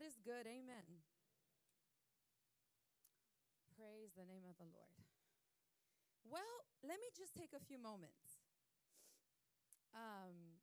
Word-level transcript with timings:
God 0.00 0.08
is 0.08 0.16
good. 0.24 0.48
Amen. 0.48 1.04
Praise 3.76 4.16
the 4.16 4.24
name 4.24 4.48
of 4.48 4.56
the 4.56 4.64
Lord. 4.72 4.96
Well, 6.24 6.64
let 6.80 6.96
me 7.04 7.12
just 7.12 7.36
take 7.36 7.52
a 7.52 7.60
few 7.60 7.76
moments 7.76 8.40
um, 9.92 10.56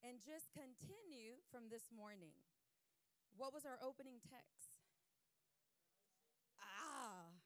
and 0.00 0.16
just 0.16 0.48
continue 0.56 1.44
from 1.52 1.68
this 1.68 1.92
morning. 1.92 2.32
What 3.36 3.52
was 3.52 3.68
our 3.68 3.76
opening 3.84 4.16
text? 4.24 4.72
Ah, 6.56 7.36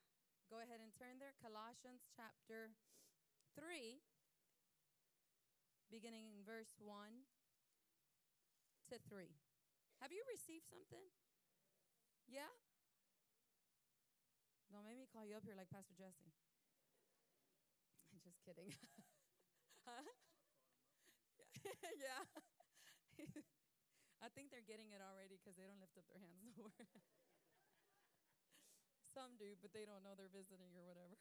go 0.46 0.62
ahead 0.62 0.78
and 0.78 0.94
turn 0.94 1.18
there. 1.18 1.34
Colossians 1.42 2.06
chapter 2.14 2.78
3, 3.58 3.98
beginning 5.90 6.30
in 6.30 6.46
verse 6.46 6.78
1 6.78 7.26
to 8.94 9.02
3. 9.02 9.34
Have 9.98 10.14
you 10.14 10.22
received 10.30 10.70
something? 10.70 11.10
Yeah? 12.28 12.50
Don't 14.72 14.84
make 14.84 14.98
me 14.98 15.06
call 15.06 15.22
you 15.22 15.38
up 15.38 15.46
here 15.46 15.54
like 15.54 15.70
Pastor 15.70 15.94
Jesse. 15.94 16.32
I'm 18.10 18.20
just 18.22 18.42
kidding. 18.42 18.74
huh? 19.88 20.06
yeah. 22.04 22.22
I 24.24 24.28
think 24.32 24.50
they're 24.50 24.64
getting 24.64 24.90
it 24.96 25.04
already 25.04 25.36
because 25.36 25.54
they 25.54 25.68
don't 25.68 25.78
lift 25.78 26.00
up 26.00 26.08
their 26.08 26.18
hands 26.18 26.42
nowhere. 26.56 26.88
Some 29.14 29.38
do, 29.38 29.54
but 29.62 29.70
they 29.70 29.86
don't 29.86 30.02
know 30.02 30.18
they're 30.18 30.32
visiting 30.32 30.74
or 30.74 30.82
whatever. 30.82 31.14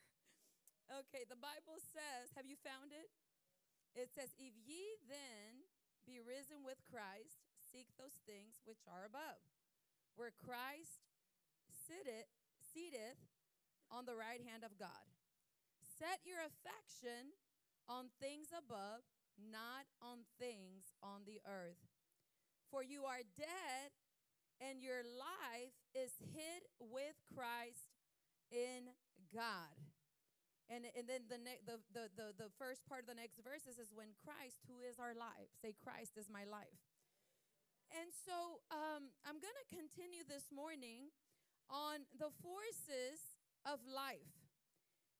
Okay, 0.89 1.27
the 1.29 1.37
Bible 1.37 1.77
says, 1.77 2.33
have 2.33 2.49
you 2.49 2.57
found 2.57 2.89
it? 2.89 3.13
It 3.93 4.09
says, 4.09 4.33
If 4.41 4.57
ye 4.65 4.97
then 5.05 5.69
be 6.01 6.17
risen 6.17 6.65
with 6.65 6.81
Christ, 6.89 7.45
seek 7.61 7.93
those 7.95 8.17
things 8.25 8.57
which 8.65 8.81
are 8.89 9.05
above, 9.05 9.39
where 10.15 10.33
Christ 10.33 11.03
sitteth, 11.69 12.29
seateth 12.59 13.19
on 13.91 14.05
the 14.05 14.17
right 14.17 14.41
hand 14.41 14.63
of 14.63 14.77
God. 14.77 15.05
Set 15.81 16.19
your 16.25 16.41
affection 16.41 17.37
on 17.87 18.09
things 18.17 18.49
above, 18.49 19.05
not 19.37 19.85
on 20.01 20.25
things 20.39 20.95
on 21.03 21.25
the 21.25 21.39
earth. 21.45 21.81
For 22.71 22.81
you 22.81 23.05
are 23.05 23.21
dead, 23.37 23.93
and 24.57 24.81
your 24.81 25.05
life 25.05 25.77
is 25.93 26.17
hid 26.33 26.65
with 26.79 27.17
Christ 27.29 27.93
in 28.49 28.89
God. 29.29 29.77
And, 30.71 30.87
and 30.95 31.05
then 31.05 31.27
the, 31.29 31.37
ne- 31.37 31.61
the, 31.67 31.77
the, 31.91 32.07
the, 32.15 32.27
the 32.33 32.49
first 32.57 32.87
part 32.87 33.03
of 33.05 33.09
the 33.11 33.19
next 33.19 33.37
verse 33.43 33.67
is 33.67 33.77
when 33.93 34.15
Christ, 34.23 34.63
who 34.65 34.81
is 34.81 34.97
our 34.97 35.13
life, 35.13 35.51
say, 35.61 35.75
Christ 35.75 36.17
is 36.17 36.31
my 36.31 36.47
life. 36.47 36.79
And 37.93 38.09
so 38.09 38.57
um, 38.73 39.13
I'm 39.21 39.37
going 39.37 39.53
to 39.53 39.69
continue 39.69 40.25
this 40.25 40.49
morning 40.49 41.13
on 41.69 42.09
the 42.17 42.33
forces 42.41 43.21
of 43.69 43.85
life. 43.85 44.33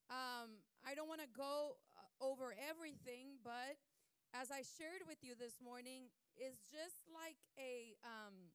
Um, 0.10 0.58
I 0.82 0.98
don't 0.98 1.06
want 1.06 1.22
to 1.22 1.30
go 1.30 1.78
uh, 1.94 2.02
over 2.18 2.58
everything, 2.58 3.38
but 3.46 3.78
as 4.34 4.50
I 4.50 4.66
shared 4.66 5.06
with 5.06 5.22
you 5.22 5.38
this 5.38 5.62
morning, 5.62 6.10
is 6.34 6.58
just 6.74 7.06
like 7.14 7.38
a, 7.62 7.94
um, 8.02 8.50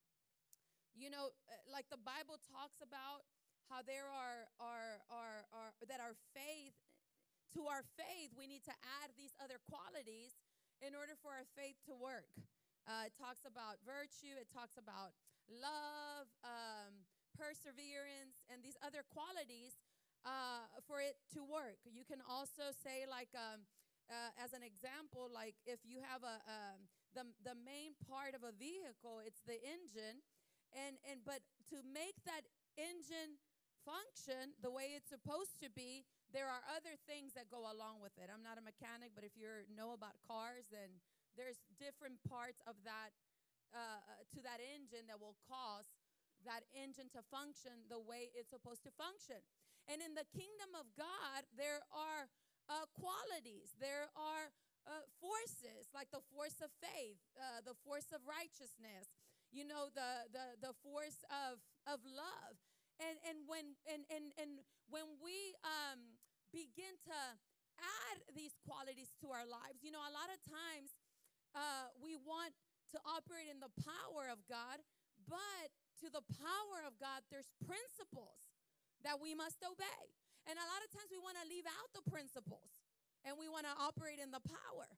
you 0.98 1.14
know, 1.14 1.30
uh, 1.46 1.54
like 1.70 1.86
the 1.86 2.02
Bible 2.02 2.42
talks 2.42 2.82
about 2.82 3.22
how 3.70 3.86
there 3.86 4.10
are, 4.10 4.50
are, 4.58 4.98
are, 5.14 5.46
are, 5.54 5.70
that 5.86 6.02
our 6.02 6.18
faith, 6.34 6.74
to 7.54 7.70
our 7.70 7.86
faith, 7.94 8.34
we 8.34 8.50
need 8.50 8.66
to 8.66 8.74
add 8.98 9.14
these 9.14 9.30
other 9.38 9.62
qualities 9.70 10.34
in 10.82 10.98
order 10.98 11.14
for 11.14 11.38
our 11.38 11.46
faith 11.54 11.78
to 11.86 11.94
work. 11.94 12.26
Uh, 12.88 13.04
it 13.04 13.12
talks 13.20 13.44
about 13.44 13.76
virtue, 13.84 14.32
it 14.40 14.48
talks 14.48 14.80
about 14.80 15.12
love, 15.52 16.24
um, 16.40 17.04
perseverance, 17.36 18.40
and 18.48 18.64
these 18.64 18.80
other 18.80 19.04
qualities 19.12 19.76
uh, 20.24 20.64
for 20.88 21.04
it 21.04 21.20
to 21.36 21.44
work. 21.44 21.76
You 21.84 22.08
can 22.08 22.24
also 22.24 22.72
say, 22.72 23.04
like, 23.04 23.28
um, 23.36 23.68
uh, 24.08 24.32
as 24.40 24.56
an 24.56 24.64
example, 24.64 25.28
like 25.28 25.52
if 25.68 25.84
you 25.84 26.00
have 26.00 26.24
a 26.24 26.40
um, 26.48 26.88
the 27.12 27.28
the 27.44 27.56
main 27.60 27.92
part 28.08 28.32
of 28.32 28.40
a 28.40 28.56
vehicle, 28.56 29.20
it's 29.20 29.44
the 29.44 29.60
engine, 29.60 30.24
and 30.72 30.96
and 31.04 31.20
but 31.28 31.44
to 31.68 31.84
make 31.84 32.16
that 32.24 32.48
engine 32.80 33.36
function 33.84 34.56
the 34.64 34.72
way 34.72 34.96
it's 34.96 35.08
supposed 35.08 35.60
to 35.60 35.68
be, 35.72 36.04
there 36.32 36.48
are 36.48 36.64
other 36.72 36.96
things 37.08 37.32
that 37.36 37.48
go 37.52 37.68
along 37.68 38.00
with 38.00 38.16
it. 38.16 38.32
I'm 38.32 38.44
not 38.44 38.56
a 38.56 38.64
mechanic, 38.64 39.12
but 39.12 39.24
if 39.24 39.36
you 39.36 39.48
know 39.72 39.92
about 39.92 40.16
cars, 40.24 40.68
then 40.72 41.00
there's 41.38 41.62
different 41.78 42.18
parts 42.26 42.58
of 42.66 42.74
that 42.82 43.14
uh, 43.70 43.78
uh 43.78 44.24
to 44.34 44.42
that 44.42 44.58
engine 44.58 45.06
that 45.06 45.22
will 45.22 45.38
cause 45.46 45.86
that 46.42 46.66
engine 46.74 47.10
to 47.14 47.22
function 47.30 47.86
the 47.90 47.98
way 47.98 48.30
it's 48.34 48.50
supposed 48.50 48.82
to 48.86 48.92
function. 48.94 49.42
And 49.90 50.04
in 50.04 50.14
the 50.14 50.26
kingdom 50.30 50.76
of 50.76 50.86
God, 50.94 51.48
there 51.56 51.82
are 51.90 52.28
uh, 52.68 52.84
qualities, 52.94 53.72
there 53.80 54.12
are 54.14 54.52
uh, 54.84 55.04
forces 55.18 55.88
like 55.96 56.12
the 56.12 56.22
force 56.32 56.60
of 56.60 56.68
faith, 56.78 57.20
uh, 57.36 57.64
the 57.64 57.76
force 57.84 58.12
of 58.12 58.20
righteousness, 58.28 59.08
you 59.52 59.64
know, 59.64 59.88
the 59.92 60.28
the 60.32 60.46
the 60.60 60.74
force 60.84 61.24
of 61.32 61.60
of 61.88 62.04
love. 62.04 62.54
And 63.00 63.16
and 63.24 63.48
when 63.48 63.76
and 63.88 64.04
and 64.12 64.32
and 64.36 64.60
when 64.92 65.16
we 65.20 65.56
um, 65.64 66.20
begin 66.52 66.96
to 67.08 67.20
add 67.78 68.16
these 68.34 68.56
qualities 68.64 69.12
to 69.24 69.32
our 69.32 69.46
lives, 69.48 69.80
you 69.80 69.92
know, 69.92 70.02
a 70.02 70.12
lot 70.12 70.28
of 70.28 70.40
times 70.44 70.92
uh, 71.54 71.92
we 72.00 72.16
want 72.16 72.52
to 72.92 72.98
operate 73.04 73.48
in 73.48 73.60
the 73.60 73.72
power 73.84 74.32
of 74.32 74.40
God, 74.48 74.80
but 75.28 75.68
to 76.00 76.08
the 76.08 76.24
power 76.40 76.78
of 76.88 76.96
God, 76.96 77.26
there's 77.28 77.52
principles 77.60 78.52
that 79.04 79.20
we 79.20 79.36
must 79.36 79.60
obey. 79.60 80.02
And 80.48 80.56
a 80.56 80.64
lot 80.64 80.80
of 80.80 80.88
times 80.88 81.12
we 81.12 81.20
want 81.20 81.36
to 81.36 81.46
leave 81.46 81.68
out 81.68 81.92
the 81.92 82.04
principles 82.08 82.80
and 83.26 83.36
we 83.36 83.50
want 83.50 83.68
to 83.68 83.74
operate 83.76 84.16
in 84.16 84.32
the 84.32 84.40
power. 84.40 84.88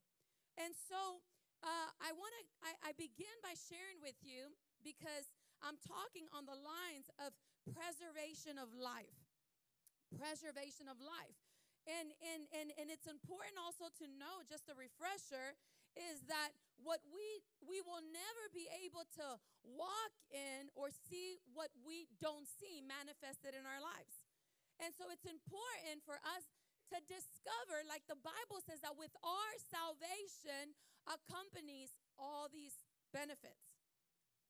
And 0.61 0.71
so 0.77 1.25
uh, 1.65 1.91
I 1.99 2.15
want 2.15 2.33
to, 2.39 2.43
I, 2.63 2.71
I 2.89 2.91
begin 2.95 3.35
by 3.43 3.57
sharing 3.57 3.99
with 3.99 4.17
you 4.23 4.55
because 4.85 5.33
I'm 5.61 5.77
talking 5.83 6.31
on 6.33 6.47
the 6.47 6.57
lines 6.57 7.11
of 7.19 7.35
preservation 7.67 8.57
of 8.57 8.73
life. 8.73 9.19
Preservation 10.15 10.87
of 10.87 11.03
life. 11.03 11.37
And, 11.89 12.13
and, 12.21 12.45
and, 12.53 12.69
and 12.77 12.87
it's 12.93 13.09
important 13.09 13.57
also 13.57 13.89
to 14.01 14.07
know, 14.07 14.45
just 14.45 14.69
a 14.69 14.77
refresher, 14.77 15.57
is 15.99 16.23
that 16.31 16.55
what 16.81 17.05
we 17.13 17.45
we 17.61 17.85
will 17.85 18.03
never 18.03 18.45
be 18.51 18.67
able 18.83 19.05
to 19.21 19.37
walk 19.63 20.15
in 20.33 20.73
or 20.75 20.89
see 20.91 21.39
what 21.53 21.71
we 21.85 22.09
don't 22.19 22.49
see 22.49 22.81
manifested 22.81 23.53
in 23.53 23.69
our 23.69 23.79
lives. 23.79 24.27
And 24.81 24.97
so 24.97 25.13
it's 25.13 25.29
important 25.29 26.01
for 26.09 26.17
us 26.25 26.49
to 26.91 26.99
discover, 27.07 27.85
like 27.87 28.03
the 28.09 28.19
Bible 28.19 28.59
says, 28.65 28.81
that 28.83 28.97
with 28.97 29.13
our 29.23 29.53
salvation 29.69 30.75
accompanies 31.07 31.95
all 32.17 32.49
these 32.51 32.75
benefits. 33.13 33.79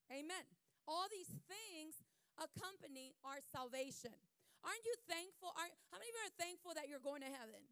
Amen. 0.08 0.46
All 0.86 1.10
these 1.10 1.30
things 1.50 2.00
accompany 2.38 3.12
our 3.26 3.42
salvation. 3.52 4.14
Aren't 4.64 4.84
you 4.86 4.96
thankful? 5.08 5.52
Are, 5.56 5.68
how 5.92 5.98
many 6.00 6.08
of 6.08 6.16
you 6.16 6.24
are 6.30 6.36
thankful 6.40 6.72
that 6.78 6.88
you're 6.88 7.02
going 7.02 7.24
to 7.24 7.32
heaven? 7.32 7.64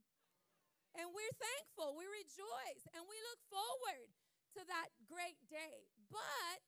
And 0.97 1.11
we're 1.13 1.37
thankful, 1.37 1.99
we 1.99 2.07
rejoice, 2.09 2.85
and 2.97 3.05
we 3.05 3.19
look 3.29 3.41
forward 3.51 4.09
to 4.57 4.61
that 4.67 4.89
great 5.05 5.39
day. 5.53 5.89
But 6.09 6.59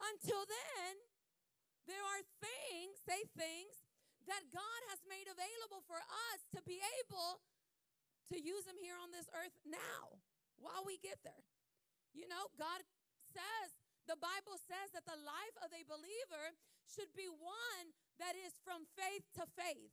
until 0.00 0.46
then, 0.48 0.92
there 1.84 2.04
are 2.04 2.22
things, 2.40 3.00
say 3.04 3.28
things, 3.36 3.88
that 4.28 4.52
God 4.52 4.80
has 4.92 5.00
made 5.08 5.24
available 5.24 5.80
for 5.88 5.98
us 5.98 6.40
to 6.52 6.60
be 6.64 6.80
able 7.00 7.40
to 8.28 8.36
use 8.36 8.68
them 8.68 8.76
here 8.76 8.96
on 9.00 9.08
this 9.08 9.28
earth 9.32 9.56
now 9.64 10.20
while 10.60 10.84
we 10.84 11.00
get 11.00 11.24
there. 11.24 11.48
You 12.12 12.28
know, 12.28 12.52
God 12.60 12.84
says, 13.24 13.72
the 14.04 14.20
Bible 14.20 14.60
says 14.60 14.92
that 14.92 15.08
the 15.08 15.16
life 15.16 15.56
of 15.64 15.72
a 15.72 15.84
believer 15.88 16.56
should 16.88 17.12
be 17.16 17.28
one 17.28 17.92
that 18.20 18.36
is 18.36 18.56
from 18.64 18.88
faith 18.96 19.24
to 19.36 19.44
faith, 19.56 19.92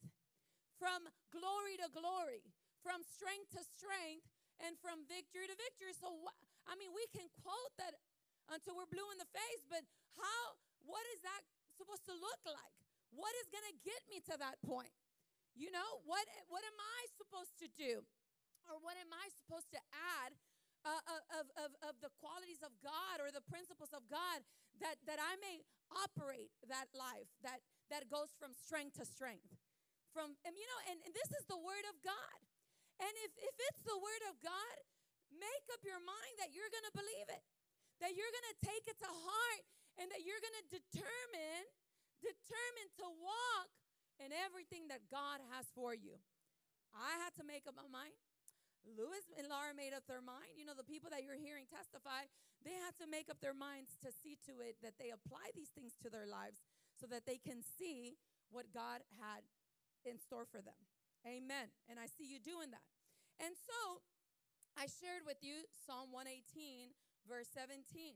from 0.79 1.07
glory 1.31 1.79
to 1.79 1.87
glory, 1.91 2.43
from 2.85 3.01
strength 3.01 3.49
to 3.57 3.65
strength, 3.65 4.29
and 4.63 4.77
from 4.79 5.03
victory 5.09 5.49
to 5.49 5.55
victory. 5.57 5.91
So, 5.97 6.15
I 6.69 6.77
mean, 6.79 6.95
we 6.95 7.03
can 7.11 7.27
quote 7.43 7.73
that 7.81 7.97
until 8.53 8.77
we're 8.77 8.87
blue 8.87 9.09
in 9.11 9.19
the 9.19 9.27
face, 9.33 9.65
but 9.67 9.83
how, 10.15 10.43
what 10.85 11.03
is 11.17 11.25
that 11.25 11.41
supposed 11.75 12.05
to 12.07 12.15
look 12.15 12.41
like? 12.45 12.75
What 13.11 13.33
is 13.41 13.49
going 13.51 13.65
to 13.67 13.75
get 13.83 13.99
me 14.07 14.21
to 14.31 14.35
that 14.39 14.61
point? 14.63 14.93
You 15.55 15.71
know, 15.71 16.03
what, 16.03 16.23
what 16.51 16.63
am 16.63 16.77
I 16.77 17.01
supposed 17.15 17.55
to 17.63 17.67
do? 17.73 18.03
Or 18.67 18.75
what 18.83 18.99
am 18.99 19.11
I 19.11 19.31
supposed 19.33 19.71
to 19.71 19.81
add 20.19 20.35
uh, 20.85 21.01
uh, 21.09 21.41
of, 21.41 21.45
of, 21.57 21.69
of 21.81 21.93
the 22.05 22.11
qualities 22.21 22.61
of 22.61 22.69
God 22.83 23.17
or 23.17 23.33
the 23.33 23.41
principles 23.41 23.89
of 23.95 24.05
God 24.05 24.45
that, 24.83 25.01
that 25.09 25.17
I 25.17 25.33
may 25.41 25.65
operate 25.89 26.53
that 26.69 26.91
life 26.93 27.29
that, 27.41 27.63
that 27.89 28.09
goes 28.11 28.33
from 28.37 28.53
strength 28.53 28.99
to 29.01 29.05
strength. 29.05 29.49
From, 30.13 30.37
and 30.45 30.53
you 30.53 30.65
know, 30.69 30.79
and, 30.91 30.97
and 31.01 31.11
this 31.13 31.29
is 31.33 31.45
the 31.49 31.57
word 31.57 31.85
of 31.89 31.97
God. 32.05 32.39
And 33.01 33.13
if, 33.27 33.31
if 33.39 33.55
it's 33.71 33.83
the 33.83 33.97
word 33.99 34.23
of 34.31 34.39
God, 34.39 34.75
make 35.35 35.65
up 35.75 35.83
your 35.83 35.99
mind 35.99 36.33
that 36.39 36.55
you're 36.55 36.71
going 36.71 36.87
to 36.87 36.95
believe 36.95 37.27
it, 37.27 37.43
that 37.99 38.15
you're 38.15 38.31
going 38.31 38.49
to 38.55 38.59
take 38.63 38.85
it 38.87 38.97
to 39.03 39.09
heart 39.09 39.63
and 39.99 40.07
that 40.11 40.23
you're 40.23 40.39
going 40.39 40.59
to 40.63 40.67
determine, 40.71 41.63
determine 42.23 42.89
to 43.03 43.07
walk 43.19 43.69
in 44.19 44.31
everything 44.31 44.87
that 44.87 45.03
God 45.11 45.43
has 45.51 45.67
for 45.75 45.91
you. 45.91 46.15
I 46.95 47.19
had 47.19 47.35
to 47.39 47.43
make 47.43 47.67
up 47.67 47.75
my 47.75 47.87
mind. 47.91 48.15
Lewis 48.85 49.25
and 49.35 49.49
Laura 49.49 49.73
made 49.73 49.91
up 49.91 50.05
their 50.05 50.21
mind. 50.21 50.55
You 50.55 50.63
know, 50.63 50.77
the 50.77 50.85
people 50.85 51.09
that 51.09 51.25
you're 51.25 51.39
hearing 51.39 51.65
testify, 51.67 52.29
they 52.61 52.77
had 52.85 52.95
to 53.01 53.09
make 53.09 53.27
up 53.27 53.41
their 53.41 53.57
minds 53.57 53.97
to 54.05 54.13
see 54.13 54.37
to 54.45 54.61
it 54.61 54.77
that 54.85 54.95
they 55.01 55.09
apply 55.11 55.51
these 55.57 55.73
things 55.73 55.97
to 56.05 56.07
their 56.07 56.29
lives 56.29 56.61
so 56.95 57.09
that 57.09 57.25
they 57.25 57.41
can 57.41 57.65
see 57.65 58.15
what 58.53 58.71
God 58.71 59.01
had 59.19 59.43
in 60.05 60.21
store 60.21 60.45
for 60.45 60.61
them. 60.61 60.77
Amen. 61.25 61.73
And 61.89 61.97
I 61.97 62.05
see 62.05 62.29
you 62.29 62.37
doing 62.37 62.69
that. 62.69 62.85
And 63.41 63.57
so 63.57 64.05
I 64.77 64.85
shared 64.85 65.25
with 65.25 65.41
you 65.41 65.65
Psalm 65.73 66.13
118, 66.13 66.93
verse 67.25 67.49
17. 67.49 68.13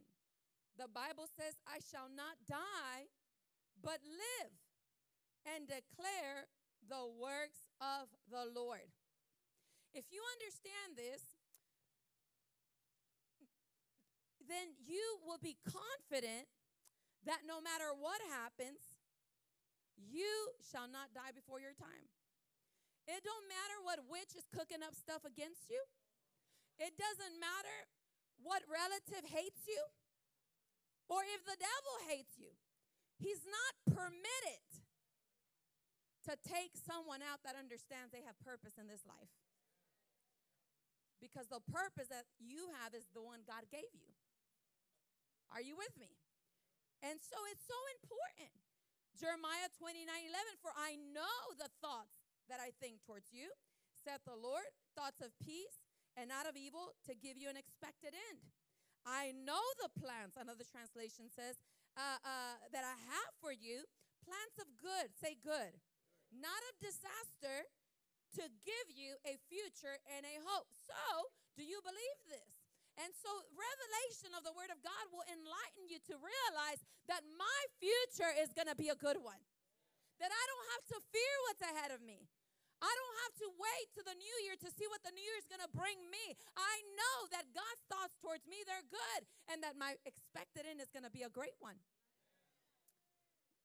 The 0.77 0.87
Bible 0.87 1.25
says, 1.25 1.57
I 1.65 1.81
shall 1.81 2.07
not 2.07 2.37
die, 2.45 3.09
but 3.81 3.99
live 4.05 4.53
and 5.43 5.65
declare 5.65 6.47
the 6.85 7.09
works 7.17 7.67
of 7.81 8.07
the 8.29 8.45
Lord. 8.47 8.85
If 9.91 10.05
you 10.13 10.21
understand 10.37 10.95
this, 10.95 11.41
then 14.45 14.77
you 14.85 15.17
will 15.25 15.41
be 15.41 15.57
confident 15.65 16.45
that 17.25 17.41
no 17.45 17.59
matter 17.59 17.89
what 17.97 18.21
happens, 18.29 19.01
you 19.97 20.53
shall 20.63 20.87
not 20.87 21.11
die 21.13 21.33
before 21.35 21.59
your 21.59 21.75
time. 21.75 22.07
It 23.09 23.25
don't 23.25 23.49
matter 23.49 23.77
what 23.81 24.05
witch 24.05 24.37
is 24.37 24.45
cooking 24.53 24.85
up 24.85 24.93
stuff 24.93 25.25
against 25.25 25.65
you. 25.65 25.81
It 26.77 26.93
doesn't 26.93 27.41
matter 27.41 27.89
what 28.37 28.61
relative 28.69 29.25
hates 29.25 29.65
you 29.65 29.81
or 31.09 31.25
if 31.25 31.41
the 31.41 31.57
devil 31.57 31.95
hates 32.05 32.37
you. 32.37 32.53
He's 33.17 33.41
not 33.49 33.73
permitted 33.97 34.63
to 36.29 36.37
take 36.45 36.77
someone 36.77 37.25
out 37.25 37.41
that 37.41 37.57
understands 37.57 38.13
they 38.13 38.21
have 38.21 38.37
purpose 38.45 38.77
in 38.77 38.85
this 38.85 39.01
life. 39.09 39.33
Because 41.17 41.49
the 41.49 41.65
purpose 41.65 42.07
that 42.13 42.29
you 42.37 42.69
have 42.79 42.93
is 42.93 43.09
the 43.11 43.25
one 43.25 43.41
God 43.43 43.65
gave 43.73 43.89
you. 43.97 44.13
Are 45.49 45.59
you 45.59 45.73
with 45.75 45.91
me? 45.97 46.13
And 47.01 47.17
so 47.19 47.35
it's 47.49 47.65
so 47.65 47.75
important. 47.97 48.53
Jeremiah 49.17 49.67
29 49.75 50.05
11, 50.05 50.63
for 50.63 50.71
I 50.77 50.95
know 51.11 51.57
the 51.57 51.67
thoughts 51.83 52.18
that 52.49 52.59
I 52.59 52.73
think 52.81 53.01
towards 53.05 53.31
you, 53.31 53.53
saith 53.93 54.25
the 54.25 54.37
Lord, 54.37 54.65
thoughts 54.97 55.21
of 55.21 55.31
peace 55.39 55.85
and 56.17 56.27
not 56.27 56.49
of 56.49 56.57
evil 56.57 56.97
to 57.05 57.13
give 57.15 57.37
you 57.37 57.47
an 57.47 57.55
expected 57.55 58.11
end. 58.11 58.41
I 59.07 59.31
know 59.31 59.61
the 59.79 59.93
plans, 59.95 60.35
another 60.35 60.67
translation 60.67 61.31
says, 61.31 61.55
uh, 61.95 62.19
uh, 62.21 62.55
that 62.75 62.83
I 62.83 62.95
have 63.09 63.31
for 63.39 63.55
you, 63.55 63.87
plans 64.25 64.55
of 64.59 64.67
good, 64.77 65.15
say 65.15 65.39
good, 65.39 65.79
not 66.29 66.59
of 66.69 66.73
disaster, 66.83 67.65
to 68.37 68.45
give 68.61 68.87
you 68.93 69.17
a 69.25 69.41
future 69.49 69.97
and 70.13 70.21
a 70.21 70.37
hope. 70.45 70.69
So, 70.69 71.33
do 71.57 71.65
you 71.65 71.81
believe 71.81 72.19
this? 72.29 72.61
And 72.99 73.09
so, 73.15 73.31
revelation 73.55 74.35
of 74.37 74.45
the 74.45 74.53
Word 74.53 74.69
of 74.69 74.83
God 74.85 75.09
will 75.09 75.25
enlighten 75.25 75.89
you 75.89 75.97
to 76.11 76.19
realize 76.19 76.83
that 77.09 77.25
my 77.39 77.59
future 77.81 78.29
is 78.37 78.53
going 78.53 78.69
to 78.69 78.77
be 78.77 78.91
a 78.91 78.99
good 78.99 79.17
one. 79.23 79.39
That 80.21 80.29
I 80.29 80.43
don't 80.45 80.69
have 80.77 80.85
to 80.93 80.97
fear 81.09 81.35
what's 81.47 81.63
ahead 81.63 81.91
of 81.95 82.03
me. 82.03 82.27
I 82.79 82.91
don't 82.91 83.17
have 83.27 83.35
to 83.43 83.47
wait 83.59 83.87
to 83.99 84.01
the 84.07 84.15
new 84.15 84.37
year 84.47 84.55
to 84.55 84.69
see 84.71 84.87
what 84.87 85.03
the 85.03 85.11
new 85.11 85.23
year 85.23 85.35
is 85.35 85.51
going 85.51 85.63
to 85.63 85.71
bring 85.75 85.99
me. 86.07 86.39
I 86.55 86.75
know 86.95 87.17
that 87.35 87.51
God's 87.51 87.83
thoughts 87.91 88.15
towards 88.23 88.47
me, 88.47 88.63
they're 88.63 88.87
good, 88.87 89.21
and 89.51 89.59
that 89.63 89.75
my 89.75 89.99
expected 90.07 90.63
end 90.63 90.79
is 90.79 90.87
going 90.87 91.03
to 91.03 91.11
be 91.11 91.27
a 91.27 91.31
great 91.31 91.59
one. 91.59 91.75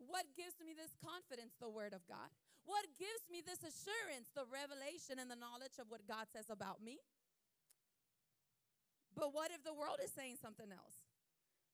What 0.03 0.27
gives 0.35 0.59
me 0.59 0.75
this 0.75 0.91
confidence? 0.99 1.55
The 1.63 1.71
Word 1.71 1.95
of 1.95 2.03
God. 2.11 2.29
What 2.67 2.91
gives 2.99 3.31
me 3.31 3.39
this 3.45 3.63
assurance? 3.63 4.35
The 4.35 4.51
revelation 4.51 5.23
and 5.23 5.31
the 5.31 5.39
knowledge 5.39 5.79
of 5.79 5.87
what 5.89 6.11
God 6.11 6.27
says 6.35 6.51
about 6.51 6.83
me. 6.83 6.99
But 9.15 9.31
what 9.31 9.55
if 9.55 9.63
the 9.63 9.73
world 9.73 10.03
is 10.03 10.11
saying 10.11 10.43
something 10.43 10.75
else? 10.75 11.07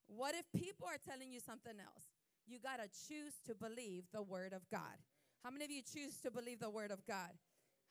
What 0.06 0.34
if 0.34 0.44
people 0.52 0.84
are 0.84 1.00
telling 1.00 1.32
you 1.32 1.40
something 1.40 1.80
else? 1.80 2.12
You 2.44 2.58
got 2.58 2.82
to 2.82 2.90
choose 3.08 3.38
to 3.46 3.54
believe 3.54 4.04
the 4.12 4.22
word 4.22 4.52
of 4.52 4.68
God. 4.68 4.98
How 5.44 5.48
many 5.48 5.64
of 5.64 5.72
you 5.72 5.80
choose 5.80 6.20
to 6.20 6.30
believe 6.30 6.60
the 6.60 6.68
word 6.68 6.92
of 6.92 7.00
God? 7.08 7.32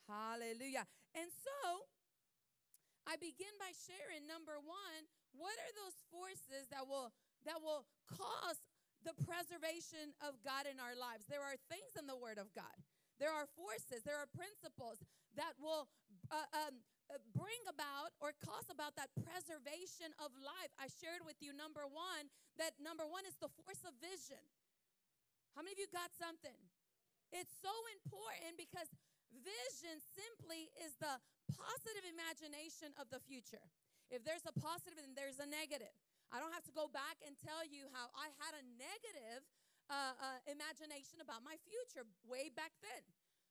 Hallelujah. 0.06 0.86
And 1.18 1.26
so 1.30 1.90
I 3.10 3.18
begin 3.18 3.50
by 3.58 3.74
sharing 3.74 4.30
number 4.30 4.54
1, 4.62 4.70
what 5.34 5.58
are 5.58 5.74
those 5.74 5.98
forces 6.14 6.70
that 6.70 6.86
will 6.86 7.10
that 7.48 7.58
will 7.58 7.88
cause 8.06 8.60
the 9.02 9.16
preservation 9.24 10.14
of 10.22 10.38
God 10.46 10.70
in 10.70 10.78
our 10.78 10.94
lives? 10.94 11.26
There 11.26 11.42
are 11.42 11.58
things 11.66 11.96
in 11.98 12.06
the 12.06 12.18
word 12.18 12.38
of 12.38 12.52
God. 12.54 12.74
There 13.18 13.32
are 13.32 13.50
forces, 13.58 14.06
there 14.06 14.16
are 14.16 14.30
principles 14.30 15.02
that 15.34 15.58
will 15.58 15.90
uh, 16.30 16.46
um, 16.54 16.80
uh, 17.10 17.18
bring 17.34 17.58
about 17.66 18.14
or 18.22 18.30
cause 18.38 18.70
about 18.70 18.94
that 18.94 19.10
preservation 19.18 20.14
of 20.22 20.30
life. 20.38 20.70
I 20.78 20.86
shared 20.86 21.26
with 21.26 21.42
you 21.42 21.50
number 21.50 21.82
one 21.90 22.30
that 22.62 22.78
number 22.78 23.02
one 23.02 23.26
is 23.26 23.34
the 23.42 23.50
force 23.58 23.82
of 23.82 23.98
vision. 23.98 24.40
How 25.58 25.66
many 25.66 25.74
of 25.74 25.82
you 25.82 25.90
got 25.90 26.14
something? 26.14 26.69
It's 27.30 27.54
so 27.62 27.72
important 28.02 28.58
because 28.58 28.90
vision 29.30 30.02
simply 30.02 30.68
is 30.82 30.98
the 30.98 31.18
positive 31.54 32.04
imagination 32.06 32.90
of 32.98 33.06
the 33.10 33.22
future. 33.22 33.62
If 34.10 34.26
there's 34.26 34.42
a 34.46 34.54
positive 34.58 34.98
and 34.98 35.14
there's 35.14 35.38
a 35.38 35.46
negative, 35.46 35.94
I 36.34 36.42
don't 36.42 36.54
have 36.54 36.66
to 36.66 36.74
go 36.74 36.90
back 36.90 37.22
and 37.22 37.38
tell 37.38 37.62
you 37.62 37.86
how 37.94 38.10
I 38.14 38.30
had 38.42 38.58
a 38.58 38.64
negative 38.74 39.46
uh, 39.90 40.14
uh, 40.14 40.38
imagination 40.50 41.18
about 41.22 41.42
my 41.42 41.58
future 41.66 42.06
way 42.26 42.50
back 42.50 42.74
then 42.82 43.02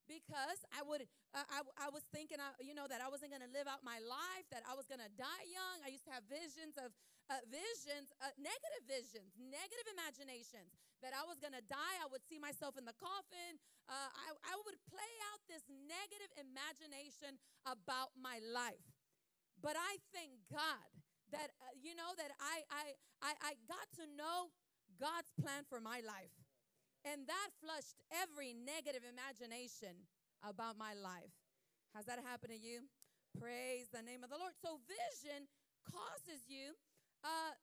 because 0.09 0.65
I 0.73 0.81
would 0.81 1.05
uh, 1.37 1.45
I, 1.45 1.61
I 1.77 1.87
was 1.93 2.01
thinking 2.09 2.41
uh, 2.41 2.57
you 2.57 2.73
know 2.73 2.89
that 2.89 3.05
I 3.05 3.07
wasn't 3.07 3.29
going 3.29 3.45
to 3.45 3.53
live 3.53 3.69
out 3.69 3.85
my 3.85 4.01
life 4.01 4.49
that 4.49 4.65
I 4.65 4.73
was 4.73 4.89
going 4.89 4.99
to 5.05 5.13
die 5.13 5.45
young. 5.45 5.85
I 5.85 5.93
used 5.93 6.09
to 6.09 6.13
have 6.17 6.25
visions 6.25 6.73
of 6.81 6.89
uh, 7.29 7.45
visions 7.53 8.09
uh, 8.17 8.33
negative 8.41 8.83
visions 8.89 9.37
negative 9.37 9.87
imaginations 9.93 10.73
that 11.05 11.13
I 11.13 11.21
was 11.29 11.37
going 11.37 11.53
to 11.53 11.61
die. 11.69 11.95
I 12.01 12.09
would 12.09 12.25
see 12.25 12.41
myself 12.41 12.75
in 12.75 12.89
the 12.89 12.97
coffin. 12.97 13.61
Uh, 13.85 14.09
I, 14.09 14.33
I 14.49 14.55
would 14.65 14.81
play 14.89 15.13
out 15.29 15.39
this 15.45 15.63
negative 15.69 16.33
imagination 16.35 17.37
about 17.69 18.17
my 18.17 18.41
life. 18.41 18.83
But 19.61 19.77
I 19.77 20.01
thank 20.11 20.33
God 20.49 20.89
that 21.29 21.53
uh, 21.61 21.77
you 21.77 21.93
know 21.93 22.17
that 22.17 22.33
I, 22.41 22.65
I 22.73 22.85
I 23.21 23.31
I 23.37 23.51
got 23.69 23.85
to 24.01 24.09
know 24.17 24.49
God's 24.97 25.29
plan 25.37 25.69
for 25.69 25.77
my 25.77 26.01
life 26.01 26.33
and 27.07 27.27
that 27.27 27.49
flushed 27.59 27.99
every 28.11 28.51
negative 28.51 29.03
imagination 29.07 30.07
about 30.43 30.75
my 30.75 30.95
life. 30.95 31.35
Has 31.95 32.05
that 32.05 32.19
happened 32.21 32.53
to 32.53 32.61
you? 32.61 32.85
Praise 33.35 33.89
the 33.89 34.03
name 34.03 34.23
of 34.23 34.29
the 34.29 34.39
Lord. 34.39 34.53
So, 34.57 34.81
vision 34.85 35.47
causes 35.87 36.45
you 36.49 36.75
uh, 37.23 37.55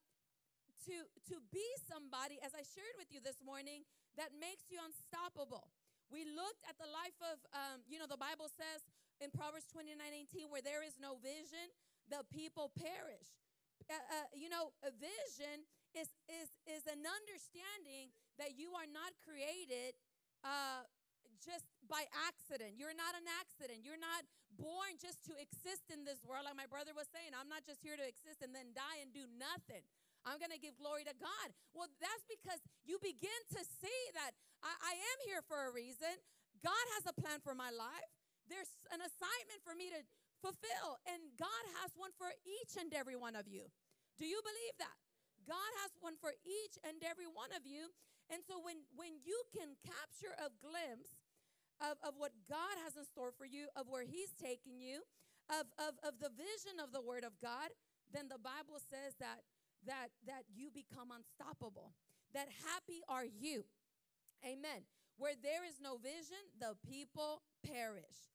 to, 0.87 1.07
to 1.31 1.37
be 1.51 1.67
somebody, 1.87 2.39
as 2.43 2.55
I 2.55 2.63
shared 2.63 2.97
with 2.99 3.11
you 3.11 3.19
this 3.19 3.43
morning, 3.43 3.87
that 4.15 4.35
makes 4.37 4.71
you 4.71 4.79
unstoppable. 4.79 5.71
We 6.07 6.23
looked 6.23 6.63
at 6.71 6.79
the 6.79 6.87
life 6.87 7.19
of, 7.19 7.43
um, 7.51 7.83
you 7.91 7.99
know, 7.99 8.07
the 8.07 8.19
Bible 8.19 8.47
says 8.47 8.87
in 9.19 9.35
Proverbs 9.35 9.67
29 9.75 9.99
18, 9.99 10.47
where 10.49 10.63
there 10.63 10.87
is 10.87 10.95
no 11.03 11.19
vision, 11.19 11.67
the 12.07 12.23
people 12.31 12.71
perish. 12.79 13.27
Uh, 13.91 13.99
uh, 13.99 14.27
you 14.35 14.47
know, 14.47 14.71
a 14.87 14.91
vision 14.95 15.67
is, 15.97 16.13
is, 16.29 16.53
is 16.69 16.85
an 16.85 17.03
understanding 17.03 18.13
that 18.37 18.61
you 18.61 18.77
are 18.77 18.87
not 18.87 19.17
created 19.25 19.97
uh, 20.45 20.85
just 21.41 21.65
by 21.89 22.05
accident. 22.29 22.77
You're 22.77 22.97
not 22.97 23.17
an 23.17 23.25
accident. 23.41 23.81
You're 23.81 24.01
not 24.01 24.29
born 24.57 25.01
just 25.01 25.25
to 25.29 25.33
exist 25.41 25.89
in 25.89 26.05
this 26.05 26.21
world. 26.25 26.45
Like 26.45 26.57
my 26.61 26.69
brother 26.69 26.93
was 26.93 27.09
saying, 27.09 27.33
I'm 27.33 27.49
not 27.49 27.65
just 27.65 27.81
here 27.81 27.97
to 27.97 28.05
exist 28.05 28.45
and 28.45 28.53
then 28.53 28.77
die 28.77 29.01
and 29.01 29.13
do 29.13 29.25
nothing. 29.37 29.85
I'm 30.27 30.43
going 30.43 30.53
to 30.53 30.59
give 30.59 30.75
glory 30.75 31.07
to 31.07 31.15
God. 31.17 31.49
Well, 31.71 31.87
that's 32.03 32.27
because 32.27 32.59
you 32.83 32.99
begin 32.99 33.41
to 33.55 33.63
see 33.63 34.01
that 34.19 34.35
I, 34.61 34.75
I 34.83 34.95
am 34.99 35.19
here 35.25 35.41
for 35.47 35.69
a 35.69 35.71
reason. 35.71 36.13
God 36.61 36.85
has 36.99 37.07
a 37.07 37.15
plan 37.15 37.39
for 37.41 37.55
my 37.55 37.71
life. 37.71 38.11
There's 38.51 38.75
an 38.91 39.03
assignment 39.03 39.63
for 39.63 39.79
me 39.79 39.91
to 39.95 40.03
fulfill, 40.43 40.99
and 41.07 41.19
God 41.39 41.65
has 41.83 41.95
one 41.95 42.11
for 42.19 42.31
each 42.43 42.75
and 42.79 42.91
every 42.95 43.15
one 43.15 43.39
of 43.39 43.47
you. 43.47 43.71
Do 44.19 44.27
you 44.27 44.43
believe 44.43 44.77
that? 44.83 45.06
God 45.47 45.71
has 45.87 45.95
one 46.03 46.19
for 46.19 46.35
each 46.43 46.75
and 46.83 46.99
every 47.07 47.31
one 47.31 47.55
of 47.55 47.63
you. 47.65 47.95
And 48.29 48.43
so 48.43 48.59
when 48.59 48.83
when 48.99 49.23
you 49.23 49.39
can 49.55 49.79
capture 49.87 50.35
a 50.37 50.51
glimpse 50.59 51.15
of, 51.79 51.97
of 52.03 52.19
what 52.19 52.35
God 52.51 52.75
has 52.83 52.99
in 52.99 53.07
store 53.07 53.31
for 53.31 53.47
you, 53.47 53.71
of 53.79 53.87
where 53.87 54.03
He's 54.03 54.35
taking 54.35 54.83
you, 54.83 55.07
of, 55.47 55.71
of, 55.79 55.95
of 56.03 56.19
the 56.19 56.33
vision 56.35 56.83
of 56.83 56.91
the 56.91 57.05
Word 57.05 57.23
of 57.23 57.39
God, 57.39 57.71
then 58.11 58.27
the 58.27 58.43
Bible 58.43 58.83
says 58.83 59.15
that 59.23 59.47
that 59.87 60.11
that 60.27 60.51
you 60.51 60.75
become 60.75 61.15
unstoppable. 61.15 61.95
That 62.35 62.51
happy 62.67 63.07
are 63.07 63.25
you. 63.25 63.65
Amen. 64.43 64.85
Where 65.17 65.39
there 65.39 65.65
is 65.65 65.81
no 65.81 65.97
vision, 65.97 66.43
the 66.61 66.77
people 66.85 67.41
perish. 67.65 68.35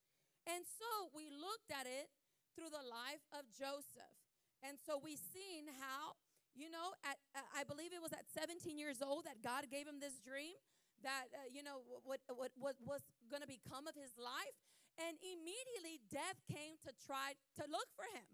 And 0.50 0.66
so 0.66 1.14
we 1.14 1.30
looked 1.30 1.70
at 1.70 1.86
it 1.86 2.10
through 2.56 2.74
the 2.74 2.82
life 2.82 3.22
of 3.36 3.46
Joseph. 3.54 4.18
And 4.66 4.78
so 4.82 4.98
we've 4.98 5.22
seen 5.22 5.70
how 5.78 6.18
you 6.56 6.70
know, 6.70 6.94
at 7.04 7.18
uh, 7.36 7.44
I 7.56 7.64
believe 7.64 7.96
it 7.96 8.02
was 8.02 8.14
at 8.14 8.28
17 8.32 8.78
years 8.78 9.00
old 9.00 9.26
that 9.26 9.40
God 9.40 9.68
gave 9.72 9.88
him 9.88 10.00
this 10.00 10.20
dream 10.20 10.56
that 11.04 11.34
uh, 11.34 11.50
you 11.50 11.66
know 11.66 11.82
what 12.06 12.22
what 12.30 12.54
what 12.58 12.76
was 12.84 13.02
going 13.30 13.42
to 13.42 13.50
become 13.50 13.88
of 13.90 13.96
his 13.98 14.14
life, 14.18 14.56
and 15.02 15.18
immediately 15.22 16.02
death 16.10 16.38
came 16.50 16.78
to 16.86 16.92
try 17.02 17.38
to 17.58 17.64
look 17.70 17.90
for 17.98 18.06
him. 18.14 18.28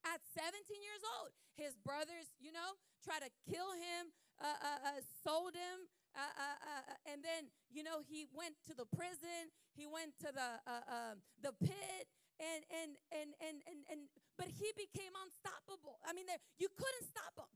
At 0.00 0.24
17 0.32 0.64
years 0.80 1.04
old, 1.04 1.36
his 1.60 1.76
brothers, 1.76 2.32
you 2.40 2.56
know, 2.56 2.80
try 3.04 3.20
to 3.20 3.28
kill 3.44 3.76
him, 3.76 4.08
uh, 4.40 4.48
uh, 4.48 4.96
uh 4.96 5.00
sold 5.20 5.52
him, 5.52 5.92
uh, 6.16 6.18
uh, 6.18 6.58
uh, 6.58 7.12
and 7.12 7.22
then 7.22 7.46
you 7.70 7.86
know 7.86 8.02
he 8.02 8.26
went 8.34 8.58
to 8.66 8.74
the 8.74 8.86
prison. 8.96 9.54
He 9.76 9.86
went 9.86 10.18
to 10.26 10.34
the 10.34 10.50
the 11.38 11.54
pit 11.62 12.10
and 12.40 12.64
and 12.72 12.92
and 13.12 13.30
and 13.44 13.56
and 13.68 13.80
and 13.92 14.00
but 14.40 14.48
he 14.48 14.72
became 14.72 15.12
unstoppable. 15.12 16.00
I 16.08 16.16
mean, 16.16 16.24
there, 16.24 16.40
you 16.56 16.72
couldn't 16.72 17.04
stop 17.04 17.36
him. 17.36 17.52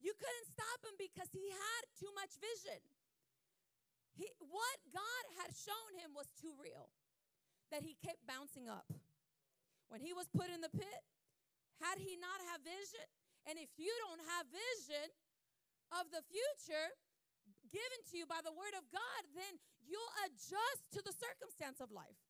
You 0.00 0.16
couldn't 0.16 0.48
stop 0.48 0.80
him 0.84 0.96
because 0.96 1.28
he 1.32 1.44
had 1.48 1.82
too 1.96 2.12
much 2.16 2.32
vision. 2.40 2.80
He, 4.16 4.28
what 4.40 4.78
God 4.92 5.24
had 5.40 5.52
shown 5.52 5.96
him 5.96 6.12
was 6.16 6.28
too 6.38 6.52
real, 6.60 6.92
that 7.72 7.82
he 7.82 7.96
kept 8.00 8.20
bouncing 8.28 8.68
up. 8.68 8.88
When 9.88 10.00
he 10.00 10.12
was 10.16 10.28
put 10.32 10.48
in 10.48 10.60
the 10.60 10.72
pit, 10.72 11.02
had 11.82 12.00
he 12.00 12.16
not 12.16 12.38
have 12.52 12.64
vision, 12.64 13.04
and 13.44 13.60
if 13.60 13.68
you 13.76 13.92
don't 14.08 14.22
have 14.36 14.48
vision 14.48 15.08
of 15.92 16.08
the 16.14 16.22
future 16.30 16.88
given 17.68 18.00
to 18.12 18.14
you 18.16 18.24
by 18.24 18.40
the 18.40 18.54
word 18.54 18.72
of 18.78 18.86
God, 18.88 19.20
then 19.34 19.60
you'll 19.84 20.14
adjust 20.24 20.88
to 20.96 21.00
the 21.04 21.12
circumstance 21.12 21.80
of 21.82 21.92
life. 21.92 22.23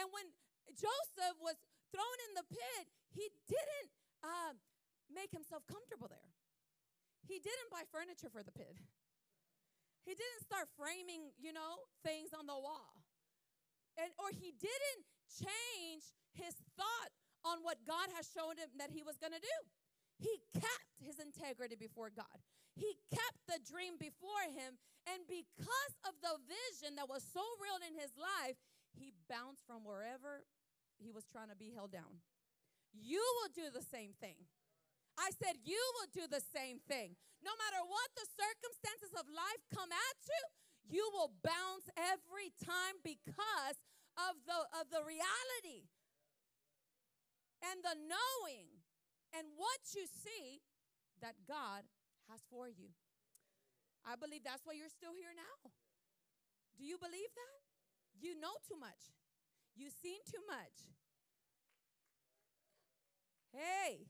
And 0.00 0.08
when 0.08 0.24
Joseph 0.72 1.36
was 1.44 1.60
thrown 1.92 2.18
in 2.32 2.40
the 2.40 2.46
pit, 2.48 2.88
he 3.12 3.28
didn't 3.44 3.90
uh, 4.24 4.56
make 5.12 5.28
himself 5.28 5.68
comfortable 5.68 6.08
there. 6.08 6.32
He 7.28 7.36
didn't 7.36 7.68
buy 7.68 7.84
furniture 7.92 8.32
for 8.32 8.40
the 8.40 8.50
pit. 8.56 8.80
He 10.08 10.16
didn't 10.16 10.40
start 10.40 10.72
framing, 10.80 11.36
you 11.36 11.52
know, 11.52 11.84
things 12.00 12.32
on 12.32 12.48
the 12.48 12.56
wall. 12.56 13.04
And 14.00 14.08
or 14.16 14.32
he 14.32 14.56
didn't 14.56 15.04
change 15.28 16.08
his 16.32 16.56
thought 16.80 17.12
on 17.44 17.60
what 17.60 17.84
God 17.84 18.08
has 18.16 18.24
shown 18.32 18.56
him 18.56 18.72
that 18.80 18.88
he 18.88 19.04
was 19.04 19.20
going 19.20 19.36
to 19.36 19.42
do. 19.42 19.58
He 20.16 20.40
kept 20.56 20.96
his 20.96 21.20
integrity 21.20 21.76
before 21.76 22.08
God. 22.08 22.40
He 22.72 22.96
kept 23.12 23.40
the 23.44 23.60
dream 23.60 24.00
before 24.00 24.48
him. 24.48 24.80
And 25.08 25.24
because 25.28 25.94
of 26.08 26.16
the 26.24 26.40
vision 26.48 26.96
that 26.96 27.08
was 27.08 27.24
so 27.24 27.44
real 27.60 27.80
in 27.84 27.96
his 27.96 28.12
life, 28.16 28.56
he 28.94 29.14
bounced 29.28 29.66
from 29.66 29.86
wherever 29.86 30.46
he 30.98 31.10
was 31.10 31.24
trying 31.30 31.48
to 31.48 31.58
be 31.58 31.72
held 31.72 31.92
down. 31.92 32.20
You 32.92 33.22
will 33.40 33.52
do 33.54 33.70
the 33.70 33.84
same 33.84 34.12
thing. 34.18 34.50
I 35.16 35.30
said, 35.36 35.60
You 35.62 35.80
will 35.98 36.10
do 36.10 36.26
the 36.26 36.42
same 36.42 36.82
thing. 36.84 37.14
No 37.40 37.54
matter 37.56 37.80
what 37.84 38.10
the 38.16 38.28
circumstances 38.36 39.16
of 39.16 39.30
life 39.30 39.64
come 39.72 39.88
at 39.88 40.18
you, 40.26 40.42
you 40.84 41.04
will 41.14 41.32
bounce 41.40 41.88
every 41.96 42.52
time 42.60 43.00
because 43.00 43.78
of 44.18 44.36
the, 44.44 44.60
of 44.76 44.90
the 44.92 45.00
reality 45.00 45.88
and 47.64 47.80
the 47.80 47.96
knowing 47.96 48.82
and 49.32 49.46
what 49.56 49.80
you 49.94 50.04
see 50.04 50.60
that 51.22 51.36
God 51.46 51.86
has 52.28 52.42
for 52.50 52.68
you. 52.68 52.92
I 54.04 54.16
believe 54.16 54.42
that's 54.44 54.64
why 54.64 54.74
you're 54.74 54.92
still 54.92 55.12
here 55.12 55.32
now. 55.36 55.70
Do 56.76 56.84
you 56.84 56.96
believe 56.96 57.30
that? 57.36 57.59
You 58.20 58.36
know 58.36 58.52
too 58.68 58.76
much. 58.76 59.00
You've 59.74 59.96
seen 59.96 60.20
too 60.28 60.44
much. 60.44 60.76
Hey, 63.50 64.06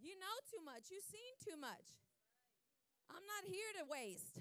you 0.00 0.16
know 0.18 0.36
too 0.50 0.64
much. 0.64 0.88
You've 0.90 1.06
seen 1.06 1.36
too 1.44 1.60
much. 1.60 1.84
I'm 3.12 3.22
not 3.28 3.44
here 3.46 3.70
to 3.78 3.84
waste. 3.86 4.40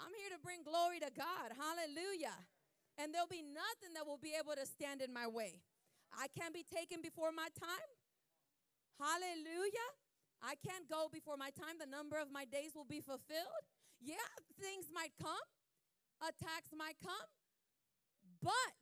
I'm 0.00 0.10
here 0.16 0.32
to 0.34 0.40
bring 0.42 0.64
glory 0.64 0.98
to 0.98 1.12
God. 1.14 1.54
Hallelujah. 1.54 2.34
And 2.98 3.14
there'll 3.14 3.30
be 3.30 3.44
nothing 3.44 3.94
that 3.94 4.08
will 4.08 4.18
be 4.18 4.34
able 4.34 4.56
to 4.56 4.66
stand 4.66 5.04
in 5.04 5.12
my 5.12 5.28
way. 5.28 5.62
I 6.10 6.26
can't 6.32 6.54
be 6.54 6.64
taken 6.66 7.02
before 7.02 7.30
my 7.30 7.52
time. 7.54 7.90
Hallelujah. 8.98 9.90
I 10.42 10.54
can't 10.62 10.88
go 10.88 11.06
before 11.12 11.36
my 11.36 11.50
time. 11.54 11.78
The 11.78 11.90
number 11.90 12.18
of 12.18 12.30
my 12.30 12.44
days 12.44 12.74
will 12.74 12.88
be 12.88 13.00
fulfilled. 13.00 13.64
Yeah, 14.02 14.28
things 14.60 14.92
might 14.92 15.16
come, 15.16 15.46
attacks 16.20 16.70
might 16.76 17.00
come, 17.00 17.24
but 18.44 18.76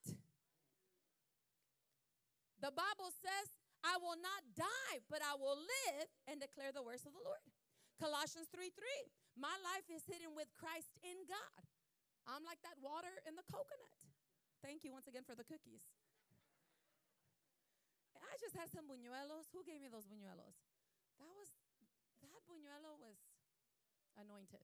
the 2.58 2.74
Bible 2.74 3.10
says, 3.14 3.46
I 3.82 3.98
will 3.98 4.18
not 4.18 4.42
die, 4.54 5.02
but 5.10 5.22
I 5.22 5.34
will 5.38 5.58
live 5.58 6.06
and 6.30 6.38
declare 6.38 6.70
the 6.70 6.82
words 6.82 7.02
of 7.06 7.14
the 7.14 7.22
Lord. 7.22 7.42
Colossians 7.98 8.50
3 8.50 8.70
3. 8.70 8.82
My 9.38 9.54
life 9.62 9.86
is 9.90 10.06
hidden 10.06 10.34
with 10.34 10.50
Christ 10.54 10.90
in 11.02 11.26
God. 11.26 11.62
I'm 12.26 12.46
like 12.46 12.62
that 12.62 12.78
water 12.78 13.10
in 13.26 13.34
the 13.34 13.46
coconut. 13.50 13.98
Thank 14.62 14.86
you 14.86 14.94
once 14.94 15.10
again 15.10 15.26
for 15.26 15.34
the 15.34 15.42
cookies. 15.42 15.82
I 18.22 18.38
just 18.38 18.54
had 18.54 18.70
some 18.70 18.86
buñuelos. 18.86 19.50
Who 19.50 19.66
gave 19.66 19.82
me 19.82 19.90
those 19.90 20.06
buñuelos? 20.06 20.56
That 21.18 21.34
was, 21.34 21.50
that 22.22 22.42
buñuelo 22.46 22.94
was 23.02 23.18
anointed. 24.14 24.62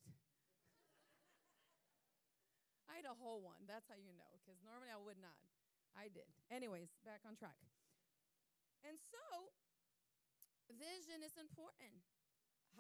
I 2.89 3.05
had 3.05 3.09
a 3.09 3.17
whole 3.17 3.45
one. 3.45 3.69
That's 3.69 3.87
how 3.87 4.01
you 4.01 4.17
know, 4.17 4.33
because 4.41 4.59
normally 4.65 4.89
I 4.89 4.99
would 4.99 5.21
not. 5.21 5.37
I 5.93 6.09
did. 6.09 6.29
Anyways, 6.49 6.89
back 7.05 7.21
on 7.29 7.37
track. 7.37 7.61
And 8.83 8.97
so, 8.97 9.53
vision 10.73 11.21
is 11.21 11.37
important. 11.37 11.93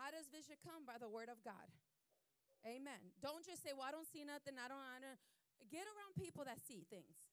How 0.00 0.08
does 0.08 0.30
vision 0.32 0.56
come? 0.64 0.88
By 0.88 0.96
the 0.96 1.10
word 1.10 1.28
of 1.28 1.40
God. 1.44 1.68
Amen. 2.64 3.14
Don't 3.20 3.44
just 3.44 3.62
say, 3.62 3.76
well, 3.76 3.86
I 3.86 3.92
don't 3.94 4.08
see 4.08 4.24
nothing. 4.26 4.58
I 4.58 4.66
don't, 4.66 4.82
I 4.82 4.98
don't. 4.98 5.20
Get 5.68 5.84
around 5.90 6.14
people 6.14 6.46
that 6.46 6.62
see 6.62 6.86
things. 6.86 7.28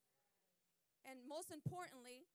And 1.06 1.22
most 1.30 1.54
importantly, 1.54 2.26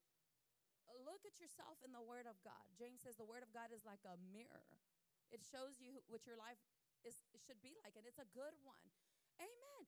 look 1.02 1.26
at 1.26 1.42
yourself 1.42 1.82
in 1.82 1.90
the 1.90 2.02
Word 2.02 2.30
of 2.30 2.38
God. 2.46 2.62
James 2.78 3.02
says 3.02 3.18
the 3.18 3.26
Word 3.26 3.42
of 3.42 3.50
God 3.50 3.74
is 3.74 3.82
like 3.82 4.02
a 4.06 4.14
mirror. 4.30 4.70
It 5.34 5.42
shows 5.42 5.82
you 5.82 5.98
what 6.06 6.22
your 6.26 6.38
life 6.38 6.62
is 7.02 7.18
should 7.42 7.58
be 7.58 7.74
like, 7.82 7.98
and 7.98 8.06
it's 8.06 8.22
a 8.22 8.30
good 8.30 8.54
one. 8.62 8.86
Amen 9.42 9.82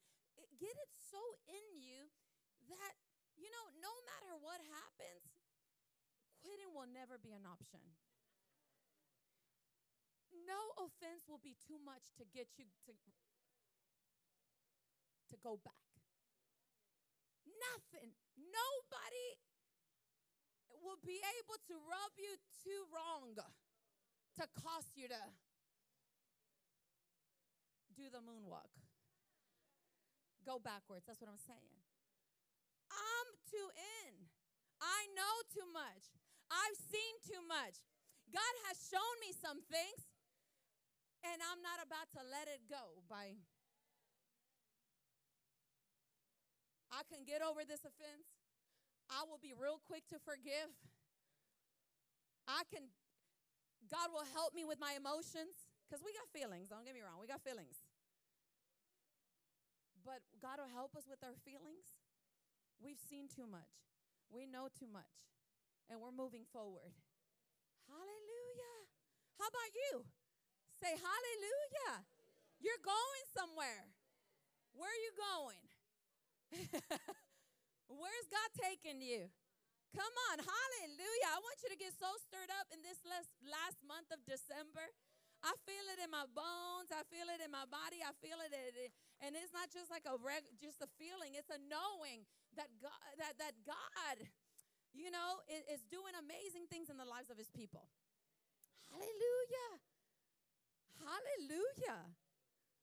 get 0.60 0.72
it 0.72 0.92
so 0.96 1.20
in 1.48 1.64
you 1.78 2.10
that, 2.68 2.94
you 3.36 3.48
know, 3.48 3.66
no 3.80 3.92
matter 4.08 4.32
what 4.40 4.60
happens, 4.68 5.24
quitting 6.42 6.70
will 6.74 6.90
never 6.90 7.16
be 7.20 7.32
an 7.32 7.46
option. 7.46 7.80
No 10.32 10.88
offense 10.88 11.28
will 11.28 11.42
be 11.42 11.54
too 11.68 11.78
much 11.78 12.12
to 12.18 12.24
get 12.26 12.50
you 12.58 12.66
to, 12.88 12.92
to 15.30 15.36
go 15.44 15.60
back. 15.62 15.86
Nothing. 17.46 18.10
Nobody 18.34 19.28
will 20.82 20.98
be 21.04 21.22
able 21.38 21.58
to 21.70 21.74
rub 21.86 22.12
you 22.18 22.34
too 22.64 22.82
wrong 22.90 23.38
to 23.38 24.44
cost 24.58 24.96
you 24.96 25.06
to 25.06 25.22
do 27.94 28.10
the 28.10 28.18
moonwalk 28.18 28.81
go 30.44 30.58
backwards. 30.58 31.06
That's 31.06 31.22
what 31.22 31.30
I'm 31.30 31.40
saying. 31.40 31.78
I'm 32.90 33.28
too 33.48 33.68
in. 34.04 34.28
I 34.82 35.06
know 35.14 35.34
too 35.54 35.66
much. 35.70 36.10
I've 36.50 36.76
seen 36.76 37.14
too 37.24 37.40
much. 37.46 37.80
God 38.28 38.54
has 38.68 38.76
shown 38.82 39.14
me 39.22 39.32
some 39.32 39.62
things, 39.70 40.02
and 41.24 41.38
I'm 41.40 41.62
not 41.64 41.80
about 41.80 42.10
to 42.18 42.22
let 42.26 42.50
it 42.50 42.66
go 42.68 43.00
by. 43.08 43.38
I 46.92 47.06
can 47.08 47.24
get 47.24 47.40
over 47.40 47.64
this 47.64 47.88
offense. 47.88 48.28
I 49.08 49.24
will 49.24 49.40
be 49.40 49.56
real 49.56 49.80
quick 49.80 50.04
to 50.12 50.20
forgive. 50.20 50.72
I 52.48 52.64
can, 52.68 52.92
God 53.88 54.12
will 54.12 54.26
help 54.36 54.52
me 54.52 54.64
with 54.64 54.80
my 54.80 54.96
emotions 54.96 55.68
because 55.84 56.04
we 56.04 56.12
got 56.12 56.28
feelings. 56.32 56.68
Don't 56.68 56.84
get 56.84 56.92
me 56.92 57.00
wrong, 57.00 57.20
we 57.20 57.28
got 57.28 57.40
feelings. 57.40 57.80
But 60.02 60.22
God 60.42 60.58
will 60.58 60.74
help 60.74 60.98
us 60.98 61.06
with 61.06 61.22
our 61.22 61.38
feelings. 61.46 62.02
We've 62.82 62.98
seen 62.98 63.30
too 63.30 63.46
much, 63.46 63.70
we 64.26 64.50
know 64.50 64.66
too 64.66 64.90
much, 64.90 65.14
and 65.86 66.02
we're 66.02 66.14
moving 66.14 66.42
forward. 66.50 66.90
Hallelujah. 67.86 68.78
How 69.38 69.46
about 69.46 69.70
you? 69.70 70.02
Say 70.82 70.98
hallelujah. 70.98 72.02
You're 72.58 72.82
going 72.82 73.24
somewhere. 73.30 73.86
Where 74.74 74.90
are 74.90 75.02
you 75.02 75.12
going? 75.14 75.64
Where's 77.86 78.28
God 78.30 78.50
taking 78.58 78.98
you? 78.98 79.30
Come 79.92 80.14
on, 80.32 80.40
hallelujah. 80.40 81.28
I 81.36 81.38
want 81.44 81.60
you 81.60 81.68
to 81.68 81.76
get 81.76 81.92
so 81.92 82.08
stirred 82.24 82.48
up 82.56 82.72
in 82.72 82.80
this 82.80 83.04
last, 83.04 83.78
month 83.84 84.08
of 84.08 84.24
December. 84.24 84.88
I 85.44 85.52
feel 85.68 85.84
it 85.92 86.00
in 86.00 86.08
my 86.08 86.24
bones. 86.32 86.88
I 86.88 87.04
feel 87.12 87.28
it 87.28 87.44
in 87.44 87.52
my 87.52 87.68
body. 87.68 88.00
I 88.00 88.16
feel 88.24 88.40
it, 88.40 88.56
and 89.22 89.38
it's 89.38 89.54
not 89.54 89.70
just 89.70 89.86
like 89.86 90.02
a 90.04 90.18
reg, 90.18 90.42
just 90.58 90.82
a 90.82 90.90
feeling. 90.98 91.38
It's 91.38 91.48
a 91.48 91.62
knowing 91.70 92.26
that 92.58 92.66
God, 92.82 92.98
that 93.22 93.38
that 93.38 93.54
God, 93.62 94.26
you 94.90 95.14
know, 95.14 95.40
is, 95.46 95.78
is 95.78 95.82
doing 95.86 96.12
amazing 96.18 96.66
things 96.66 96.90
in 96.90 96.98
the 96.98 97.06
lives 97.06 97.30
of 97.30 97.38
His 97.38 97.48
people. 97.54 97.86
Hallelujah. 98.90 99.70
Hallelujah. 100.98 102.02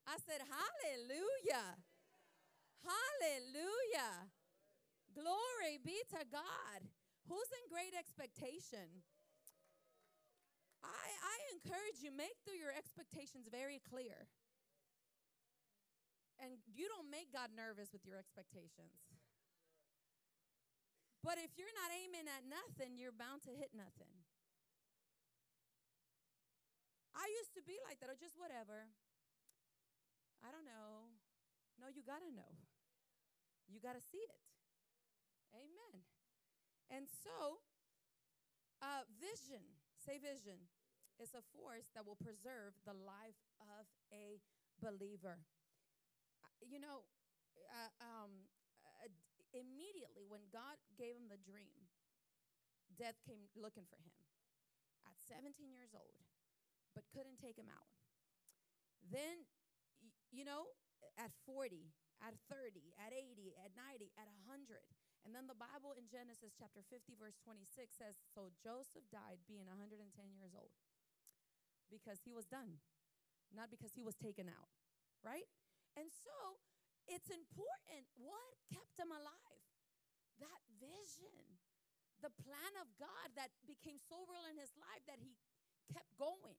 I 0.08 0.16
said, 0.24 0.42
Hallelujah. 0.48 1.78
Hallelujah. 2.82 4.32
Glory 5.12 5.78
be 5.84 6.00
to 6.16 6.24
God. 6.32 6.80
Who's 7.28 7.52
in 7.52 7.66
great 7.68 7.92
expectation? 7.94 9.04
I, 10.82 10.88
I 10.88 11.36
encourage 11.54 12.00
you, 12.00 12.10
make 12.16 12.40
through 12.48 12.58
your 12.58 12.72
expectations 12.72 13.52
very 13.52 13.84
clear. 13.84 14.32
And 16.40 16.56
you 16.72 16.88
don't 16.88 17.12
make 17.12 17.36
God 17.36 17.52
nervous 17.52 17.92
with 17.92 18.08
your 18.08 18.16
expectations. 18.16 18.96
But 21.20 21.36
if 21.36 21.52
you're 21.60 21.76
not 21.76 21.92
aiming 21.92 22.32
at 22.32 22.48
nothing, 22.48 22.96
you're 22.96 23.16
bound 23.16 23.44
to 23.44 23.52
hit 23.52 23.76
nothing. 23.76 24.24
I 27.12 27.28
used 27.44 27.52
to 27.60 27.64
be 27.68 27.76
like 27.84 28.00
that, 28.00 28.08
or 28.08 28.16
just 28.16 28.40
whatever. 28.40 28.88
I 30.40 30.48
don't 30.48 30.64
know. 30.64 31.12
No, 31.76 31.92
you 31.92 32.00
got 32.08 32.24
to 32.24 32.32
know. 32.32 32.56
You 33.68 33.84
got 33.84 34.00
to 34.00 34.04
see 34.04 34.24
it. 34.24 34.40
Amen. 35.52 36.08
And 36.88 37.06
so, 37.06 37.60
uh, 38.80 39.04
vision, 39.20 39.62
say 40.00 40.16
vision, 40.18 40.72
is 41.20 41.36
a 41.36 41.44
force 41.52 41.92
that 41.94 42.08
will 42.08 42.18
preserve 42.18 42.80
the 42.88 42.96
life 42.96 43.44
of 43.60 43.84
a 44.16 44.40
believer. 44.80 45.44
You 46.64 46.80
know, 46.80 47.08
uh, 47.72 47.92
um, 48.04 48.32
uh, 48.84 49.10
immediately 49.56 50.28
when 50.28 50.44
God 50.52 50.78
gave 51.00 51.16
him 51.16 51.32
the 51.32 51.40
dream, 51.40 51.88
death 53.00 53.18
came 53.24 53.48
looking 53.56 53.88
for 53.88 53.98
him 54.02 54.16
at 55.08 55.16
17 55.26 55.56
years 55.72 55.96
old, 55.96 56.20
but 56.94 57.08
couldn't 57.16 57.40
take 57.40 57.56
him 57.56 57.72
out. 57.72 57.88
Then, 59.08 59.48
you 60.30 60.44
know, 60.44 60.76
at 61.16 61.32
40, 61.48 61.90
at 62.20 62.36
30, 62.52 62.92
at 63.00 63.16
80, 63.16 63.56
at 63.64 63.72
90, 63.74 64.12
at 64.20 64.28
100. 64.48 64.84
And 65.28 65.36
then 65.36 65.48
the 65.48 65.58
Bible 65.58 65.96
in 65.96 66.08
Genesis 66.08 66.56
chapter 66.56 66.84
50, 66.88 67.16
verse 67.20 67.36
26 67.44 67.68
says 67.92 68.20
So 68.32 68.52
Joseph 68.60 69.08
died 69.12 69.44
being 69.48 69.68
110 69.68 70.00
years 70.32 70.56
old 70.56 70.72
because 71.92 72.24
he 72.24 72.32
was 72.32 72.48
done, 72.48 72.80
not 73.52 73.72
because 73.72 73.92
he 73.96 74.04
was 74.06 74.16
taken 74.16 74.48
out, 74.48 74.72
right? 75.26 75.48
And 76.00 76.08
so 76.08 76.56
it's 77.12 77.28
important 77.28 78.08
what 78.16 78.56
kept 78.72 78.96
him 78.96 79.12
alive? 79.12 79.68
That 80.40 80.64
vision, 80.80 81.60
the 82.24 82.32
plan 82.32 82.74
of 82.80 82.88
God 82.96 83.36
that 83.36 83.52
became 83.68 84.00
so 84.00 84.24
real 84.32 84.48
in 84.48 84.56
his 84.56 84.72
life 84.80 85.04
that 85.12 85.20
he 85.20 85.36
kept 85.92 86.16
going 86.16 86.56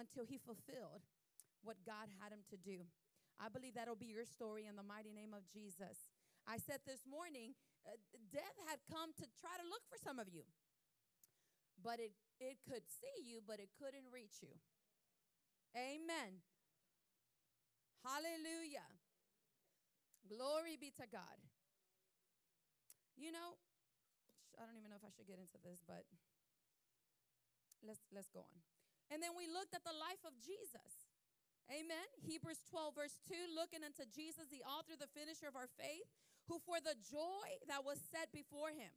until 0.00 0.24
he 0.24 0.40
fulfilled 0.40 1.04
what 1.60 1.76
God 1.84 2.08
had 2.24 2.32
him 2.32 2.48
to 2.48 2.56
do. 2.56 2.88
I 3.36 3.52
believe 3.52 3.76
that'll 3.76 3.98
be 3.98 4.08
your 4.08 4.24
story 4.24 4.64
in 4.64 4.80
the 4.80 4.86
mighty 4.86 5.12
name 5.12 5.36
of 5.36 5.44
Jesus. 5.52 6.08
I 6.48 6.56
said 6.56 6.80
this 6.88 7.04
morning, 7.04 7.52
uh, 7.84 7.98
death 8.32 8.56
had 8.64 8.80
come 8.88 9.12
to 9.20 9.26
try 9.36 9.54
to 9.60 9.66
look 9.68 9.84
for 9.92 10.00
some 10.00 10.16
of 10.16 10.32
you. 10.32 10.48
But 11.76 12.00
it, 12.00 12.16
it 12.40 12.62
could 12.64 12.86
see 12.88 13.26
you, 13.26 13.42
but 13.44 13.58
it 13.58 13.68
couldn't 13.76 14.08
reach 14.08 14.40
you. 14.40 14.54
Amen. 15.74 16.40
Hallelujah. 18.02 18.86
Glory 20.26 20.78
be 20.78 20.90
to 20.98 21.06
God. 21.06 21.38
You 23.14 23.30
know, 23.30 23.58
I 24.58 24.66
don't 24.66 24.78
even 24.78 24.90
know 24.90 24.98
if 24.98 25.06
I 25.06 25.14
should 25.14 25.30
get 25.30 25.38
into 25.38 25.58
this, 25.62 25.82
but 25.86 26.02
let's 27.86 28.02
let's 28.10 28.30
go 28.30 28.42
on. 28.42 28.58
And 29.10 29.22
then 29.22 29.36
we 29.36 29.46
looked 29.46 29.76
at 29.76 29.84
the 29.86 29.94
life 29.94 30.22
of 30.26 30.34
Jesus. 30.42 31.12
Amen. 31.70 32.08
Hebrews 32.18 32.64
12, 32.68 32.96
verse 32.96 33.16
2 33.30 33.54
looking 33.54 33.86
unto 33.86 34.02
Jesus, 34.10 34.50
the 34.50 34.66
author, 34.66 34.98
the 34.98 35.10
finisher 35.14 35.46
of 35.46 35.54
our 35.54 35.70
faith, 35.78 36.08
who 36.50 36.58
for 36.58 36.82
the 36.82 36.98
joy 36.98 37.46
that 37.70 37.86
was 37.86 38.02
set 38.02 38.34
before 38.34 38.74
him, 38.74 38.90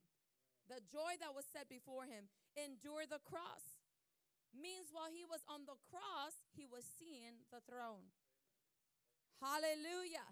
the 0.66 0.82
joy 0.90 1.20
that 1.22 1.36
was 1.38 1.46
set 1.46 1.70
before 1.70 2.10
him, 2.10 2.26
endured 2.58 3.14
the 3.14 3.22
cross. 3.22 3.78
Means 4.56 4.90
while 4.90 5.12
he 5.12 5.28
was 5.28 5.44
on 5.46 5.68
the 5.68 5.78
cross, 5.92 6.48
he 6.56 6.66
was 6.66 6.88
seeing 6.88 7.44
the 7.52 7.62
throne. 7.68 8.10
Hallelujah. 9.42 10.26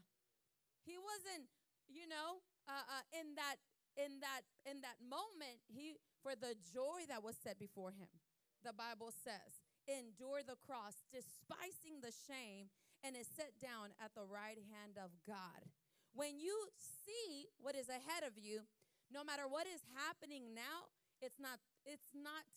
He 0.83 0.99
wasn't, 0.99 1.47
you 1.87 2.07
know, 2.07 2.43
uh, 2.67 2.85
uh, 2.87 3.05
in 3.15 3.35
that 3.35 3.59
in 3.95 4.19
that 4.23 4.43
in 4.67 4.81
that 4.81 4.99
moment. 5.03 5.59
He 5.67 5.99
for 6.23 6.35
the 6.35 6.55
joy 6.71 7.07
that 7.11 7.23
was 7.23 7.35
set 7.35 7.59
before 7.59 7.91
him. 7.91 8.11
The 8.63 8.71
Bible 8.71 9.11
says, 9.11 9.59
endure 9.91 10.39
the 10.39 10.55
cross, 10.63 11.03
despising 11.11 11.99
the 11.99 12.15
shame, 12.15 12.71
and 13.03 13.19
is 13.19 13.27
set 13.27 13.59
down 13.59 13.91
at 13.99 14.15
the 14.15 14.23
right 14.23 14.55
hand 14.71 14.95
of 14.95 15.11
God. 15.27 15.67
When 16.15 16.39
you 16.39 16.55
see 16.79 17.51
what 17.59 17.75
is 17.75 17.91
ahead 17.91 18.23
of 18.23 18.39
you, 18.39 18.63
no 19.11 19.27
matter 19.27 19.51
what 19.51 19.67
is 19.67 19.83
happening 19.91 20.55
now, 20.55 20.87
it's 21.19 21.39
not 21.39 21.59
it's 21.83 22.15
not 22.15 22.47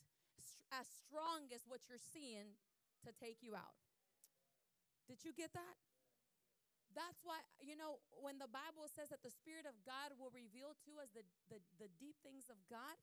as 0.71 0.87
strong 0.87 1.51
as 1.55 1.67
what 1.67 1.87
you're 1.91 2.03
seeing 2.03 2.55
to 3.03 3.11
take 3.15 3.43
you 3.43 3.55
out. 3.55 3.79
Did 5.07 5.23
you 5.23 5.31
get 5.35 5.55
that? 5.55 5.86
That's 6.97 7.21
why, 7.21 7.45
you 7.61 7.77
know, 7.77 8.01
when 8.17 8.41
the 8.41 8.49
Bible 8.49 8.89
says 8.89 9.13
that 9.13 9.21
the 9.21 9.31
Spirit 9.31 9.69
of 9.69 9.77
God 9.85 10.17
will 10.17 10.33
reveal 10.33 10.73
to 10.89 10.93
us 10.97 11.13
the, 11.13 11.21
the, 11.53 11.61
the 11.77 11.93
deep 12.01 12.17
things 12.25 12.49
of 12.49 12.57
God, 12.73 12.97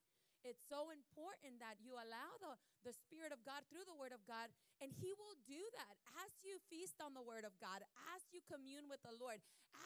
it's 0.44 0.60
so 0.68 0.92
important 0.92 1.56
that 1.64 1.80
you 1.80 1.96
allow 1.96 2.30
the, 2.44 2.52
the 2.84 2.92
Spirit 2.92 3.32
of 3.32 3.40
God 3.48 3.64
through 3.72 3.88
the 3.88 3.96
Word 3.96 4.12
of 4.12 4.20
God, 4.28 4.52
and 4.84 4.92
He 4.92 5.16
will 5.16 5.38
do 5.48 5.62
that 5.80 5.94
as 6.20 6.36
you 6.44 6.60
feast 6.68 7.00
on 7.00 7.16
the 7.16 7.24
Word 7.24 7.48
of 7.48 7.56
God, 7.62 7.80
as 8.12 8.20
you 8.28 8.44
commune 8.44 8.84
with 8.90 9.00
the 9.00 9.16
Lord, 9.16 9.40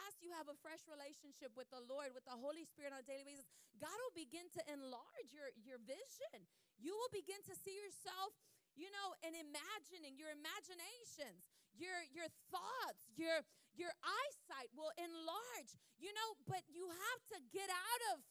as 0.09 0.19
you 0.19 0.35
have 0.35 0.51
a 0.51 0.59
fresh 0.59 0.83
relationship 0.91 1.55
with 1.55 1.71
the 1.71 1.85
Lord, 1.87 2.11
with 2.11 2.27
the 2.27 2.35
Holy 2.35 2.67
Spirit 2.67 2.91
on 2.91 3.05
a 3.05 3.07
daily 3.07 3.39
basis. 3.39 3.47
God 3.79 3.95
will 3.95 4.17
begin 4.19 4.51
to 4.59 4.63
enlarge 4.67 5.31
your, 5.31 5.55
your 5.63 5.79
vision. 5.87 6.43
You 6.83 6.91
will 6.91 7.13
begin 7.15 7.39
to 7.47 7.55
see 7.55 7.79
yourself, 7.79 8.35
you 8.75 8.91
know, 8.91 9.15
and 9.23 9.39
imagining 9.39 10.19
your 10.19 10.35
imaginations, 10.35 11.47
your 11.79 12.03
your 12.11 12.27
thoughts, 12.51 13.07
your 13.15 13.47
your 13.79 13.95
eyesight 14.03 14.75
will 14.75 14.91
enlarge. 14.99 15.73
You 15.99 16.11
know, 16.15 16.29
but 16.47 16.67
you 16.67 16.87
have 16.87 17.23
to 17.35 17.39
get 17.55 17.71
out 17.71 18.03
of 18.15 18.27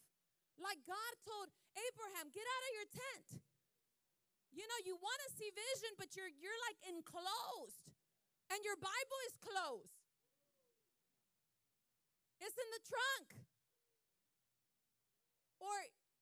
like 0.60 0.82
God 0.84 1.12
told 1.24 1.48
Abraham, 1.78 2.34
get 2.34 2.46
out 2.46 2.64
of 2.68 2.72
your 2.74 2.90
tent. 2.90 3.28
You 4.52 4.66
know, 4.66 4.80
you 4.90 4.98
want 4.98 5.20
to 5.28 5.30
see 5.38 5.50
vision, 5.54 5.94
but 5.96 6.14
you're 6.18 6.32
you're 6.38 6.62
like 6.68 6.80
enclosed. 6.92 7.88
And 8.48 8.64
your 8.64 8.80
Bible 8.80 9.20
is 9.28 9.36
closed. 9.44 10.00
It's 12.40 12.56
in 12.56 12.70
the 12.72 12.84
trunk. 12.88 13.28
Or 15.60 15.76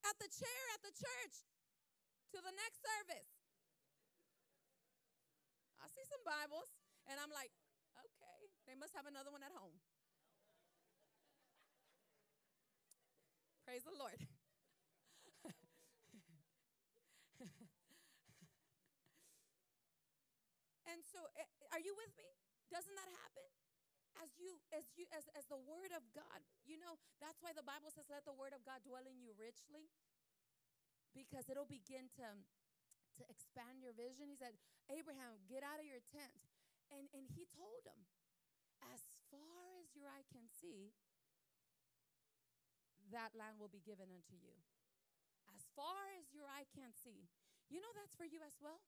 at 0.09 0.15
the 0.17 0.29
chair 0.29 0.61
at 0.73 0.81
the 0.81 0.95
church 0.95 1.35
to 2.33 2.37
the 2.41 2.53
next 2.55 2.81
service. 2.81 3.29
I 5.79 5.85
see 5.93 6.05
some 6.09 6.23
Bibles, 6.25 6.71
and 7.05 7.21
I'm 7.21 7.29
like, 7.29 7.53
they 8.75 8.83
must 8.83 8.91
have 8.91 9.07
another 9.07 9.31
one 9.31 9.39
at 9.39 9.55
home. 9.55 9.79
Praise 13.63 13.87
the 13.87 13.95
Lord. 13.95 14.19
and 20.91 20.99
so, 21.07 21.23
eh, 21.39 21.47
are 21.71 21.79
you 21.79 21.95
with 21.95 22.11
me? 22.19 22.27
Doesn't 22.67 22.99
that 22.99 23.07
happen? 23.23 23.47
As 24.19 24.35
you, 24.35 24.59
as 24.75 24.83
you, 24.99 25.07
as, 25.15 25.31
as 25.39 25.47
the 25.47 25.55
word 25.55 25.95
of 25.95 26.03
God, 26.11 26.43
you 26.67 26.75
know, 26.75 26.99
that's 27.23 27.39
why 27.39 27.55
the 27.55 27.63
Bible 27.63 27.95
says, 27.95 28.11
let 28.11 28.27
the 28.27 28.35
word 28.35 28.51
of 28.51 28.59
God 28.67 28.83
dwell 28.83 29.07
in 29.07 29.23
you 29.23 29.31
richly 29.39 29.87
because 31.15 31.47
it'll 31.47 31.63
begin 31.63 32.11
to, 32.19 32.27
to 32.27 33.23
expand 33.31 33.79
your 33.79 33.95
vision. 33.95 34.27
He 34.27 34.35
said, 34.35 34.59
Abraham, 34.91 35.39
get 35.47 35.63
out 35.63 35.79
of 35.79 35.87
your 35.87 36.03
tent. 36.11 36.43
And, 36.91 37.07
and 37.15 37.31
he 37.31 37.47
told 37.55 37.87
him, 37.87 38.03
as 38.81 39.01
far 39.31 39.57
as 39.79 39.93
your 39.95 40.07
eye 40.09 40.25
can 40.31 40.47
see, 40.49 40.91
that 43.13 43.31
land 43.37 43.61
will 43.61 43.71
be 43.71 43.83
given 43.85 44.09
unto 44.09 44.35
you. 44.35 44.55
As 45.53 45.63
far 45.77 46.09
as 46.17 46.33
your 46.33 46.49
eye 46.49 46.67
can 46.73 46.91
see. 46.91 47.29
You 47.69 47.81
know 47.81 47.93
that's 47.95 48.13
for 48.17 48.25
you 48.25 48.41
as 48.45 48.57
well? 48.61 48.81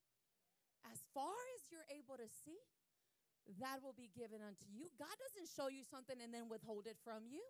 As 0.86 1.02
far 1.14 1.36
as 1.58 1.70
you're 1.70 1.88
able 1.90 2.18
to 2.18 2.30
see, 2.30 2.62
that 3.60 3.80
will 3.80 3.96
be 3.96 4.12
given 4.12 4.44
unto 4.44 4.68
you. 4.68 4.92
God 5.00 5.14
doesn't 5.18 5.48
show 5.48 5.72
you 5.72 5.88
something 5.88 6.20
and 6.20 6.36
then 6.36 6.52
withhold 6.52 6.86
it 6.86 7.00
from 7.02 7.26
you. 7.32 7.42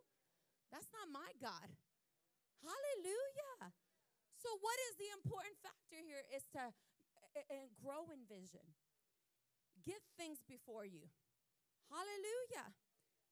That's 0.70 0.88
not 0.94 1.10
my 1.10 1.32
God. 1.42 1.68
Hallelujah. 2.62 3.74
So, 4.38 4.54
what 4.62 4.78
is 4.90 5.02
the 5.02 5.10
important 5.18 5.58
factor 5.66 5.98
here 5.98 6.22
is 6.30 6.46
to 6.54 6.70
uh, 6.70 7.70
grow 7.82 8.14
in 8.14 8.26
vision, 8.30 8.64
get 9.82 10.02
things 10.18 10.46
before 10.46 10.86
you. 10.86 11.10
Hallelujah. 11.88 12.74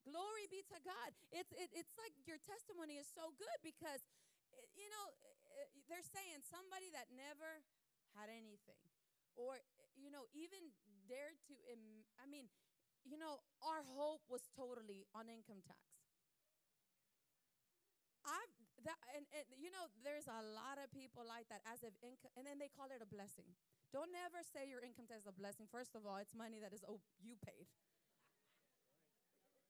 Glory 0.05 0.45
be 0.47 0.61
to 0.69 0.77
God. 0.85 1.11
It's, 1.33 1.51
it, 1.57 1.73
it's 1.73 1.95
like 1.97 2.13
your 2.29 2.37
testimony 2.45 3.01
is 3.01 3.09
so 3.09 3.33
good 3.35 3.59
because, 3.65 4.05
eh, 4.53 4.67
you 4.77 4.87
know, 4.91 5.05
eh, 5.25 5.65
eh, 5.65 5.69
they're 5.89 6.05
saying 6.05 6.45
somebody 6.45 6.93
that 6.93 7.09
never 7.11 7.65
had 8.13 8.29
anything 8.29 8.79
or 9.35 9.59
you 9.95 10.11
know, 10.11 10.27
even 10.35 10.75
dared 11.07 11.39
to, 11.47 11.55
I 12.19 12.27
mean, 12.27 12.51
you 13.07 13.15
know, 13.15 13.43
our 13.63 13.83
hope 13.95 14.23
was 14.27 14.43
totally 14.55 15.07
on 15.15 15.31
income 15.31 15.63
tax. 15.63 15.79
I've 18.25 18.51
that 18.85 18.97
and, 19.17 19.25
and 19.33 19.45
you 19.57 19.73
know 19.73 19.89
there's 20.05 20.29
a 20.29 20.41
lot 20.53 20.77
of 20.77 20.89
people 20.93 21.25
like 21.25 21.49
that 21.49 21.61
as 21.65 21.81
if 21.81 21.93
income 22.05 22.29
and 22.37 22.45
then 22.45 22.57
they 22.61 22.69
call 22.69 22.89
it 22.89 23.01
a 23.01 23.09
blessing. 23.09 23.45
Don't 23.93 24.13
ever 24.13 24.41
say 24.41 24.65
your 24.65 24.81
income 24.81 25.05
tax 25.05 25.25
is 25.25 25.29
a 25.29 25.37
blessing. 25.37 25.69
First 25.69 25.93
of 25.93 26.05
all, 26.05 26.17
it's 26.17 26.33
money 26.33 26.57
that 26.61 26.73
is 26.73 26.81
oh, 26.85 27.01
you 27.21 27.37
paid. 27.41 27.69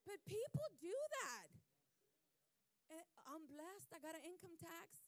But 0.06 0.22
people 0.30 0.65
do 0.78 0.94
that. 1.22 1.50
I'm 3.26 3.50
blessed. 3.50 3.89
I 3.89 4.00
got 4.00 4.13
an 4.13 4.22
income 4.22 4.54
tax. 4.56 5.02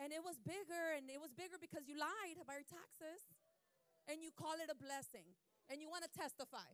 And 0.00 0.08
it 0.10 0.24
was 0.24 0.40
bigger, 0.40 0.96
and 0.96 1.06
it 1.12 1.20
was 1.20 1.30
bigger 1.36 1.60
because 1.60 1.84
you 1.84 2.00
lied 2.00 2.40
about 2.40 2.58
your 2.58 2.66
taxes. 2.66 3.28
And 4.08 4.24
you 4.24 4.32
call 4.32 4.56
it 4.58 4.72
a 4.72 4.74
blessing. 4.74 5.28
And 5.68 5.78
you 5.78 5.86
want 5.92 6.02
to 6.08 6.10
testify. 6.10 6.66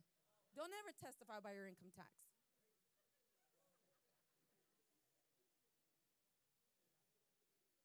Don't 0.55 0.71
ever 0.71 0.95
testify 0.97 1.37
about 1.37 1.53
your 1.53 1.67
income 1.67 1.93
tax. 1.93 2.09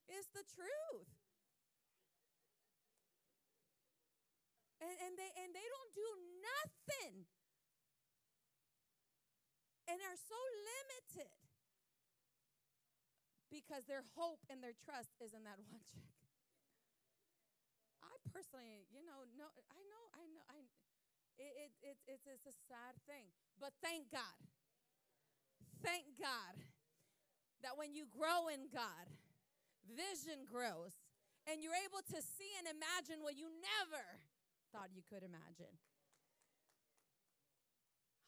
It's 0.08 0.30
the 0.30 0.46
truth. 0.46 1.10
And, 4.78 4.94
and 5.02 5.12
they 5.18 5.30
and 5.42 5.50
they 5.50 5.66
don't 5.66 5.92
do 5.96 6.08
nothing 6.40 7.26
and 9.88 9.98
are 10.00 10.18
so 10.18 10.40
limited 10.64 11.34
because 13.52 13.86
their 13.86 14.02
hope 14.18 14.42
and 14.50 14.58
their 14.58 14.74
trust 14.74 15.14
is 15.22 15.30
in 15.30 15.46
that 15.46 15.60
one 15.70 15.78
check. 15.86 16.10
I 18.02 18.12
personally, 18.32 18.88
you 18.90 19.04
know, 19.06 19.22
no, 19.38 19.46
I 19.70 19.80
know, 19.86 20.04
I 20.16 20.24
know, 20.32 20.44
I. 20.50 20.58
It, 21.34 21.74
it, 21.82 21.98
it, 22.06 22.22
it's, 22.30 22.46
a 22.46 22.54
sad 22.70 22.94
thing, 23.10 23.26
but 23.58 23.74
thank 23.82 24.06
God, 24.14 24.38
thank 25.82 26.06
God 26.14 26.54
that 27.66 27.74
when 27.74 27.90
you 27.90 28.06
grow 28.06 28.46
in 28.46 28.70
God, 28.70 29.10
vision 29.82 30.46
grows, 30.46 30.94
and 31.50 31.58
you're 31.58 31.74
able 31.74 32.06
to 32.06 32.18
see 32.22 32.54
and 32.54 32.70
imagine 32.70 33.18
what 33.18 33.34
you 33.34 33.50
never 33.50 34.22
thought 34.70 34.94
you 34.94 35.02
could 35.02 35.26
imagine. 35.26 35.74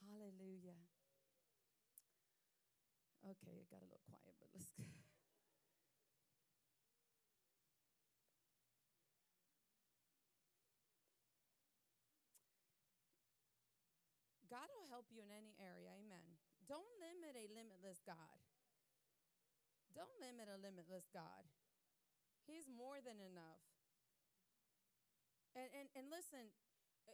Hallelujah. 0.02 0.86
Okay, 3.26 3.58
it 3.58 3.66
got 3.66 3.82
a 3.82 3.90
little 3.90 4.06
quiet, 4.06 4.38
but 4.38 4.46
let's. 4.54 4.70
Go. 4.78 4.86
God 14.46 14.70
will 14.78 14.86
help 14.86 15.10
you 15.10 15.18
in 15.18 15.34
any 15.34 15.58
area. 15.58 15.90
Amen. 15.90 16.38
Don't 16.70 16.86
limit 17.02 17.34
a 17.34 17.50
limitless 17.50 17.98
God. 18.06 18.38
Don't 19.90 20.14
limit 20.22 20.46
a 20.46 20.62
limitless 20.62 21.10
God. 21.10 21.50
He's 22.46 22.70
more 22.70 23.02
than 23.02 23.18
enough. 23.18 23.58
And 25.58 25.66
and, 25.74 25.90
and 25.98 26.06
listen, 26.14 26.54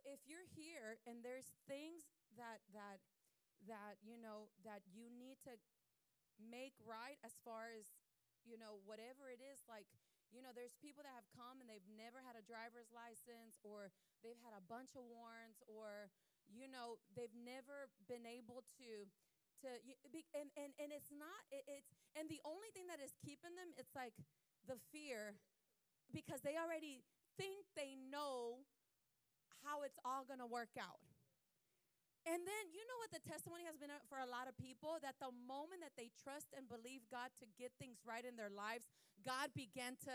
if 0.04 0.20
you're 0.28 0.44
here 0.44 1.00
and 1.08 1.24
there's 1.24 1.56
things 1.64 2.04
that 2.36 2.60
that 2.76 3.00
that 3.64 3.96
you 4.04 4.20
know 4.20 4.52
that 4.66 4.84
you 4.92 5.08
need 5.08 5.40
to 5.48 5.56
make 6.40 6.76
right 6.82 7.20
as 7.22 7.36
far 7.44 7.72
as 7.72 7.88
you 8.42 8.58
know 8.58 8.82
whatever 8.86 9.30
it 9.30 9.38
is 9.38 9.62
like 9.68 9.86
you 10.32 10.40
know 10.40 10.50
there's 10.56 10.74
people 10.80 11.04
that 11.04 11.12
have 11.12 11.28
come 11.36 11.60
and 11.60 11.68
they've 11.68 11.86
never 11.92 12.24
had 12.24 12.34
a 12.34 12.44
driver's 12.44 12.88
license 12.90 13.60
or 13.62 13.92
they've 14.24 14.40
had 14.40 14.56
a 14.56 14.64
bunch 14.64 14.96
of 14.96 15.04
warrants 15.06 15.60
or 15.68 16.08
you 16.48 16.66
know 16.66 16.98
they've 17.12 17.36
never 17.36 17.92
been 18.08 18.24
able 18.24 18.64
to 18.80 19.06
to 19.60 19.68
and 20.34 20.48
and, 20.56 20.72
and 20.80 20.90
it's 20.90 21.12
not 21.12 21.40
it, 21.52 21.62
it's 21.68 21.92
and 22.16 22.26
the 22.32 22.40
only 22.42 22.72
thing 22.74 22.88
that 22.88 22.98
is 22.98 23.14
keeping 23.20 23.54
them 23.54 23.70
it's 23.76 23.94
like 23.94 24.16
the 24.66 24.80
fear 24.90 25.36
because 26.10 26.40
they 26.42 26.56
already 26.58 27.04
think 27.36 27.68
they 27.76 27.94
know 27.94 28.64
how 29.62 29.84
it's 29.86 30.00
all 30.04 30.26
going 30.26 30.42
to 30.42 30.48
work 30.48 30.74
out 30.80 31.00
and 32.22 32.38
then 32.46 32.64
you 32.70 32.82
know 32.86 32.98
what 33.02 33.10
the 33.10 33.22
testimony 33.26 33.66
has 33.66 33.74
been 33.74 33.90
uh, 33.90 33.98
for 34.06 34.22
a 34.22 34.28
lot 34.30 34.46
of 34.46 34.54
people 34.54 35.02
that 35.02 35.18
the 35.18 35.34
moment 35.34 35.82
that 35.82 35.98
they 35.98 36.14
trust 36.22 36.54
and 36.54 36.70
believe 36.70 37.02
God 37.10 37.34
to 37.42 37.46
get 37.58 37.74
things 37.82 37.98
right 38.06 38.22
in 38.22 38.38
their 38.38 38.52
lives, 38.52 38.86
God 39.26 39.50
began 39.52 39.98
to 40.06 40.14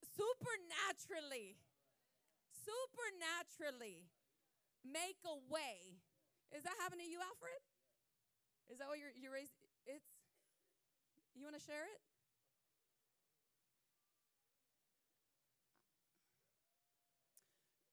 supernaturally, 0.00 1.60
supernaturally 2.48 4.08
make 4.80 5.20
a 5.28 5.36
way. 5.52 6.00
Is 6.50 6.64
that 6.64 6.76
happening 6.80 7.06
to 7.06 7.12
you, 7.12 7.20
Alfred? 7.20 7.60
Is 8.72 8.80
that 8.80 8.88
what 8.88 8.96
you're 8.96 9.14
you 9.14 9.30
raised? 9.30 9.52
It's 9.84 10.08
you 11.36 11.44
want 11.44 11.54
to 11.54 11.62
share 11.62 11.84
it? 11.84 12.00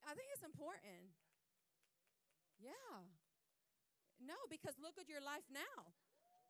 I 0.08 0.16
think 0.16 0.30
it's 0.32 0.46
important. 0.46 1.13
Yeah. 2.64 3.04
No, 4.24 4.40
because 4.48 4.80
look 4.80 4.96
at 4.96 5.12
your 5.12 5.20
life 5.20 5.44
now. 5.52 5.92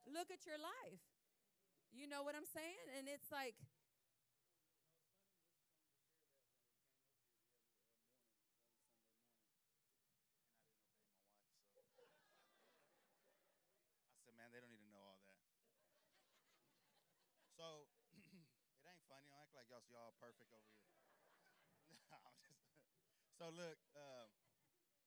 Look 0.05 0.29
at 0.29 0.45
your 0.45 0.61
life. 0.61 1.01
You 1.89 2.05
know 2.05 2.21
what 2.21 2.37
I'm 2.37 2.45
saying? 2.45 2.85
And 2.97 3.09
it's 3.09 3.33
like, 3.33 3.57
I 14.13 14.19
said, 14.21 14.37
man, 14.37 14.53
they 14.53 14.61
don't 14.61 14.69
need 14.69 14.85
to 14.85 14.93
know 14.93 15.01
all 15.01 15.17
that. 15.25 15.41
So 17.57 17.89
it 18.81 18.85
ain't 18.85 19.05
funny. 19.09 19.29
Don't 19.29 19.41
act 19.41 19.53
like 19.57 19.69
y'all 19.69 19.85
y'all 19.89 20.13
perfect 20.21 20.49
over 20.53 20.69
here. 20.73 20.93
so 23.37 23.49
look, 23.53 23.77
uh, 23.93 24.25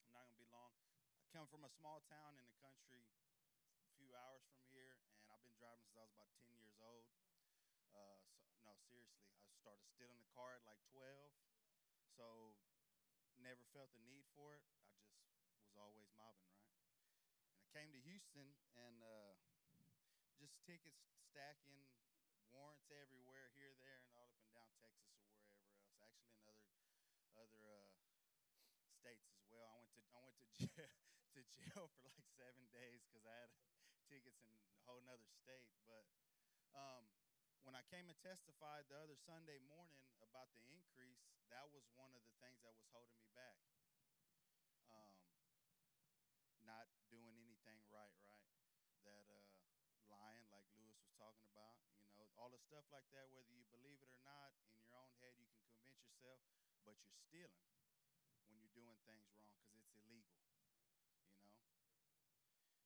I'm 0.06 0.14
not 0.14 0.30
gonna 0.30 0.38
be 0.38 0.46
long. 0.54 0.70
I 1.18 1.25
come 1.36 1.44
from 1.52 1.68
a 1.68 1.76
small 1.76 2.00
town 2.08 2.32
in 2.40 2.48
the 2.48 2.56
country, 2.64 3.04
a 3.84 3.92
few 4.00 4.08
hours 4.16 4.40
from 4.48 4.64
here, 4.72 4.96
and 5.20 5.28
I've 5.28 5.44
been 5.44 5.52
driving 5.60 5.84
since 5.84 6.00
I 6.00 6.08
was 6.08 6.16
about 6.16 6.32
10 6.48 6.56
years 6.56 6.80
old. 6.80 7.04
Uh, 7.92 8.16
so, 8.24 8.56
no, 8.64 8.72
seriously, 8.88 9.20
I 9.44 9.52
started 9.60 9.84
stealing 9.84 10.16
the 10.16 10.32
car 10.32 10.56
at 10.56 10.64
like 10.64 10.80
12. 10.96 11.04
So 12.16 12.56
never 13.36 13.60
felt 13.76 13.92
the 13.92 14.00
need 14.08 14.24
for 14.32 14.56
it. 14.56 14.64
I 14.64 14.80
just 15.44 15.60
was 15.60 15.76
always 15.76 16.08
mobbing, 16.16 16.48
right? 16.56 16.72
And 16.80 17.04
I 17.60 17.68
came 17.68 17.92
to 17.92 18.00
Houston 18.00 18.56
and 18.72 18.96
uh, 19.04 19.36
just 20.40 20.56
tickets 20.64 21.04
stacking, 21.20 21.84
warrants 22.48 22.88
everywhere, 22.88 23.52
here, 23.52 23.76
there, 23.84 24.00
and 24.00 24.08
all 24.16 24.32
up 24.32 24.40
and 24.40 24.56
down 24.56 24.72
Texas 24.80 25.12
or 25.20 25.28
wherever 25.36 25.52
else. 25.60 25.84
Actually, 26.00 26.32
in 26.32 26.40
other 26.48 26.64
other 27.36 27.60
uh, 27.76 27.92
states 29.04 29.28
as 29.36 29.44
well. 29.52 29.68
I 29.68 29.76
went 29.84 29.92
to 30.00 30.02
I 30.16 30.20
went 30.24 30.36
to 30.40 30.48
jail, 30.72 31.05
to 31.36 31.44
jail 31.52 31.92
for 32.00 32.08
like 32.08 32.24
seven 32.36 32.64
days 32.72 33.04
because 33.06 33.24
I 33.28 33.36
had 33.44 33.52
tickets 34.10 34.40
in 34.40 34.52
a 34.52 34.60
whole 34.88 35.04
nother 35.04 35.28
state. 35.28 35.68
But 35.84 36.08
um, 36.72 37.04
when 37.66 37.76
I 37.76 37.84
came 37.92 38.08
and 38.08 38.16
testified 38.24 38.88
the 38.88 38.96
other 39.02 39.18
Sunday 39.18 39.60
morning 39.68 40.00
about 40.24 40.48
the 40.56 40.62
increase, 40.72 41.20
that 41.52 41.68
was 41.70 41.84
one 41.94 42.14
of 42.16 42.22
the 42.24 42.34
things 42.40 42.62
that 42.64 42.72
was 42.72 42.86
holding 42.94 43.16
me 43.20 43.28
back. 43.36 43.58
Um, 44.90 45.18
not 46.64 46.88
doing 47.12 47.36
anything 47.38 47.78
right, 47.92 48.16
right? 48.26 48.50
That 49.06 49.26
uh, 49.30 49.46
lying, 50.10 50.46
like 50.50 50.66
Lewis 50.74 50.98
was 51.02 51.12
talking 51.18 51.46
about, 51.50 51.78
you 52.10 52.18
know, 52.18 52.26
all 52.38 52.50
the 52.50 52.62
stuff 52.62 52.86
like 52.90 53.06
that. 53.14 53.30
Whether 53.30 53.50
you 53.54 53.66
believe 53.70 54.02
it 54.02 54.10
or 54.10 54.22
not, 54.22 54.54
in 54.74 54.82
your 54.82 54.94
own 54.98 55.10
head, 55.22 55.34
you 55.38 55.46
can 55.50 55.62
convince 55.66 56.02
yourself, 56.02 56.42
but 56.82 56.98
you're 57.02 57.18
stealing 57.26 57.66
when 58.46 58.58
you're 58.62 58.74
doing 58.74 58.98
things 59.06 59.26
wrong 59.34 59.50
because 59.58 59.74
it's 59.74 59.90
illegal, 59.94 60.38
you 61.34 61.42
know. 61.42 61.58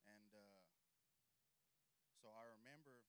And 0.09 0.33
uh, 0.33 0.65
so 2.21 2.33
I 2.33 2.49
remember 2.61 3.05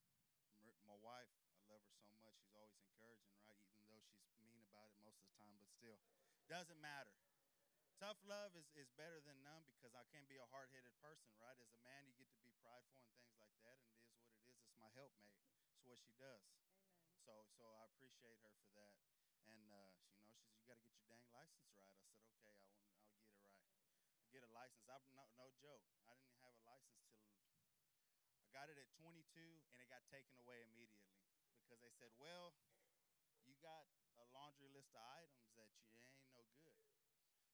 my 0.87 0.95
wife. 0.99 1.31
I 1.55 1.63
love 1.71 1.83
her 1.87 1.95
so 2.03 2.11
much. 2.19 2.35
She's 2.43 2.55
always 2.55 2.75
encouraging, 2.83 3.31
right? 3.47 3.63
Even 3.71 3.87
though 3.87 4.03
she's 4.11 4.27
mean 4.43 4.59
about 4.67 4.91
it 4.91 4.99
most 4.99 5.23
of 5.23 5.31
the 5.31 5.35
time, 5.39 5.55
but 5.63 5.70
still, 5.81 5.97
doesn't 6.45 6.77
matter 6.77 7.17
tough 8.01 8.17
love 8.25 8.49
is, 8.57 8.65
is 8.73 8.89
better 8.97 9.21
than 9.21 9.37
none 9.45 9.61
because 9.69 9.93
I 9.93 10.01
can't 10.09 10.25
be 10.25 10.41
a 10.41 10.49
hard 10.49 10.73
headed 10.73 10.89
person, 10.97 11.29
right? 11.37 11.53
As 11.61 11.69
a 11.69 11.81
man, 11.85 12.09
you 12.09 12.17
get 12.17 12.33
to 12.33 12.41
be 12.41 12.49
prideful 12.65 12.97
and 12.97 13.13
things 13.13 13.37
like 13.37 13.53
that, 13.61 13.77
and 13.77 13.93
it 13.93 14.01
is 14.09 14.17
what 14.25 14.33
it 14.33 14.49
is. 14.49 14.57
It's 14.65 14.73
my 14.81 14.89
helpmate. 14.97 15.37
It's 15.77 15.85
what 15.85 16.01
she 16.01 16.17
does. 16.17 16.41
Amen. 16.49 17.13
So 17.21 17.45
so 17.53 17.61
I 17.77 17.85
appreciate 17.93 18.41
her 18.41 18.57
for 18.65 18.73
that. 18.73 18.97
And 19.45 19.69
uh, 19.69 19.85
you 19.93 20.09
know, 20.09 20.17
she 20.25 20.33
says 20.41 20.57
you 20.57 20.65
got 20.65 20.81
to 20.81 20.85
get 20.85 20.97
your 20.97 21.05
dang 21.13 21.29
license 21.29 21.69
right. 21.77 21.93
I 21.93 22.01
said 22.01 22.17
okay, 22.25 22.49
I 22.49 22.57
will, 22.57 22.73
I'll 22.89 23.05
get 23.13 23.21
it 23.21 23.29
right. 23.37 23.53
Get 24.33 24.41
a 24.41 24.49
license. 24.57 24.89
I'm 24.89 25.05
no, 25.13 25.29
no 25.37 25.53
joke. 25.61 25.85
I 26.09 26.17
didn't 26.17 26.41
have 26.41 26.57
a 26.57 26.63
license 26.65 27.05
till 27.05 27.21
I 27.21 28.49
got 28.49 28.73
it 28.73 28.81
at 28.81 28.89
22, 28.97 29.21
and 29.45 29.77
it 29.77 29.85
got 29.93 30.01
taken 30.09 30.33
away 30.41 30.65
immediately 30.65 31.21
because 31.61 31.77
they 31.85 31.93
said, 32.01 32.09
well, 32.17 32.57
you 33.45 33.53
got 33.61 33.85
a 34.17 34.25
laundry 34.33 34.67
list 34.73 34.91
of 34.97 35.05
items 35.05 35.53
that 35.55 35.69
you 35.77 35.93
ain't 36.01 36.17
no 36.17 36.25
good. 36.33 36.49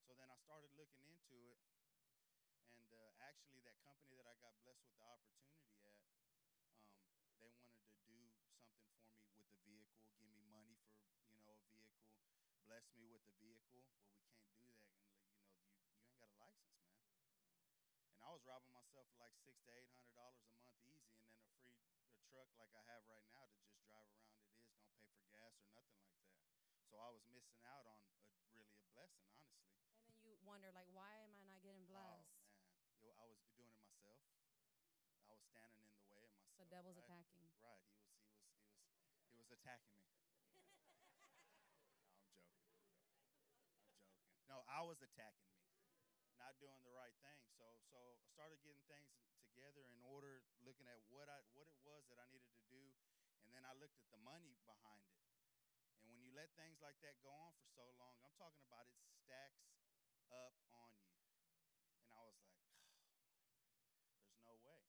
So 0.07 0.15
then 0.15 0.31
I 0.31 0.39
started 0.39 0.71
looking 0.79 1.03
into 1.03 1.35
it, 1.51 1.59
and 2.63 2.87
uh, 2.95 3.11
actually, 3.27 3.59
that 3.67 3.75
company 3.83 4.15
that 4.15 4.23
I 4.23 4.39
got 4.39 4.55
blessed 4.63 4.87
with 4.87 4.95
the 4.95 5.03
opportunity 5.03 5.75
at, 5.83 5.99
um, 7.11 7.27
they 7.43 7.51
wanted 7.51 7.75
to 7.83 7.91
do 8.07 8.31
something 8.39 8.71
for 8.71 8.87
me 8.95 9.35
with 9.35 9.51
the 9.51 9.59
vehicle, 9.67 10.07
give 10.15 10.31
me 10.31 10.47
money 10.47 10.79
for 10.87 10.95
you 11.27 11.35
know 11.43 11.51
a 11.51 11.59
vehicle, 11.67 12.07
bless 12.63 12.87
me 12.95 13.03
with 13.11 13.19
the 13.27 13.35
vehicle. 13.35 13.83
Well, 13.83 13.99
we 14.23 14.47
can't 14.55 14.79
do 14.79 14.95
that, 14.95 15.11
and 15.27 15.43
you 15.43 15.43
know 15.43 15.59
you 15.75 15.75
you 15.91 16.07
ain't 16.07 16.15
got 16.23 16.31
a 16.31 16.39
license, 16.39 16.79
man. 16.87 17.03
And 18.15 18.23
I 18.23 18.31
was 18.31 18.39
robbing 18.47 18.71
myself 18.71 19.11
for 19.11 19.19
like 19.19 19.35
six 19.43 19.59
to 19.67 19.71
eight 19.75 19.91
hundred 19.91 20.15
dollars 20.15 20.39
a 20.47 20.55
month 20.55 20.79
easy, 20.87 21.19
and 21.19 21.27
then 21.35 21.43
a 21.43 21.51
free 21.59 21.83
a 22.15 22.19
truck 22.31 22.47
like 22.55 22.71
I 22.71 22.83
have 22.95 23.03
right 23.11 23.27
now 23.27 23.43
to 23.43 23.59
just 23.59 23.83
drive 23.83 24.07
around. 24.15 24.39
It 24.55 24.55
is 24.55 24.71
don't 24.71 24.95
pay 25.03 25.11
for 25.19 25.27
gas 25.35 25.51
or 25.59 25.67
nothing 25.75 25.99
like 25.99 26.15
that. 26.23 26.39
So 26.87 26.95
I 27.03 27.11
was 27.11 27.27
missing 27.27 27.59
out 27.67 27.83
on 27.83 27.99
a, 27.99 28.11
really 28.55 28.79
a 28.79 28.87
blessing, 28.95 29.27
honestly. 29.35 29.86
And 30.47 30.55
then 30.55 30.63
you 30.63 30.71
wonder, 30.71 30.71
like, 30.79 30.87
why 30.95 31.11
am 31.27 31.35
I 31.35 31.43
not 31.43 31.59
getting 31.59 31.83
oh, 31.91 31.91
blessed? 31.91 32.23
Oh 32.23 32.79
man, 32.79 33.03
Yo, 33.03 33.11
I 33.19 33.27
was 33.27 33.35
doing 33.51 33.67
it 33.67 33.83
myself. 33.83 34.15
I 35.27 35.35
was 35.35 35.43
standing 35.43 35.83
in 35.83 35.91
the 35.99 36.07
way 36.07 36.23
of 36.23 36.31
myself. 36.39 36.63
the 36.63 36.71
devil's 36.71 36.95
right? 36.95 37.03
attacking. 37.03 37.43
Right. 37.59 37.83
He 37.83 37.99
was. 37.99 38.15
He 38.15 38.55
was. 38.55 38.55
He 38.79 38.95
was. 38.95 39.11
He 39.27 39.35
was 39.43 39.51
attacking 39.51 39.91
me. 39.99 40.07
no, 41.19 41.19
I'm 41.19 41.35
joking. 41.35 41.67
I'm 41.67 41.99
joking. 41.99 42.31
I'm 42.63 42.79
joking. 42.95 43.75
No, 44.47 44.63
I 44.71 44.87
was 44.87 45.03
attacking 45.03 45.51
me, 45.51 45.67
not 46.39 46.55
doing 46.63 46.79
the 46.87 46.95
right 46.95 47.15
thing. 47.19 47.43
So, 47.59 47.67
so 47.91 47.99
I 47.99 48.31
started 48.31 48.63
getting 48.63 48.87
things 48.87 49.19
together 49.51 49.83
in 49.91 49.99
order, 50.07 50.47
looking 50.63 50.87
at 50.87 51.03
what 51.11 51.27
I 51.27 51.43
what 51.59 51.67
it 51.67 51.75
was 51.83 52.07
that 52.07 52.23
I 52.23 52.27
needed 52.31 52.55
to 52.55 52.63
do, 52.71 52.87
and 53.43 53.51
then 53.51 53.67
I 53.67 53.75
looked 53.75 53.99
at 53.99 54.07
the 54.15 54.21
money 54.23 54.55
behind 54.63 55.11
it. 55.11 55.27
And 55.99 56.07
when 56.07 56.23
you 56.23 56.31
let 56.31 56.55
things 56.55 56.79
like 56.79 56.95
that 57.03 57.19
go 57.19 57.35
on 57.35 57.51
for 57.59 57.67
so 57.75 57.83
long, 57.99 58.15
I'm 58.23 58.31
talking 58.39 58.63
about 58.63 58.87
it 58.87 58.95
stacks 59.27 59.76
up 60.31 60.55
on 60.73 60.91
you. 60.99 61.13
And 62.03 62.11
I 62.11 62.21
was 62.25 62.37
like, 62.39 62.59
oh 63.27 63.63
my 63.63 63.75
there's 64.19 64.39
no 64.43 64.55
way. 64.63 64.83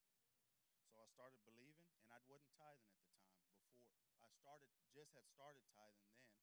So 0.91 1.03
I 1.03 1.09
started 1.15 1.39
believing, 1.47 1.87
and 2.03 2.11
I 2.11 2.21
wasn't 2.27 2.55
tithing 2.59 2.91
at 2.91 3.03
the 3.05 3.13
time. 3.23 3.47
Before 4.09 4.27
I 4.27 4.35
started, 4.43 4.69
just 4.91 5.15
had 5.15 5.27
started 5.31 5.63
tithing 5.75 6.11
then, 6.19 6.35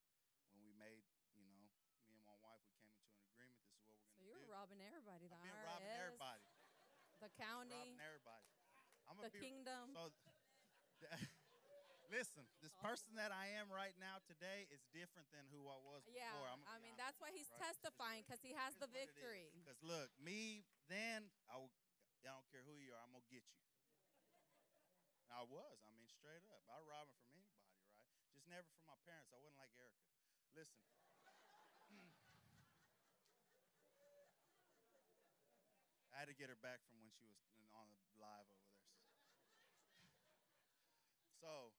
when 0.47 0.63
we 0.63 0.71
made, 0.79 1.03
you 1.35 1.43
know, 1.43 1.67
me 2.07 2.15
and 2.21 2.27
my 2.27 2.37
wife, 2.39 2.61
we 2.69 2.75
came 2.79 2.93
into 2.95 3.11
an 3.19 3.25
agreement. 3.27 3.59
This 3.67 3.75
is 3.75 3.87
what 3.89 3.99
we're 3.99 4.07
going 4.07 4.15
to 4.15 4.15
do. 4.15 4.15
So 4.15 4.23
you 4.23 4.31
do. 4.31 4.39
were 4.39 4.51
robbing 4.53 4.79
everybody. 4.79 5.27
The 5.27 5.35
I've 5.35 5.43
been 5.43 5.59
IRS, 5.59 5.67
robbing 5.67 5.91
everybody, 5.91 6.45
the 7.19 7.31
county, 7.35 7.75
robbing 7.75 7.99
everybody. 7.99 8.49
I'm 9.05 9.17
the 9.21 9.29
be, 9.29 9.41
kingdom. 9.41 9.85
so. 9.93 10.09
Listen, 12.13 12.45
this 12.61 12.73
person 12.77 13.17
that 13.17 13.33
I 13.33 13.49
am 13.57 13.67
right 13.73 13.95
now 13.97 14.21
today 14.29 14.69
is 14.69 14.81
different 14.93 15.27
than 15.33 15.45
who 15.49 15.65
I 15.67 15.77
was 15.81 16.05
yeah, 16.05 16.29
before. 16.31 16.47
I'm 16.49 16.61
I 16.69 16.77
mean 16.79 16.95
that's 16.95 17.17
why 17.17 17.33
he's 17.33 17.49
right? 17.55 17.69
Testifying 17.71 18.21
because 18.23 18.41
he 18.45 18.53
has 18.53 18.77
the 18.77 18.87
Here's 18.89 19.09
what 19.11 19.25
it 19.25 19.41
is. 19.41 19.53
victory. 19.53 19.53
Because 19.57 19.79
look, 19.81 20.09
me 20.21 20.65
then, 20.87 21.29
I 21.49 21.57
don't 22.23 22.45
care 22.53 22.61
who 22.65 22.77
you 22.81 22.93
are, 22.93 23.01
I'm 23.01 23.13
gonna 23.13 23.25
get 23.29 23.41
you. 23.45 23.61
I 25.33 25.43
was, 25.43 25.83
I 25.83 25.91
mean, 25.97 26.07
straight 26.07 26.45
up. 26.53 26.63
I 26.71 26.79
robbing 26.85 27.17
from 27.19 27.35
anybody, 27.35 27.75
right? 27.75 27.99
Just 28.31 28.47
never 28.47 28.63
from 28.71 28.87
my 28.87 28.95
parents. 29.03 29.33
I 29.35 29.41
wasn't 29.41 29.59
like 29.59 29.73
Erica. 29.75 30.07
Listen. 30.55 30.79
I 36.15 36.23
had 36.23 36.31
to 36.31 36.37
get 36.37 36.47
her 36.47 36.55
back 36.63 36.79
from 36.87 36.95
when 37.03 37.11
she 37.11 37.27
was 37.27 37.35
on 37.75 37.91
the 37.91 37.99
live 38.15 38.47
over 38.47 38.63
there. 38.71 38.87
So, 41.43 41.75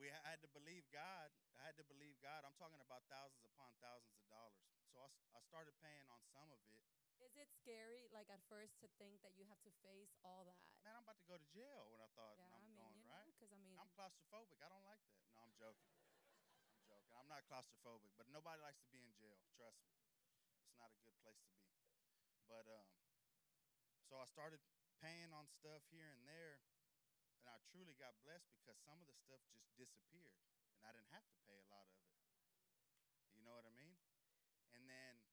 we 0.00 0.08
ha- 0.08 0.24
had 0.24 0.40
to 0.40 0.50
believe 0.56 0.88
God. 0.88 1.28
I 1.60 1.68
had 1.68 1.76
to 1.76 1.84
believe 1.84 2.16
God. 2.24 2.40
I'm 2.48 2.56
talking 2.56 2.80
about 2.80 3.04
thousands 3.12 3.44
upon 3.44 3.76
thousands 3.84 4.16
of 4.16 4.24
dollars. 4.32 4.56
So 4.96 5.12
I 5.36 5.40
started 5.44 5.76
paying 5.84 6.08
on 6.08 6.24
some 6.32 6.48
of 6.48 6.58
it. 6.64 6.80
Is 7.20 7.36
it 7.36 7.52
scary, 7.52 8.08
like 8.16 8.32
at 8.32 8.40
first, 8.48 8.80
to 8.80 8.88
think 8.96 9.20
that 9.20 9.36
you 9.36 9.44
have 9.52 9.60
to 9.68 9.72
face 9.84 10.16
all 10.24 10.48
that? 10.48 10.56
Man, 10.80 10.96
I'm 10.96 11.04
about 11.04 11.20
to 11.20 11.28
go 11.28 11.36
to 11.36 11.48
jail 11.52 11.92
when 11.92 12.00
I 12.00 12.08
thought 12.16 12.40
yeah, 12.40 12.48
and 12.48 12.48
I 12.56 12.56
I'm 12.56 12.64
mean, 12.64 12.80
going, 12.80 12.96
you 12.96 13.04
know, 13.04 13.12
right? 13.12 13.28
because 13.28 13.52
I 13.52 13.60
mean, 13.60 13.76
I'm 13.76 13.92
claustrophobic. 13.92 14.56
I 14.64 14.72
don't 14.72 14.88
like 14.88 15.04
that. 15.04 15.20
No, 15.36 15.44
I'm 15.44 15.52
joking. 15.60 15.92
I'm 16.72 16.80
joking. 16.88 17.12
I'm 17.20 17.28
not 17.28 17.44
claustrophobic, 17.44 18.08
but 18.16 18.24
nobody 18.32 18.56
likes 18.64 18.80
to 18.80 18.88
be 18.88 19.04
in 19.04 19.12
jail. 19.20 19.36
Trust 19.52 19.84
me. 19.84 19.92
It's 20.64 20.72
not 20.80 20.88
a 20.96 21.00
good 21.04 21.16
place 21.20 21.44
to 21.44 21.52
be. 21.60 21.68
But 22.48 22.64
um, 22.72 22.88
so 24.08 24.16
I 24.16 24.24
started 24.24 24.64
paying 25.04 25.28
on 25.36 25.44
stuff 25.52 25.84
here 25.92 26.08
and 26.16 26.24
there, 26.24 26.64
and 27.40 27.48
I 27.48 27.56
truly 27.72 27.96
got 27.96 28.20
blessed 28.20 28.52
because 28.52 28.76
some 28.84 29.00
of 29.00 29.08
the 29.08 29.16
stuff 29.16 29.40
just 29.48 29.64
disappeared, 29.80 30.36
and 30.76 30.84
I 30.84 30.92
didn't 30.92 31.10
have 31.10 31.24
to 31.32 31.36
pay 31.48 31.56
a 31.56 31.66
lot 31.72 31.88
of 31.88 31.96
it. 31.96 32.12
You 33.34 33.40
know 33.42 33.56
what 33.56 33.64
I 33.66 33.72
mean? 33.72 33.96
And 34.76 34.86
then 34.86 35.24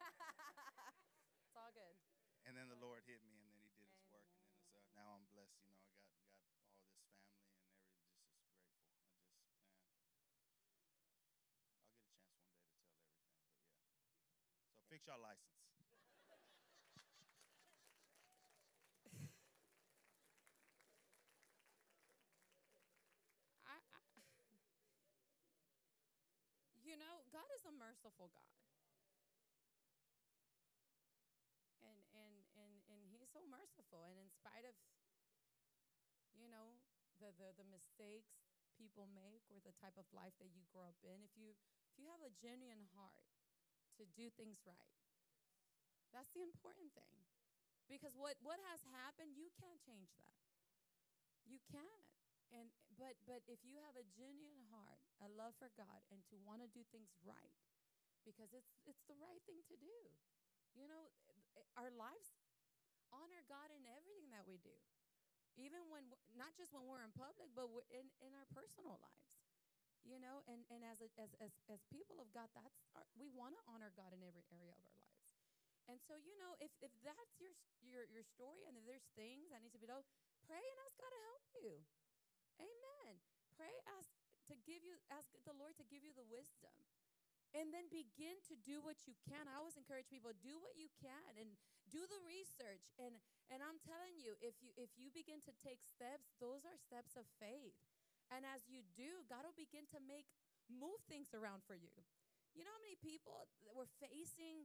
it's 1.48 1.56
all 1.56 1.72
good. 1.72 1.96
And 2.44 2.52
then 2.58 2.68
the 2.68 2.76
Lord 2.76 3.02
hit 3.08 3.22
me, 3.24 3.38
and 3.40 3.46
then 3.48 3.56
He 3.62 3.70
did 3.78 3.88
His 3.88 4.04
work, 4.12 4.28
and 4.34 4.42
then 4.44 4.52
it's, 4.60 4.74
uh, 4.76 4.84
now 4.98 5.16
I'm 5.16 5.24
blessed. 5.32 5.56
You 5.64 5.72
know, 5.72 5.80
I 5.80 5.88
got 5.96 6.12
got 6.20 6.36
all 6.36 6.44
this 6.44 6.68
family 6.68 7.08
and 7.08 7.08
everything. 7.08 7.32
Just 7.40 8.04
is 8.04 8.36
grateful. 8.36 9.88
I 9.88 10.60
just 10.60 10.60
man, 10.60 10.76
I'll 10.76 11.08
get 11.08 11.16
a 11.16 11.16
chance 11.16 11.16
one 11.16 11.72
day 11.72 11.72
to 11.72 12.36
tell 12.36 12.36
everything. 12.36 12.82
But 13.06 13.56
yeah. 14.04 14.36
So 14.74 14.82
fix 14.90 15.06
your 15.06 15.18
license. 15.18 15.62
I, 23.66 23.74
I, 23.74 23.98
you 26.92 27.00
know, 27.00 27.24
God 27.32 27.48
is 27.56 27.64
a 27.64 27.72
merciful 27.72 28.28
God. 28.36 28.52
And, 31.80 31.96
and, 32.12 32.36
and, 32.52 32.72
and 32.92 33.00
he's 33.08 33.32
so 33.32 33.40
merciful. 33.48 34.04
And 34.12 34.20
in 34.20 34.28
spite 34.28 34.68
of, 34.68 34.76
you 36.36 36.52
know, 36.52 36.76
the, 37.16 37.32
the, 37.40 37.56
the 37.56 37.64
mistakes 37.72 38.44
people 38.76 39.08
make 39.16 39.40
or 39.48 39.56
the 39.64 39.72
type 39.80 39.96
of 39.96 40.04
life 40.12 40.36
that 40.36 40.52
you 40.52 40.68
grow 40.68 40.84
up 40.84 41.00
in, 41.00 41.24
if 41.24 41.32
you, 41.32 41.56
if 41.88 41.96
you 41.96 42.12
have 42.12 42.20
a 42.20 42.36
genuine 42.36 42.84
heart 42.92 43.24
to 43.96 44.04
do 44.12 44.28
things 44.36 44.60
right, 44.68 44.92
that's 46.12 46.36
the 46.36 46.44
important 46.44 46.92
thing. 46.92 47.16
Because 47.88 48.12
what, 48.20 48.36
what 48.44 48.60
has 48.68 48.84
happened, 48.92 49.32
you 49.32 49.48
can't 49.56 49.80
change 49.80 50.12
that. 50.20 50.44
You 51.48 51.56
can't 51.72 52.11
and 52.52 52.68
but 53.00 53.16
but 53.24 53.40
if 53.48 53.60
you 53.64 53.80
have 53.82 53.96
a 53.96 54.06
genuine 54.12 54.64
heart 54.68 55.00
a 55.24 55.28
love 55.32 55.56
for 55.56 55.72
god 55.74 56.04
and 56.12 56.20
to 56.28 56.36
want 56.44 56.60
to 56.60 56.68
do 56.70 56.84
things 56.92 57.08
right 57.24 57.56
because 58.24 58.50
it's 58.54 58.78
it's 58.86 59.02
the 59.10 59.18
right 59.18 59.42
thing 59.44 59.60
to 59.66 59.76
do. 59.78 59.98
You 60.72 60.86
know 60.88 61.10
eh, 61.58 61.66
our 61.76 61.90
lives 61.92 62.32
honor 63.12 63.42
god 63.50 63.68
in 63.74 63.82
everything 63.84 64.30
that 64.32 64.46
we 64.46 64.62
do. 64.62 64.74
Even 65.60 65.84
when 65.92 66.08
not 66.32 66.56
just 66.56 66.72
when 66.72 66.86
we're 66.88 67.04
in 67.04 67.12
public 67.12 67.50
but 67.52 67.68
in 67.92 68.08
in 68.22 68.32
our 68.32 68.48
personal 68.54 68.96
lives. 69.02 69.36
You 70.02 70.18
know 70.18 70.42
and 70.50 70.62
and 70.70 70.82
as 70.86 71.02
a, 71.02 71.10
as 71.18 71.34
as 71.42 71.52
as 71.70 71.80
people 71.90 72.18
of 72.22 72.30
god 72.30 72.50
that's 72.54 72.78
our, 72.94 73.06
we 73.18 73.30
want 73.30 73.54
to 73.58 73.62
honor 73.68 73.90
god 73.94 74.14
in 74.14 74.22
every 74.22 74.46
area 74.50 74.74
of 74.74 74.82
our 74.86 74.98
lives. 75.02 75.30
And 75.90 75.98
so 75.98 76.14
you 76.14 76.34
know 76.38 76.54
if 76.62 76.72
if 76.80 76.94
that's 77.02 77.34
your 77.42 77.52
your 77.82 78.04
your 78.06 78.24
story 78.24 78.62
and 78.70 78.78
if 78.78 78.86
there's 78.86 79.06
things 79.18 79.50
that 79.50 79.60
need 79.60 79.74
to 79.74 79.82
be 79.82 79.90
done 79.90 80.06
pray 80.46 80.62
and 80.62 80.78
ask 80.86 80.94
God 80.98 81.10
to 81.10 81.22
help 81.26 81.44
you. 81.58 81.70
Amen. 82.62 83.12
Pray, 83.58 83.74
ask 83.98 84.08
to 84.46 84.54
give 84.62 84.86
you, 84.86 84.94
ask 85.10 85.34
the 85.42 85.56
Lord 85.58 85.74
to 85.82 85.86
give 85.90 86.06
you 86.06 86.14
the 86.14 86.26
wisdom. 86.30 86.74
And 87.52 87.68
then 87.68 87.84
begin 87.92 88.40
to 88.48 88.56
do 88.64 88.80
what 88.80 89.04
you 89.04 89.12
can. 89.28 89.44
I 89.44 89.60
always 89.60 89.76
encourage 89.76 90.08
people, 90.08 90.32
do 90.40 90.56
what 90.56 90.72
you 90.72 90.88
can 91.04 91.36
and 91.36 91.52
do 91.92 92.00
the 92.08 92.16
research. 92.24 92.88
And 92.96 93.20
and 93.52 93.60
I'm 93.60 93.76
telling 93.84 94.16
you, 94.16 94.40
if 94.40 94.56
you 94.64 94.72
if 94.80 94.88
you 94.96 95.12
begin 95.12 95.44
to 95.44 95.52
take 95.60 95.84
steps, 95.84 96.32
those 96.40 96.64
are 96.64 96.72
steps 96.80 97.12
of 97.12 97.28
faith. 97.36 97.76
And 98.32 98.48
as 98.48 98.64
you 98.72 98.80
do, 98.96 99.20
God 99.28 99.44
will 99.44 99.52
begin 99.52 99.84
to 99.92 100.00
make 100.00 100.24
move 100.72 101.04
things 101.12 101.36
around 101.36 101.60
for 101.68 101.76
you. 101.76 101.92
You 102.56 102.64
know 102.64 102.72
how 102.72 102.80
many 102.80 102.96
people 102.96 103.52
were 103.76 103.88
facing 104.00 104.64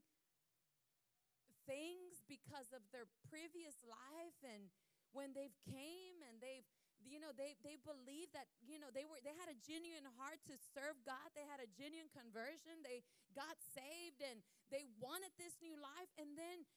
things 1.67 2.23
because 2.31 2.71
of 2.71 2.79
their 2.95 3.11
previous 3.27 3.83
life 3.83 4.39
and 4.47 4.71
when 5.11 5.35
they've 5.35 5.55
came 5.67 6.23
and 6.23 6.39
they've 6.39 6.67
you 7.07 7.23
know 7.23 7.31
they 7.33 7.55
they 7.63 7.79
believe 7.81 8.29
that 8.35 8.51
you 8.63 8.77
know 8.77 8.91
they 8.91 9.07
were 9.07 9.19
they 9.23 9.33
had 9.35 9.47
a 9.47 9.57
genuine 9.63 10.07
heart 10.19 10.43
to 10.51 10.55
serve 10.59 10.99
God. 11.07 11.31
They 11.33 11.47
had 11.47 11.63
a 11.63 11.69
genuine 11.73 12.11
conversion. 12.11 12.83
They 12.83 13.03
got 13.33 13.57
saved 13.59 14.19
and 14.21 14.43
they 14.69 14.85
wanted 14.99 15.31
this 15.39 15.57
new 15.63 15.75
life. 15.79 16.11
And 16.19 16.35
then 16.35 16.67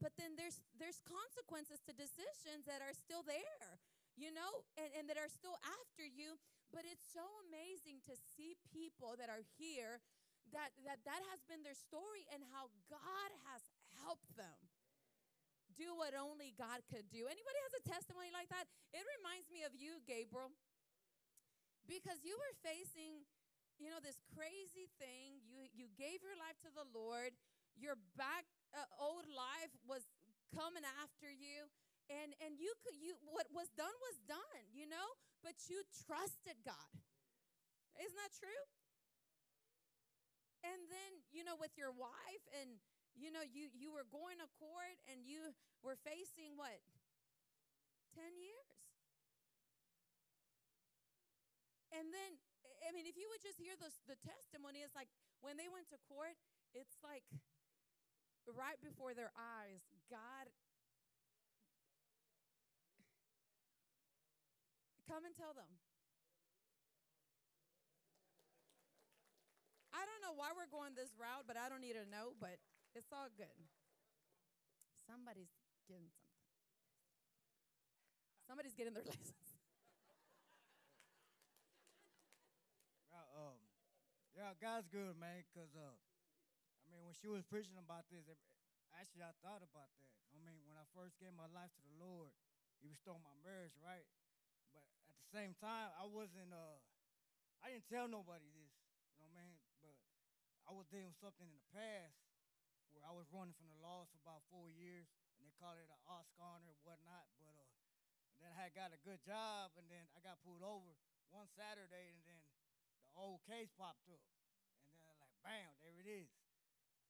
but 0.00 0.16
then 0.16 0.34
there's 0.34 0.64
there's 0.76 1.04
consequences 1.04 1.84
to 1.84 1.92
decisions 1.92 2.64
that 2.64 2.80
are 2.80 2.94
still 2.94 3.22
there 3.26 3.78
you 4.14 4.30
know 4.30 4.62
and, 4.78 4.90
and 4.94 5.04
that 5.10 5.18
are 5.18 5.30
still 5.30 5.58
after 5.62 6.06
you. 6.06 6.38
But 6.70 6.82
it's 6.86 7.06
so 7.06 7.22
amazing 7.46 8.02
to 8.10 8.14
see 8.18 8.58
people 8.74 9.14
that 9.18 9.30
are 9.30 9.46
here 9.58 10.02
that 10.50 10.74
that 10.86 11.02
that 11.06 11.22
has 11.30 11.40
been 11.46 11.62
their 11.62 11.78
story 11.78 12.26
and 12.34 12.42
how 12.50 12.70
God 12.90 13.30
has 13.50 13.62
helped 14.02 14.34
them 14.34 14.63
do 15.74 15.94
what 15.94 16.14
only 16.14 16.54
God 16.54 16.82
could 16.90 17.10
do. 17.10 17.26
Anybody 17.26 17.58
has 17.70 17.74
a 17.78 17.84
testimony 17.84 18.30
like 18.30 18.50
that? 18.50 18.66
It 18.94 19.04
reminds 19.20 19.50
me 19.50 19.66
of 19.66 19.74
you, 19.74 20.02
Gabriel. 20.06 20.54
Because 21.84 22.24
you 22.24 22.34
were 22.34 22.54
facing, 22.64 23.28
you 23.76 23.92
know, 23.92 24.00
this 24.00 24.18
crazy 24.32 24.88
thing. 24.96 25.44
You 25.44 25.68
you 25.74 25.92
gave 26.00 26.24
your 26.24 26.38
life 26.40 26.56
to 26.64 26.72
the 26.72 26.88
Lord. 26.96 27.36
Your 27.76 28.00
back 28.16 28.48
uh, 28.72 28.88
old 28.96 29.28
life 29.28 29.74
was 29.84 30.08
coming 30.54 30.86
after 31.02 31.28
you. 31.28 31.68
And 32.08 32.32
and 32.40 32.56
you 32.56 32.72
could 32.80 32.96
you 32.96 33.20
what 33.28 33.50
was 33.52 33.68
done 33.76 33.92
was 34.00 34.16
done, 34.24 34.64
you 34.72 34.88
know? 34.88 35.08
But 35.44 35.68
you 35.68 35.84
trusted 36.08 36.64
God. 36.64 36.94
Isn't 38.00 38.16
that 38.16 38.32
true? 38.32 38.64
And 40.64 40.88
then, 40.88 41.20
you 41.28 41.44
know, 41.44 41.60
with 41.60 41.76
your 41.76 41.92
wife 41.92 42.44
and 42.56 42.80
you 43.14 43.30
know, 43.30 43.42
you 43.46 43.70
you 43.74 43.94
were 43.94 44.06
going 44.10 44.38
to 44.42 44.48
court 44.58 44.98
and 45.10 45.22
you 45.22 45.54
were 45.82 45.98
facing 46.02 46.58
what? 46.58 46.82
10 48.14 48.22
years. 48.38 48.78
And 51.94 52.10
then 52.10 52.38
I 52.84 52.92
mean, 52.92 53.06
if 53.06 53.16
you 53.16 53.30
would 53.30 53.42
just 53.42 53.58
hear 53.58 53.78
the 53.78 53.90
the 54.10 54.18
testimony, 54.18 54.82
it's 54.82 54.98
like 54.98 55.08
when 55.40 55.56
they 55.56 55.70
went 55.70 55.90
to 55.94 55.98
court, 56.10 56.34
it's 56.74 56.98
like 57.02 57.24
right 58.50 58.78
before 58.82 59.14
their 59.14 59.32
eyes, 59.38 59.82
God 60.10 60.50
Come 65.04 65.28
and 65.28 65.36
tell 65.36 65.52
them. 65.52 65.68
I 69.92 70.02
don't 70.02 70.22
know 70.24 70.34
why 70.34 70.50
we're 70.56 70.66
going 70.66 70.96
this 70.96 71.12
route, 71.14 71.44
but 71.46 71.60
I 71.60 71.68
don't 71.68 71.84
need 71.84 71.94
to 71.94 72.08
know, 72.08 72.34
but 72.40 72.56
it's 72.94 73.10
all 73.10 73.26
good. 73.34 73.58
Somebody's 75.02 75.50
getting 75.90 76.08
something. 76.14 76.46
Somebody's 78.46 78.74
getting 78.78 78.94
their 78.94 79.04
license. 79.10 79.50
Yeah, 83.10 83.26
um, 83.34 83.58
yeah, 84.38 84.54
God's 84.62 84.86
good, 84.88 85.18
man. 85.18 85.42
Cause 85.50 85.74
uh, 85.74 85.90
I 85.90 86.84
mean, 86.94 87.02
when 87.02 87.18
she 87.18 87.26
was 87.26 87.42
preaching 87.42 87.76
about 87.76 88.06
this, 88.14 88.24
actually 88.94 89.26
I 89.26 89.34
thought 89.42 89.66
about 89.66 89.90
that. 89.98 90.14
I 90.30 90.38
mean, 90.38 90.62
when 90.70 90.78
I 90.78 90.86
first 90.94 91.18
gave 91.18 91.34
my 91.34 91.50
life 91.50 91.74
to 91.74 91.82
the 91.82 91.96
Lord, 91.98 92.30
He 92.78 92.86
restored 92.86 93.18
my 93.26 93.34
marriage, 93.42 93.74
right? 93.82 94.06
But 94.70 94.86
at 95.10 95.18
the 95.18 95.28
same 95.34 95.58
time, 95.58 95.90
I 95.98 96.06
wasn't. 96.06 96.54
Uh, 96.54 96.78
I 97.58 97.72
didn't 97.74 97.88
tell 97.90 98.06
nobody 98.06 98.44
this. 98.54 98.74
You 99.10 99.24
know 99.24 99.26
what 99.26 99.34
I 99.34 99.40
mean? 99.40 99.56
But 99.82 99.96
I 100.68 100.70
was 100.76 100.86
dealing 100.92 101.10
with 101.10 101.20
something 101.20 101.48
in 101.48 101.56
the 101.56 101.68
past 101.72 102.23
where 102.94 103.04
I 103.04 103.12
was 103.12 103.26
running 103.34 103.54
from 103.58 103.66
the 103.68 103.80
laws 103.82 104.06
for 104.14 104.22
about 104.22 104.46
four 104.48 104.70
years, 104.70 105.10
and 105.36 105.42
they 105.42 105.52
called 105.58 105.76
it 105.82 105.90
an 105.90 106.00
Oscar 106.06 106.62
or 106.62 106.74
whatnot. 106.86 107.26
But 107.42 107.58
uh, 107.58 107.66
and 108.38 108.46
then 108.46 108.54
I 108.54 108.70
got 108.70 108.94
a 108.94 109.00
good 109.02 109.18
job, 109.26 109.74
and 109.74 109.86
then 109.90 110.06
I 110.14 110.22
got 110.22 110.38
pulled 110.46 110.62
over 110.62 110.94
one 111.34 111.50
Saturday, 111.58 112.14
and 112.14 112.22
then 112.22 112.40
the 113.10 113.14
old 113.18 113.42
case 113.50 113.74
popped 113.74 114.06
up, 114.06 114.22
and 114.94 114.98
then 115.02 115.14
like 115.18 115.34
bam, 115.42 115.74
there 115.82 115.98
it 115.98 116.06
is. 116.06 116.30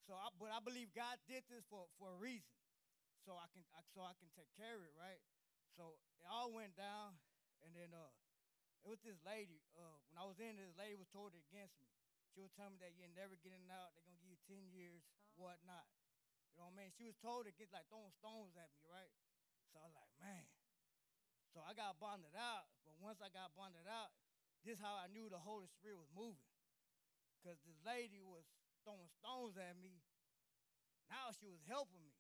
So, 0.05 0.13
I, 0.13 0.29
but 0.37 0.53
I 0.53 0.61
believe 0.61 0.93
God 0.93 1.17
did 1.25 1.49
this 1.49 1.65
for, 1.69 1.89
for 1.97 2.13
a 2.13 2.19
reason, 2.21 2.53
so 3.25 3.37
I 3.37 3.49
can 3.53 3.65
I, 3.73 3.81
so 3.97 4.05
I 4.05 4.13
can 4.21 4.29
take 4.37 4.53
care 4.57 4.77
of 4.77 4.85
it, 4.85 4.93
right? 4.97 5.21
So 5.77 5.97
it 6.21 6.29
all 6.29 6.53
went 6.53 6.77
down, 6.77 7.17
and 7.65 7.73
then 7.73 7.89
uh, 7.97 8.13
it 8.85 8.89
was 8.93 9.01
this 9.01 9.17
lady. 9.25 9.65
Uh, 9.73 9.97
when 10.13 10.17
I 10.21 10.29
was 10.29 10.37
in, 10.37 10.61
this 10.61 10.77
lady 10.77 10.97
was 10.97 11.09
told 11.09 11.33
against 11.33 11.81
me. 11.81 11.89
She 12.35 12.43
was 12.43 12.51
telling 12.59 12.75
me 12.75 12.83
that 12.83 12.99
you're 12.99 13.15
never 13.15 13.39
getting 13.39 13.71
out. 13.71 13.95
They're 13.95 14.03
gonna 14.03 14.19
give 14.19 14.35
you 14.35 14.43
ten 14.51 14.67
years, 14.75 15.07
oh. 15.39 15.47
whatnot. 15.47 15.87
You 16.51 16.59
know 16.59 16.67
what 16.67 16.75
I 16.75 16.87
mean? 16.87 16.91
She 16.91 17.07
was 17.07 17.15
told 17.23 17.47
to 17.47 17.55
get 17.55 17.71
like 17.71 17.87
throwing 17.87 18.11
stones 18.19 18.59
at 18.59 18.75
me, 18.75 18.83
right? 18.91 19.11
So 19.71 19.79
I 19.79 19.87
was 19.87 19.95
like, 19.95 20.11
man. 20.19 20.47
So 21.55 21.63
I 21.63 21.71
got 21.79 22.03
bonded 22.03 22.35
out, 22.35 22.67
but 22.83 22.99
once 22.99 23.23
I 23.23 23.31
got 23.31 23.55
bonded 23.55 23.87
out, 23.87 24.11
this 24.67 24.79
is 24.79 24.83
how 24.83 24.99
I 24.99 25.07
knew 25.07 25.31
the 25.31 25.39
Holy 25.39 25.71
Spirit 25.71 26.03
was 26.03 26.11
moving. 26.11 26.51
Because 27.39 27.63
this 27.63 27.79
lady 27.87 28.19
was 28.19 28.43
throwing 28.83 29.07
stones 29.23 29.55
at 29.55 29.79
me. 29.79 30.03
Now 31.07 31.31
she 31.31 31.47
was 31.47 31.63
helping 31.71 32.03
me. 32.03 32.19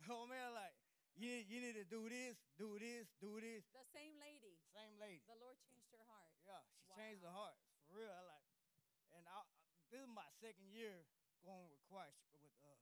Oh 0.08 0.24
man, 0.24 0.56
like, 0.56 0.72
you, 1.20 1.28
you 1.44 1.60
need 1.60 1.76
to 1.76 1.84
do 1.84 2.08
this, 2.08 2.40
do 2.56 2.80
this, 2.80 3.04
do 3.20 3.36
this. 3.36 3.68
The 3.76 3.84
same 3.92 4.16
lady. 4.16 4.56
Same 4.72 4.96
lady. 4.96 5.20
The 5.28 5.36
Lord 5.36 5.60
changed 5.68 5.92
her 5.92 6.00
heart. 6.08 6.32
Yeah, 6.40 6.64
she 6.72 6.88
wow. 6.88 6.96
changed 6.96 7.20
her 7.20 7.34
heart. 7.36 7.52
For 7.84 8.00
real. 8.00 8.08
I 8.08 8.24
like, 8.24 8.39
this 9.90 10.00
is 10.06 10.10
my 10.10 10.26
second 10.38 10.70
year 10.70 11.02
going 11.42 11.66
with 11.66 11.82
Christ, 11.90 12.22
with 12.38 12.54
uh, 12.62 12.78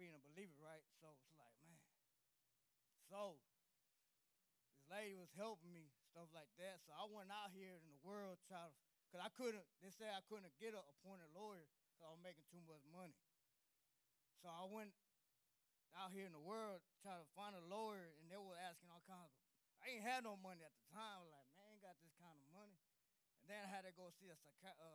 being 0.00 0.16
a 0.16 0.22
believer, 0.32 0.56
right? 0.64 0.84
So 1.00 1.12
it's 1.12 1.36
like, 1.36 1.52
man. 1.64 1.84
So 3.12 3.36
this 4.72 4.88
lady 4.88 5.14
was 5.16 5.30
helping 5.36 5.70
me, 5.76 5.92
stuff 6.16 6.32
like 6.32 6.48
that. 6.56 6.80
So 6.88 6.96
I 6.96 7.04
went 7.12 7.28
out 7.28 7.52
here 7.52 7.76
in 7.76 7.84
the 7.92 8.00
world 8.00 8.40
trying 8.48 8.72
to, 8.72 8.76
because 9.06 9.20
I 9.20 9.30
couldn't, 9.36 9.64
they 9.84 9.92
said 9.92 10.08
I 10.16 10.24
couldn't 10.24 10.48
get 10.56 10.72
an 10.72 10.80
appointed 10.80 11.28
lawyer 11.36 11.68
because 11.92 12.00
I 12.00 12.10
was 12.10 12.20
making 12.24 12.48
too 12.48 12.64
much 12.64 12.80
money. 12.88 13.16
So 14.40 14.48
I 14.48 14.64
went 14.64 14.96
out 15.96 16.16
here 16.16 16.24
in 16.24 16.32
the 16.32 16.40
world 16.40 16.80
trying 17.04 17.20
to 17.20 17.28
find 17.36 17.52
a 17.56 17.64
lawyer, 17.68 18.12
and 18.20 18.28
they 18.32 18.40
were 18.40 18.56
asking 18.56 18.88
all 18.88 19.04
kinds 19.04 19.28
of. 19.28 19.40
I 19.84 19.92
ain't 19.92 20.04
had 20.04 20.24
no 20.24 20.40
money 20.40 20.64
at 20.64 20.72
the 20.72 20.84
time. 20.92 21.28
Like, 21.28 21.46
man, 21.52 21.68
I 21.68 21.72
ain't 21.76 21.84
got 21.84 21.96
this 22.00 22.12
kind 22.16 22.32
of 22.32 22.46
money. 22.52 22.80
And 23.44 23.46
then 23.52 23.60
I 23.60 23.68
had 23.68 23.84
to 23.84 23.92
go 23.94 24.08
see 24.16 24.32
a, 24.32 24.36
uh, 24.64 24.72
a 24.72 24.90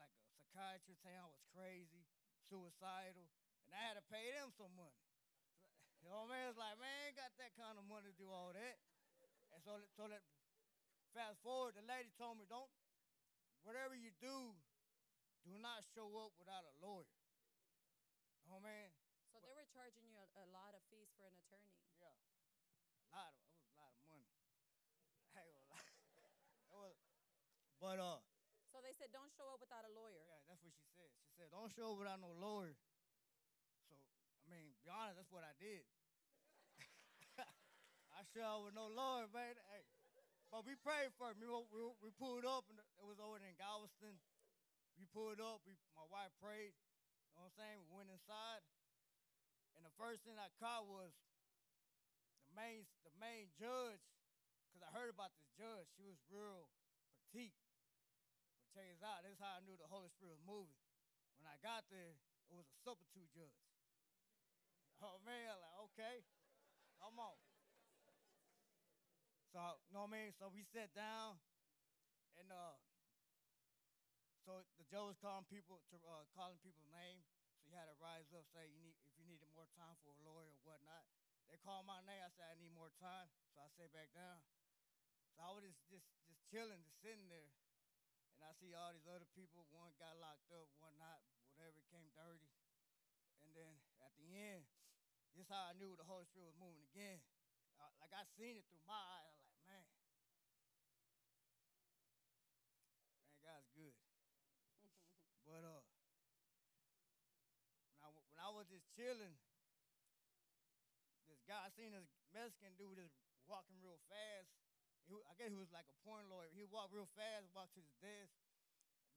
like 0.00 0.12
a 0.16 0.29
psychiatrist 0.50 0.98
saying 1.06 1.14
I 1.14 1.30
was 1.30 1.38
crazy, 1.54 2.02
suicidal, 2.50 3.30
and 3.70 3.70
I 3.70 3.80
had 3.86 3.94
to 3.94 4.04
pay 4.10 4.34
them 4.34 4.50
some 4.58 4.74
money. 4.74 4.98
You 6.00 6.08
know, 6.08 6.24
man, 6.24 6.48
it's 6.48 6.56
like, 6.56 6.80
man, 6.80 6.88
I 6.88 7.12
ain't 7.12 7.20
got 7.20 7.28
that 7.36 7.52
kind 7.60 7.76
of 7.76 7.84
money 7.84 8.08
to 8.08 8.16
do 8.16 8.32
all 8.32 8.56
that. 8.56 8.76
And 9.52 9.60
so, 9.60 9.76
so 10.00 10.08
that 10.08 10.24
fast 11.12 11.36
forward, 11.44 11.76
the 11.76 11.84
lady 11.84 12.08
told 12.16 12.40
me, 12.40 12.48
don't, 12.48 12.72
whatever 13.68 13.92
you 13.92 14.08
do, 14.16 14.56
do 15.44 15.52
not 15.60 15.84
show 15.92 16.08
up 16.16 16.32
without 16.40 16.64
a 16.64 16.72
lawyer. 16.80 17.20
Oh 18.48 18.64
man, 18.64 18.88
so 19.28 19.44
they 19.44 19.52
were 19.52 19.68
charging 19.76 20.00
you 20.08 20.16
a, 20.16 20.24
a, 20.40 20.46
lot 20.56 20.72
of 20.72 20.80
fees 20.88 21.12
for 21.20 21.28
an 21.28 21.36
attorney. 21.36 21.76
Yeah, 22.00 22.16
a 22.16 23.20
lot 23.20 23.28
of 23.36 23.44
it 23.44 23.52
was 23.52 23.68
a 23.68 23.76
lot 23.76 23.92
of 23.92 24.00
money. 24.08 24.32
I 25.36 25.44
ain't 25.44 25.52
gonna 25.52 25.68
lie. 25.68 25.84
it 26.64 26.72
was, 26.80 26.96
but 27.76 28.00
uh. 28.00 28.24
So 28.70 28.78
they 28.78 28.94
said, 28.94 29.10
don't 29.10 29.30
show 29.34 29.50
up 29.50 29.58
without 29.58 29.82
a 29.82 29.90
lawyer. 29.90 30.29
That's 30.60 30.68
what 30.68 30.76
she 30.76 30.84
said. 30.92 31.08
She 31.24 31.32
said, 31.40 31.48
don't 31.48 31.72
show 31.72 31.96
without 31.96 32.20
no 32.20 32.36
lawyer. 32.36 32.76
So 33.88 33.96
I 33.96 34.46
mean, 34.52 34.76
be 34.84 34.92
honest, 34.92 35.16
that's 35.16 35.32
what 35.32 35.40
I 35.40 35.56
did. 35.56 35.88
I 38.12 38.20
show 38.36 38.44
up 38.44 38.68
with 38.68 38.76
no 38.76 38.92
lawyer, 38.92 39.24
man. 39.32 39.56
Hey, 39.72 39.88
but 40.52 40.68
we 40.68 40.76
prayed 40.76 41.16
for 41.16 41.32
me. 41.40 41.48
We, 41.48 41.64
we, 41.72 41.80
we 42.04 42.10
pulled 42.20 42.44
up, 42.44 42.68
and 42.68 42.76
it 42.76 43.06
was 43.08 43.16
over 43.16 43.40
in 43.40 43.56
Galveston. 43.56 44.20
We 45.00 45.08
pulled 45.16 45.40
up. 45.40 45.64
We, 45.64 45.80
my 45.96 46.04
wife 46.12 46.34
prayed. 46.44 46.76
You 46.76 47.40
know 47.40 47.48
what 47.48 47.56
I'm 47.56 47.56
saying? 47.56 47.78
We 47.88 48.04
went 48.04 48.12
inside. 48.12 48.60
And 49.78 49.88
the 49.88 49.96
first 49.96 50.28
thing 50.28 50.36
I 50.36 50.52
caught 50.60 50.84
was 50.84 51.16
the 52.44 52.52
main 52.52 52.84
the 53.08 53.14
main 53.16 53.48
judge, 53.56 54.04
because 54.68 54.84
I 54.84 54.92
heard 54.92 55.08
about 55.08 55.32
this 55.32 55.48
judge. 55.56 55.88
She 55.96 56.04
was 56.04 56.20
real 56.28 56.68
petite. 57.32 57.69
Check 58.70 58.86
this 58.86 59.02
out. 59.02 59.26
This 59.26 59.34
is 59.34 59.42
how 59.42 59.58
I 59.58 59.62
knew 59.66 59.74
the 59.74 59.90
Holy 59.90 60.06
Spirit 60.14 60.38
was 60.38 60.46
moving. 60.46 60.78
When 61.42 61.50
I 61.50 61.58
got 61.58 61.90
there, 61.90 62.14
it 62.50 62.54
was 62.54 62.70
a 62.70 62.78
substitute 62.86 63.26
judge. 63.34 63.58
Oh 65.02 65.18
man, 65.26 65.56
like, 65.58 65.76
okay, 65.90 66.22
come 67.00 67.18
on. 67.18 67.34
So 69.50 69.58
you 69.88 69.96
know 69.96 70.06
what 70.06 70.14
I 70.14 70.22
mean? 70.22 70.30
So 70.38 70.46
we 70.52 70.62
sat 70.62 70.94
down 70.94 71.40
and 72.38 72.46
uh 72.54 72.78
so 74.46 74.62
the 74.78 74.86
judge 74.86 75.14
was 75.14 75.18
calling 75.18 75.46
people 75.50 75.82
to 75.90 75.96
uh, 76.06 76.26
calling 76.34 76.58
people's 76.62 76.90
name. 76.94 77.22
So 77.58 77.66
you 77.66 77.74
had 77.74 77.90
to 77.90 77.96
rise 77.98 78.30
up, 78.34 78.46
say 78.54 78.70
you 78.70 78.78
need 78.78 78.94
if 79.02 79.12
you 79.18 79.26
needed 79.26 79.50
more 79.50 79.66
time 79.74 79.98
for 80.06 80.14
a 80.14 80.20
lawyer 80.22 80.54
or 80.54 80.62
whatnot. 80.62 81.06
They 81.50 81.58
called 81.58 81.86
my 81.90 81.98
name. 82.06 82.22
I 82.22 82.30
said 82.38 82.46
I 82.46 82.56
need 82.62 82.70
more 82.74 82.94
time. 83.02 83.26
So 83.54 83.66
I 83.66 83.68
sat 83.74 83.90
back 83.90 84.14
down. 84.14 84.38
So 85.34 85.42
I 85.42 85.50
was 85.50 85.66
just 85.66 85.82
just 85.90 86.06
just 86.30 86.42
chilling, 86.50 86.78
just 86.86 86.98
sitting 87.02 87.26
there, 87.26 87.50
and 88.40 88.48
I 88.48 88.56
see 88.56 88.72
all 88.72 88.88
these 88.96 89.04
other 89.04 89.28
people. 89.36 89.68
One 89.68 89.92
got 90.00 90.16
locked 90.16 90.48
up, 90.48 90.72
one 90.80 90.96
not. 90.96 91.20
Whatever 91.60 91.76
it 91.76 91.92
came 91.92 92.08
dirty. 92.16 92.48
And 93.44 93.52
then 93.52 93.76
at 94.00 94.16
the 94.16 94.32
end, 94.32 94.64
this 95.36 95.52
how 95.52 95.68
I 95.68 95.76
knew 95.76 95.92
the 95.92 96.08
Holy 96.08 96.24
Spirit 96.24 96.56
was 96.56 96.56
moving 96.56 96.80
again. 96.88 97.20
I, 97.76 97.84
like 98.00 98.16
I 98.16 98.24
seen 98.40 98.56
it 98.56 98.64
through 98.72 98.80
my 98.88 98.96
eyes. 98.96 99.36
I 99.36 99.44
like, 99.44 99.60
man, 99.68 99.84
man, 103.20 103.36
God's 103.44 103.68
good. 103.76 103.92
But 105.44 105.66
uh, 105.66 105.82
when 108.00 108.06
I 108.06 108.08
when 108.30 108.38
I 108.38 108.48
was 108.54 108.70
just 108.70 108.86
chilling, 108.94 109.34
this 111.26 111.42
guy 111.44 111.58
I 111.58 111.68
seen 111.74 111.90
this 111.90 112.06
Mexican 112.30 112.72
dude 112.78 113.02
just 113.02 113.16
walking 113.50 113.76
real 113.82 113.98
fast. 114.06 114.59
He, 115.10 115.18
I 115.26 115.34
guess 115.34 115.50
he 115.50 115.58
was 115.58 115.74
like 115.74 115.90
a 115.90 115.96
porn 116.06 116.30
lawyer. 116.30 116.46
He 116.54 116.62
walked 116.70 116.94
real 116.94 117.10
fast, 117.18 117.50
walked 117.50 117.74
to 117.74 117.82
his 117.82 117.90
desk. 117.98 118.30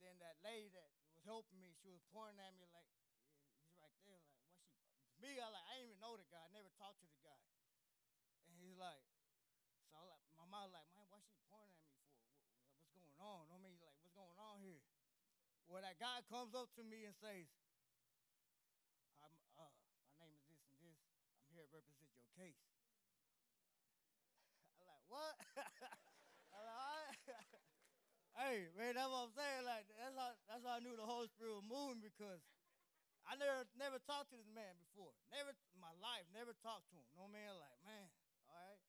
Then 0.02 0.18
that 0.26 0.42
lady 0.42 0.74
that 0.74 0.90
was 0.90 1.22
helping 1.22 1.62
me, 1.62 1.70
she 1.86 1.94
was 1.94 2.02
pointing 2.10 2.42
at 2.42 2.58
me 2.58 2.66
like, 2.74 2.90
he's 3.62 3.78
right 3.78 3.94
there. 4.02 4.18
Like, 4.26 4.42
what 4.42 4.58
she? 4.58 4.74
Me, 5.22 5.38
I 5.38 5.46
like, 5.54 5.62
I 5.70 5.78
didn't 5.78 5.94
even 5.94 6.02
know 6.02 6.18
the 6.18 6.26
guy. 6.34 6.42
I 6.42 6.50
never 6.50 6.74
talked 6.82 6.98
to 7.00 7.08
the 7.08 7.22
guy. 7.22 7.46
And 8.50 8.58
he's 8.58 8.76
like, 8.76 9.06
so 9.94 10.02
like, 10.10 10.26
my 10.34 10.50
mom 10.50 10.74
like, 10.74 10.90
man, 10.98 11.06
why 11.14 11.22
she 11.30 11.38
pointing 11.46 11.70
at 11.78 11.86
me 11.86 11.94
for? 12.02 12.10
What, 12.58 12.66
what's 12.74 12.90
going 12.98 13.14
on? 13.22 13.46
I 13.54 13.62
mean, 13.62 13.78
like, 13.78 13.94
what's 14.02 14.18
going 14.18 14.42
on 14.42 14.66
here? 14.66 14.82
Well, 15.70 15.86
that 15.86 16.02
guy 16.02 16.26
comes 16.26 16.58
up 16.58 16.74
to 16.76 16.84
me 16.84 17.06
and 17.06 17.14
says, 17.22 17.46
I'm, 19.22 19.32
uh, 19.62 19.70
my 20.10 20.26
name 20.26 20.34
is 20.34 20.42
this 20.50 20.66
and 20.74 20.82
this. 20.82 21.00
I'm 21.38 21.54
here 21.54 21.70
to 21.70 21.72
represent 21.72 22.10
your 22.18 22.28
case. 22.34 22.73
I 25.14 25.22
what? 25.22 25.36
I 26.54 26.58
like, 26.58 26.74
all 26.74 26.90
right. 26.98 27.14
hey, 28.42 28.58
man, 28.74 28.98
that's 28.98 29.10
what 29.10 29.30
I'm 29.30 29.36
saying. 29.38 29.62
Like, 29.66 29.86
that's 29.94 30.18
how, 30.18 30.32
that's 30.50 30.64
how 30.66 30.74
I 30.78 30.82
knew 30.82 30.98
the 30.98 31.06
Holy 31.06 31.30
Spirit 31.30 31.62
was 31.62 31.68
moving 31.70 32.02
because 32.02 32.42
I 33.30 33.38
never 33.38 33.64
never 33.78 34.00
talked 34.04 34.34
to 34.34 34.38
this 34.40 34.50
man 34.52 34.74
before. 34.90 35.14
Never 35.32 35.54
in 35.54 35.80
my 35.80 35.94
life, 36.02 36.26
never 36.34 36.54
talked 36.66 36.90
to 36.92 36.96
him. 36.98 37.08
No 37.16 37.30
man, 37.30 37.54
like, 37.62 37.78
man, 37.86 38.10
all 38.50 38.58
right. 38.58 38.82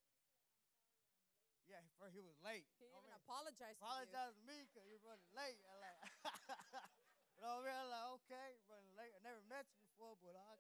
Yeah, 1.69 1.81
first 2.01 2.13
he 2.17 2.21
was 2.25 2.37
late. 2.45 2.69
He 2.77 2.85
even 2.85 3.01
I 3.01 3.17
mean? 3.17 3.17
apologized 3.25 3.81
to 3.81 3.89
you. 3.89 3.89
apologize 3.89 4.35
to 4.37 4.45
me 4.45 4.59
because 4.69 4.85
you're 4.89 5.01
running 5.05 5.33
late. 5.37 5.61
I 5.65 5.73
like, 5.81 5.99
you 7.37 7.41
know 7.41 7.61
what 7.61 7.65
I 7.65 7.73
mean? 7.73 7.77
I'm 7.81 7.89
like, 7.93 8.09
okay, 8.25 8.49
running 8.69 8.95
late. 8.97 9.13
I 9.17 9.21
never 9.25 9.43
met 9.49 9.65
you 9.73 9.81
before, 9.93 10.17
but 10.21 10.37
I, 10.37 10.51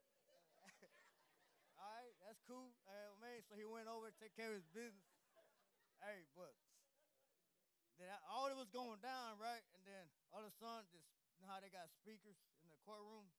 all 1.81 1.89
right, 1.93 2.15
that's 2.25 2.41
cool. 2.49 2.73
Uh, 2.89 3.13
man, 3.21 3.45
so 3.45 3.57
he 3.57 3.65
went 3.69 3.89
over 3.89 4.09
to 4.09 4.17
take 4.17 4.33
care 4.37 4.53
of 4.53 4.61
his 4.61 4.69
business. 4.73 5.14
Hey, 6.05 6.29
but 6.37 6.53
then 7.97 8.13
I, 8.13 8.21
all 8.29 8.53
it 8.53 8.61
was 8.61 8.69
going 8.69 9.01
down, 9.01 9.41
right? 9.41 9.65
And 9.73 9.81
then 9.89 10.05
all 10.29 10.45
of 10.45 10.53
a 10.53 10.57
sudden, 10.61 10.85
this, 10.93 11.09
you 11.33 11.41
know 11.41 11.49
how 11.49 11.65
they 11.65 11.73
got 11.73 11.89
speakers 11.97 12.37
in 12.61 12.69
the 12.69 12.77
courtroom? 12.85 13.33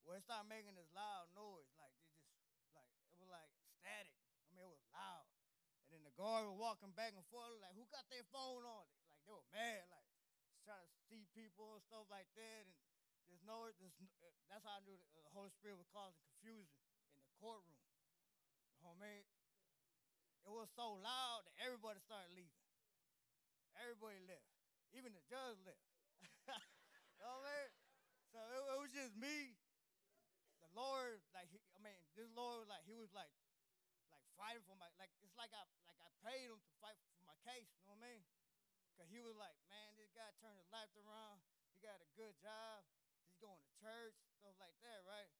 Well, 0.00 0.16
it 0.16 0.24
started 0.24 0.48
making 0.48 0.80
this 0.80 0.88
loud 0.96 1.28
noise, 1.36 1.68
like 1.76 1.92
they 2.00 2.08
just, 2.16 2.32
like 2.72 2.88
it 3.12 3.20
was 3.20 3.28
like 3.28 3.52
static. 3.76 4.16
I 4.48 4.56
mean, 4.56 4.64
it 4.64 4.72
was 4.72 4.80
loud. 4.96 5.28
And 5.84 5.92
then 5.92 6.02
the 6.08 6.16
guard 6.16 6.48
was 6.48 6.56
walking 6.56 6.96
back 6.96 7.12
and 7.12 7.26
forth, 7.28 7.52
like, 7.60 7.76
who 7.76 7.84
got 7.92 8.08
their 8.08 8.24
phone 8.32 8.64
on? 8.64 8.88
Like, 9.12 9.20
they 9.28 9.36
were 9.36 9.44
mad, 9.52 9.84
like, 9.92 10.08
trying 10.64 10.80
to 10.80 10.92
see 11.12 11.28
people 11.36 11.76
and 11.76 11.84
stuff 11.84 12.08
like 12.08 12.32
that. 12.32 12.64
And 12.64 12.72
there's 13.28 13.44
no, 13.44 13.68
there's, 13.76 13.92
that's 14.48 14.64
how 14.64 14.80
I 14.80 14.82
knew 14.88 14.96
the 14.96 15.36
Holy 15.36 15.52
Spirit 15.52 15.76
was 15.76 15.90
causing 15.92 16.16
confusion 16.24 16.80
in 17.12 17.28
the 17.28 17.36
courtroom. 17.36 17.76
You? 17.76 19.39
It 20.50 20.58
was 20.58 20.66
so 20.74 20.98
loud 20.98 21.46
that 21.46 21.54
everybody 21.62 22.02
started 22.02 22.34
leaving. 22.34 22.58
Everybody 23.78 24.18
left. 24.26 24.50
Even 24.90 25.14
the 25.14 25.22
judge 25.30 25.62
left. 25.62 25.86
you 26.50 27.22
know 27.22 27.38
what 27.38 27.46
I 27.46 27.54
mean? 27.54 27.70
So 28.34 28.38
it, 28.42 28.58
it 28.58 28.78
was 28.82 28.90
just 28.90 29.14
me. 29.14 29.54
The 30.58 30.70
Lord, 30.74 31.22
like, 31.30 31.46
he, 31.54 31.62
I 31.70 31.78
mean, 31.78 32.02
this 32.18 32.26
Lord, 32.34 32.66
like, 32.66 32.82
he 32.82 32.98
was 32.98 33.14
like, 33.14 33.30
like 34.10 34.26
fighting 34.34 34.66
for 34.66 34.74
my 34.74 34.90
like 34.98 35.14
it's 35.22 35.38
like 35.38 35.54
I 35.54 35.62
like 35.86 36.00
I 36.02 36.10
paid 36.26 36.50
him 36.50 36.58
to 36.58 36.72
fight 36.82 36.98
for 37.14 37.22
my 37.30 37.38
case, 37.46 37.70
you 37.78 37.86
know 37.86 37.94
what 37.94 38.02
I 38.02 38.10
mean? 38.10 38.22
Cause 38.98 39.06
he 39.08 39.22
was 39.22 39.38
like, 39.38 39.54
man, 39.70 39.94
this 39.96 40.10
guy 40.12 40.28
turned 40.42 40.58
his 40.58 40.68
life 40.74 40.90
around. 40.98 41.40
He 41.72 41.80
got 41.80 42.02
a 42.02 42.10
good 42.18 42.36
job. 42.42 42.84
He's 43.24 43.38
going 43.40 43.56
to 43.56 43.70
church, 43.80 44.18
stuff 44.42 44.52
like 44.60 44.76
that, 44.84 45.00
right? 45.08 45.30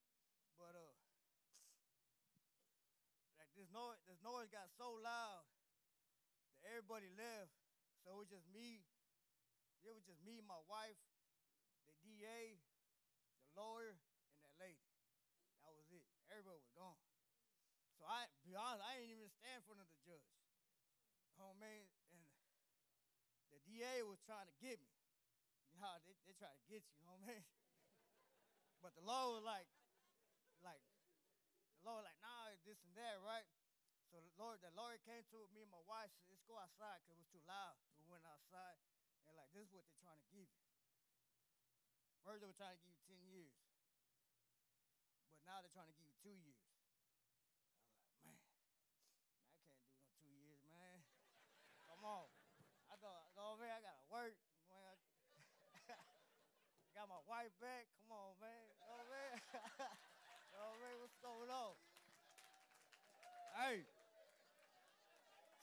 But 0.56 0.78
uh, 0.78 0.99
noise, 3.72 3.98
this 4.06 4.20
noise 4.22 4.50
got 4.50 4.68
so 4.76 4.98
loud 5.00 5.46
that 6.60 6.70
everybody 6.70 7.08
left. 7.16 7.54
So 8.04 8.14
it 8.14 8.18
was 8.18 8.30
just 8.30 8.46
me. 8.50 8.84
It 9.82 9.92
was 9.94 10.04
just 10.04 10.20
me, 10.22 10.44
my 10.44 10.60
wife, 10.68 10.98
the 11.88 11.94
DA, 12.04 12.60
the 13.40 13.50
lawyer, 13.56 13.96
and 13.96 14.40
that 14.44 14.54
lady. 14.60 14.84
That 15.64 15.72
was 15.72 15.88
it. 15.88 16.04
Everybody 16.28 16.60
was 16.60 16.72
gone. 16.76 17.00
So 17.96 18.04
I, 18.04 18.28
be 18.44 18.52
honest, 18.56 18.84
I 18.84 19.00
didn't 19.00 19.16
even 19.16 19.32
stand 19.40 19.60
in 19.60 19.64
front 19.64 19.80
of 19.80 19.88
the 19.88 20.00
judge. 20.04 20.30
I 21.50 21.56
mean? 21.58 21.84
And 22.14 22.22
the 23.50 23.60
DA 23.66 24.06
was 24.06 24.22
trying 24.22 24.46
to 24.46 24.56
get 24.62 24.78
me. 24.78 24.94
You 25.74 25.82
know 25.82 25.90
they, 26.06 26.14
they 26.28 26.34
try 26.36 26.50
to 26.50 26.64
get 26.70 26.84
you, 26.84 26.94
you 27.00 27.04
know 27.06 27.16
what 27.18 27.26
I 27.26 27.34
mean? 27.34 27.46
But 28.80 28.96
the 28.96 29.04
law 29.04 29.36
was 29.36 29.44
like, 29.44 29.68
like, 30.64 30.80
the 31.76 31.84
law 31.84 32.00
was 32.00 32.08
like, 32.08 32.16
nah, 32.24 32.48
this 32.64 32.80
and 32.80 32.96
that, 32.96 33.20
right? 33.20 33.44
So 34.10 34.18
the 34.18 34.34
Lord, 34.42 34.58
the 34.58 34.74
Lord 34.74 34.98
came 35.06 35.22
to 35.30 35.46
me 35.54 35.62
and 35.62 35.70
my 35.70 35.78
wife 35.86 36.10
said, 36.18 36.26
let's 36.26 36.42
go 36.42 36.58
outside 36.58 36.98
because 36.98 37.14
it 37.14 37.22
was 37.22 37.30
too 37.30 37.44
loud. 37.46 37.78
So 37.86 37.94
we 37.94 38.10
went 38.10 38.26
outside 38.26 38.74
and 39.30 39.38
like, 39.38 39.54
this 39.54 39.70
is 39.70 39.70
what 39.70 39.86
they're 39.86 40.02
trying 40.02 40.18
to 40.18 40.26
give 40.34 40.50
you. 40.50 40.66
First 42.26 42.42
they 42.42 42.50
were 42.50 42.58
trying 42.58 42.74
to 42.74 42.82
give 42.82 42.90
you 42.90 43.06
10 43.06 43.22
years. 43.30 43.54
But 45.30 45.46
now 45.46 45.62
they're 45.62 45.70
trying 45.70 45.86
to 45.86 45.94
give 45.94 46.10
you 46.10 46.18
two 46.18 46.34
years. 46.42 46.58
I'm 46.58 46.74
like, 46.74 46.90
man, 48.18 48.34
man, 49.46 49.62
I 49.62 49.78
can't 49.78 49.78
do 49.78 49.94
no 49.94 50.10
two 50.18 50.26
years, 50.42 50.58
man. 50.74 51.06
Come 51.94 52.02
on. 52.02 52.26
I 52.90 52.98
thought, 52.98 53.30
no, 53.38 53.54
man, 53.62 53.70
I 53.70 53.78
gotta 53.78 54.04
work. 54.10 54.34
Man, 54.66 54.98
got 56.98 57.06
my 57.06 57.22
wife 57.30 57.54
back. 57.62 57.86
Come 58.02 58.10
on, 58.10 58.34
man. 58.42 58.74
You 58.74 60.58
know 60.58 60.74
what? 60.82 60.98
What's 60.98 61.18
going 61.22 61.46
on? 61.46 61.78
Hey. 63.54 63.99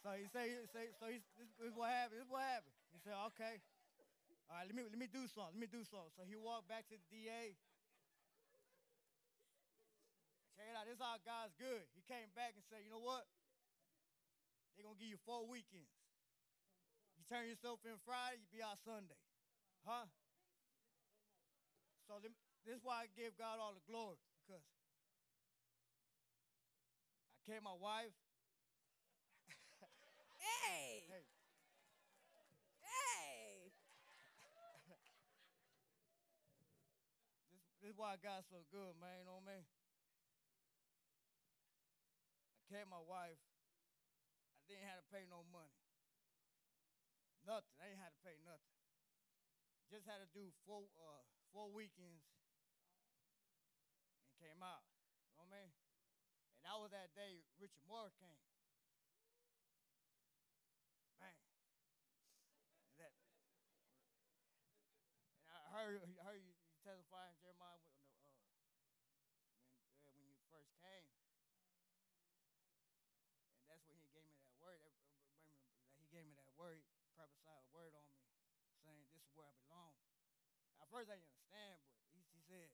So 0.07 0.15
he 0.15 0.23
say, 0.31 0.55
say 0.71 0.87
so 1.03 1.11
this, 1.11 1.19
is 1.67 1.75
what 1.75 1.91
happened. 1.91 2.23
This 2.23 2.31
is 2.31 2.31
what 2.31 2.47
happened. 2.47 2.71
He 2.95 2.99
said, 3.03 3.11
okay. 3.27 3.59
All 4.47 4.55
right, 4.55 4.63
let 4.63 4.71
me 4.71 4.87
let 4.87 4.95
me 4.95 5.11
do 5.11 5.27
something. 5.27 5.59
Let 5.59 5.67
me 5.67 5.67
do 5.67 5.83
something. 5.83 6.15
So 6.15 6.23
he 6.23 6.39
walked 6.39 6.71
back 6.71 6.87
to 6.87 6.95
the 6.95 7.03
DA. 7.11 7.51
Check 10.55 10.63
it 10.63 10.79
out. 10.79 10.87
This 10.87 10.95
is 10.95 11.03
how 11.03 11.19
God's 11.27 11.51
good. 11.59 11.83
He 11.91 11.99
came 12.07 12.31
back 12.39 12.55
and 12.55 12.63
said, 12.71 12.87
you 12.87 12.91
know 12.95 13.03
what? 13.03 13.27
They're 14.79 14.87
gonna 14.87 14.95
give 14.95 15.11
you 15.11 15.19
four 15.27 15.43
weekends. 15.43 15.91
You 17.19 17.27
turn 17.27 17.43
yourself 17.43 17.83
in 17.83 17.99
Friday, 18.07 18.39
you 18.39 18.47
be 18.47 18.63
out 18.63 18.79
Sunday. 18.87 19.19
Huh? 19.83 20.07
So 22.07 22.23
this 22.23 22.31
is 22.63 22.79
why 22.79 23.03
I 23.03 23.11
give 23.11 23.35
God 23.35 23.59
all 23.59 23.75
the 23.75 23.83
glory 23.83 24.23
because 24.47 24.63
I 27.35 27.43
kept 27.43 27.59
my 27.59 27.75
wife. 27.75 28.15
Hey! 30.47 31.03
Hey, 31.11 31.27
Hey! 32.79 33.67
this, 34.87 35.03
this 37.83 37.91
is 37.91 37.97
why 37.99 38.15
God's 38.23 38.47
so 38.47 38.63
good, 38.71 38.95
man. 39.03 39.19
You 39.19 39.27
know 39.27 39.43
what 39.43 39.51
I 39.51 39.59
mean? 39.59 39.67
I 42.55 42.63
kept 42.71 42.87
my 42.87 43.03
wife. 43.03 43.43
I 44.63 44.71
didn't 44.71 44.87
have 44.87 45.03
to 45.03 45.09
pay 45.11 45.27
no 45.27 45.43
money. 45.51 45.83
Nothing. 47.43 47.75
I 47.79 47.91
didn't 47.91 48.03
have 48.03 48.15
to 48.15 48.23
pay 48.23 48.39
nothing. 48.47 48.75
Just 49.91 50.07
had 50.07 50.19
to 50.23 50.27
do 50.35 50.51
four 50.67 50.83
uh, 50.99 51.23
four 51.51 51.71
weekends 51.71 52.23
and 54.23 54.35
came 54.39 54.59
out. 54.59 54.83
You 55.31 55.39
know 55.39 55.47
what 55.47 55.55
I 55.55 55.63
mean? 55.63 55.71
And 56.59 56.63
that 56.67 56.75
was 56.75 56.91
that 56.91 57.15
day 57.15 57.43
Richard 57.55 57.83
Moore 57.87 58.11
came. 58.19 58.46
heard, 65.87 66.03
heard 66.19 66.43
you 66.43 66.51
testify 66.83 67.31
in 67.31 67.39
Jeremiah 67.39 67.79
when, 67.79 67.95
uh, 68.19 68.27
when, 68.59 69.95
uh, 70.03 70.11
when 70.19 70.27
you 70.27 70.35
first 70.51 70.67
came. 70.83 71.07
And 73.55 73.71
that's 73.71 73.87
when 73.87 73.95
he 73.95 74.11
gave 74.11 74.27
me 74.27 74.35
that 74.43 74.51
word. 74.59 74.83
Uh, 75.87 75.95
he 76.03 76.11
gave 76.11 76.27
me 76.27 76.35
that 76.35 76.51
word, 76.59 76.83
prophesied 77.15 77.63
a 77.63 77.71
word 77.71 77.95
on 77.95 78.03
me, 78.11 78.19
saying, 78.83 78.99
This 79.15 79.23
is 79.23 79.31
where 79.31 79.47
I 79.47 79.55
belong. 79.63 79.95
At 80.83 80.91
first, 80.91 81.07
I 81.07 81.15
didn't 81.15 81.31
understand, 81.31 81.79
but 81.95 82.03
he, 82.11 82.19
he 82.35 82.43
said, 82.43 82.67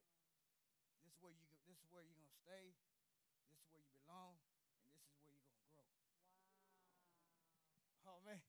this 0.97 1.13
is 1.13 1.21
where 1.21 1.37
you 1.37 1.45
this 1.69 1.77
is 1.77 1.85
where 1.93 2.01
you're 2.01 2.17
gonna 2.17 2.41
stay, 2.41 2.73
this 3.53 3.61
is 3.61 3.69
where 3.69 3.77
you 3.85 3.93
belong, 4.09 4.41
and 4.41 4.97
this 4.97 5.13
is 5.13 5.21
where 5.29 5.37
you're 5.37 5.53
gonna 5.53 5.69
grow. 5.69 5.85
Wow. 8.01 8.17
Oh 8.17 8.19
man. 8.25 8.41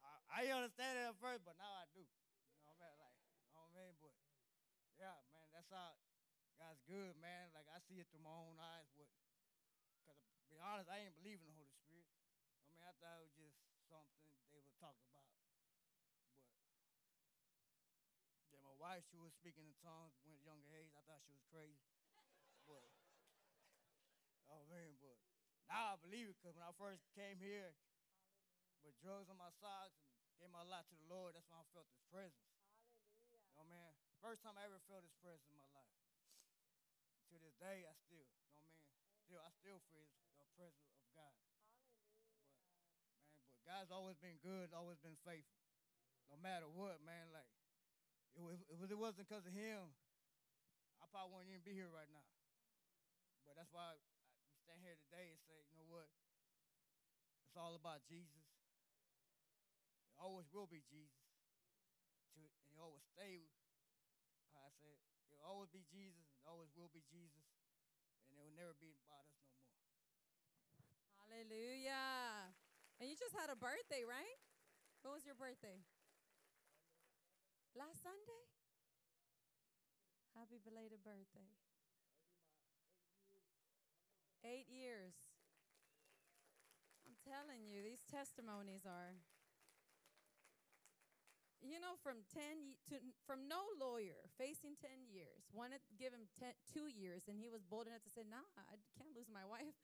Wow. 0.00 0.24
I, 0.32 0.48
I 0.48 0.56
understand 0.56 0.96
it 0.96 1.12
at 1.12 1.20
first, 1.20 1.44
but 1.44 1.60
now 1.60 1.76
I 1.76 1.84
do 1.92 2.08
yeah, 5.00 5.16
man, 5.32 5.48
that's 5.56 5.72
how 5.72 5.96
God's 6.60 6.84
good, 6.84 7.16
man. 7.24 7.48
Like 7.56 7.64
I 7.72 7.80
see 7.88 7.96
it 7.96 8.06
through 8.12 8.20
my 8.20 8.36
own 8.36 8.60
eyes. 8.60 8.84
What? 8.92 9.08
Because 10.04 10.20
to 10.44 10.46
be 10.52 10.60
honest, 10.60 10.92
I 10.92 11.00
ain't 11.00 11.16
believe 11.16 11.40
in 11.40 11.48
the 11.48 11.56
Holy 11.56 11.72
Spirit. 11.80 12.12
I 12.68 12.76
mean, 12.76 12.84
I 12.84 12.92
thought 13.00 13.16
it 13.16 13.24
was 13.32 13.36
just 13.40 13.56
something 13.88 14.20
they 14.52 14.60
would 14.60 14.76
talk 14.76 15.00
about. 15.08 15.24
But 18.44 18.52
yeah, 18.52 18.60
my 18.60 18.76
wife, 18.76 19.08
she 19.08 19.16
was 19.16 19.32
speaking 19.32 19.64
in 19.64 19.72
tongues 19.80 20.20
when 20.20 20.36
at 20.36 20.44
younger 20.44 20.68
age. 20.76 20.92
I 20.92 21.00
thought 21.08 21.24
she 21.24 21.32
was 21.32 21.44
crazy. 21.48 21.80
but 22.68 22.84
oh 24.52 24.68
man, 24.68 25.00
but 25.00 25.16
now 25.64 25.96
I 25.96 26.02
believe 26.04 26.28
it 26.28 26.36
because 26.36 26.60
when 26.60 26.68
I 26.68 26.76
first 26.76 27.08
came 27.16 27.40
here 27.40 27.72
with 28.84 28.92
drugs 29.00 29.32
on 29.32 29.40
my 29.40 29.48
socks 29.64 29.96
and 30.28 30.36
gave 30.36 30.52
my 30.52 30.66
life 30.68 30.84
to 30.92 30.96
the 31.00 31.08
Lord, 31.08 31.32
that's 31.32 31.48
when 31.48 31.56
I 31.56 31.64
felt 31.72 31.88
His 31.88 32.04
presence. 32.12 32.52
Hallelujah. 32.68 33.48
You 33.48 33.56
know, 33.56 33.64
man. 33.64 34.09
First 34.20 34.44
time 34.44 34.52
I 34.60 34.68
ever 34.68 34.76
felt 34.84 35.00
His 35.00 35.16
presence 35.24 35.48
in 35.48 35.56
my 35.56 35.68
life. 35.72 35.96
To 37.32 37.40
this 37.40 37.56
day, 37.56 37.88
I 37.88 37.94
still, 38.04 38.20
know, 38.20 38.44
man. 38.52 38.68
Still, 39.24 39.40
I 39.40 39.48
still 39.56 39.80
feel 39.88 40.12
the 40.36 40.44
presence 40.60 40.92
of 41.00 41.08
God. 41.16 41.32
Hallelujah. 41.40 41.88
man. 41.88 42.44
But 43.56 43.60
God's 43.64 43.88
always 43.88 44.20
been 44.20 44.36
good, 44.44 44.76
always 44.76 45.00
been 45.00 45.16
faithful. 45.24 45.64
No 46.28 46.36
matter 46.36 46.68
what, 46.68 47.00
man. 47.00 47.32
Like, 47.32 47.48
if, 48.36 48.60
if 48.76 48.92
it 48.92 48.98
wasn't 49.00 49.24
because 49.24 49.48
of 49.48 49.56
Him, 49.56 49.88
I 51.00 51.08
probably 51.08 51.40
wouldn't 51.40 51.56
even 51.56 51.64
be 51.64 51.72
here 51.72 51.88
right 51.88 52.12
now. 52.12 52.28
But 53.48 53.56
that's 53.56 53.72
why 53.72 53.88
I, 53.88 53.96
we 54.52 54.60
stand 54.60 54.84
here 54.84 55.00
today 55.08 55.32
and 55.32 55.40
say, 55.48 55.56
you 55.72 55.80
know 55.80 55.88
what? 55.88 56.12
It's 57.48 57.56
all 57.56 57.72
about 57.72 58.04
Jesus. 58.04 58.46
It 60.12 60.16
always 60.20 60.46
will 60.52 60.68
be 60.68 60.84
Jesus. 60.92 61.24
To, 62.36 62.44
and 62.44 62.70
it 62.76 62.78
always 62.78 63.02
stay, 63.16 63.48
said, 65.40 65.48
it 65.48 65.48
will 65.48 65.56
always 65.56 65.72
be 65.72 65.80
Jesus, 65.88 66.28
and 66.36 66.44
always 66.44 66.68
will 66.76 66.92
be 66.92 67.00
Jesus, 67.08 67.48
and 68.28 68.36
it 68.36 68.44
will 68.44 68.52
never 68.52 68.76
be 68.76 68.92
about 68.92 69.24
us 69.24 69.40
no 69.48 69.56
more. 69.56 69.88
Hallelujah. 71.24 72.52
And 73.00 73.08
you 73.08 73.16
just 73.16 73.32
had 73.32 73.48
a 73.48 73.56
birthday, 73.56 74.04
right? 74.04 74.36
When 75.00 75.16
was 75.16 75.24
your 75.24 75.32
birthday? 75.40 75.80
Last 77.72 78.04
Sunday? 78.04 78.44
Happy 80.36 80.60
belated 80.60 81.00
birthday. 81.00 81.48
Eight 84.44 84.68
years. 84.68 85.16
I'm 87.08 87.16
telling 87.24 87.64
you, 87.64 87.80
these 87.80 88.04
testimonies 88.04 88.84
are. 88.84 89.24
You 91.60 91.76
know, 91.76 91.92
from 92.00 92.24
10 92.32 92.72
to 92.88 92.96
from 93.28 93.44
no 93.44 93.60
lawyer 93.76 94.16
facing 94.40 94.80
10 94.80 95.12
years, 95.12 95.44
wanted 95.52 95.84
to 95.84 95.92
give 96.00 96.16
him 96.16 96.24
10, 96.40 96.56
two 96.72 96.88
years, 96.88 97.28
and 97.28 97.36
he 97.36 97.52
was 97.52 97.60
bold 97.60 97.84
enough 97.84 98.00
to 98.08 98.12
say, 98.12 98.24
"Nah, 98.24 98.48
I 98.56 98.80
can't 98.96 99.12
lose 99.12 99.28
my 99.28 99.44
wife. 99.44 99.76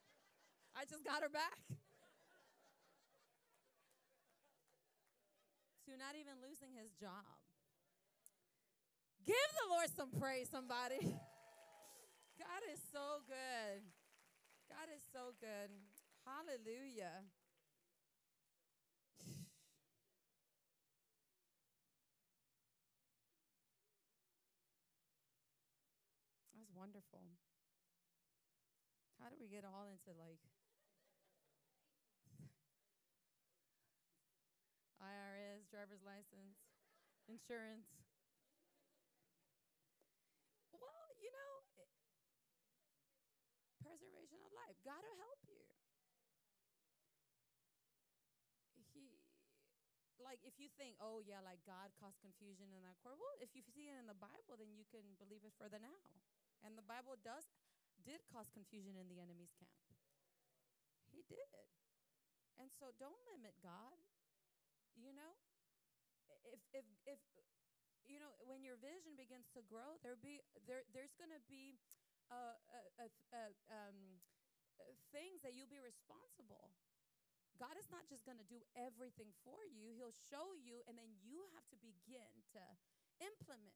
I 0.78 0.88
just 0.88 1.04
got 1.04 1.20
her 1.20 1.28
back." 1.28 1.60
to 5.84 5.92
not 6.00 6.16
even 6.16 6.40
losing 6.40 6.72
his 6.72 6.96
job. 6.96 7.28
Give 9.24 9.48
the 9.60 9.68
Lord 9.68 9.88
some 9.92 10.10
praise, 10.16 10.48
somebody. 10.48 11.00
God 12.40 12.62
is 12.72 12.80
so 12.92 13.20
good. 13.28 13.84
God 14.68 14.88
is 14.96 15.04
so 15.12 15.32
good. 15.40 15.68
Hallelujah. 16.24 17.24
That's 26.56 26.63
wonderful. 26.74 27.22
How 29.22 29.30
do 29.30 29.38
we 29.38 29.46
get 29.46 29.64
all 29.64 29.86
into 29.86 30.10
like 30.18 30.42
IRS, 34.98 35.64
driver's 35.70 36.02
license, 36.02 36.58
insurance? 37.30 37.86
Well, 40.74 41.08
you 41.22 41.30
know, 41.30 41.52
it, 41.78 41.88
preservation 43.80 44.42
of 44.42 44.50
life. 44.52 44.76
God 44.82 45.00
will 45.00 45.20
help 45.22 45.40
you. 45.46 45.62
He, 48.92 49.20
like, 50.20 50.40
if 50.42 50.58
you 50.58 50.72
think, 50.80 50.96
oh, 50.98 51.22
yeah, 51.22 51.44
like 51.44 51.60
God 51.68 51.92
caused 52.00 52.18
confusion 52.24 52.72
in 52.72 52.80
that 52.82 52.98
court, 53.04 53.20
well, 53.20 53.36
if 53.38 53.52
you 53.52 53.62
see 53.62 53.92
it 53.92 53.96
in 54.00 54.08
the 54.08 54.16
Bible, 54.16 54.56
then 54.56 54.72
you 54.74 54.88
can 54.88 55.04
believe 55.20 55.44
it 55.44 55.54
further 55.60 55.78
now. 55.78 56.00
And 56.64 56.80
the 56.80 56.86
Bible 56.88 57.20
does, 57.20 57.44
did 58.00 58.24
cause 58.32 58.48
confusion 58.48 58.96
in 58.96 59.06
the 59.12 59.20
enemy's 59.20 59.52
camp. 59.60 59.76
He 61.12 61.20
did. 61.28 61.52
And 62.56 62.72
so 62.72 62.90
don't 62.96 63.20
limit 63.28 63.52
God. 63.60 64.00
You 64.96 65.12
know, 65.12 65.36
if, 66.48 66.62
if, 66.72 66.86
if, 67.04 67.20
you 68.08 68.16
know, 68.16 68.32
when 68.48 68.64
your 68.64 68.80
vision 68.80 69.18
begins 69.18 69.50
to 69.52 69.60
grow, 69.66 70.00
there 70.06 70.16
be 70.16 70.38
there 70.68 70.86
there's 70.94 71.12
going 71.18 71.34
to 71.34 71.42
be 71.50 71.76
uh, 72.30 72.56
uh, 72.70 73.04
uh, 73.04 73.12
uh, 73.34 73.52
um, 73.68 73.98
uh, 74.78 74.86
things 75.10 75.42
that 75.42 75.56
you'll 75.56 75.72
be 75.72 75.82
responsible. 75.82 76.70
God 77.58 77.74
is 77.78 77.86
not 77.90 78.06
just 78.10 78.26
going 78.26 78.38
to 78.38 78.46
do 78.46 78.62
everything 78.78 79.34
for 79.42 79.66
you; 79.66 79.94
He'll 79.98 80.14
show 80.30 80.54
you, 80.54 80.86
and 80.86 80.94
then 80.94 81.10
you 81.26 81.42
have 81.58 81.66
to 81.74 81.78
begin 81.82 82.30
to 82.54 82.62
implement 83.18 83.74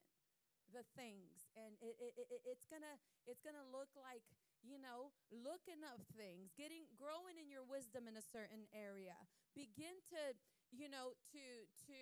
the 0.73 0.85
things. 0.97 1.49
And 1.57 1.77
it, 1.81 1.97
it, 1.99 2.13
it, 2.17 2.41
it's 2.45 2.67
gonna 2.69 2.97
it's 3.25 3.41
gonna 3.43 3.65
look 3.69 3.91
like 3.97 4.25
you 4.61 4.79
know 4.81 5.15
looking 5.31 5.83
up 5.85 6.03
things, 6.15 6.53
getting 6.57 6.89
growing 6.97 7.41
in 7.41 7.49
your 7.49 7.65
wisdom 7.65 8.07
in 8.07 8.17
a 8.17 8.25
certain 8.25 8.69
area. 8.73 9.17
Begin 9.57 9.99
to 10.15 10.37
you 10.71 10.89
know 10.89 11.17
to 11.33 11.43
to 11.89 11.99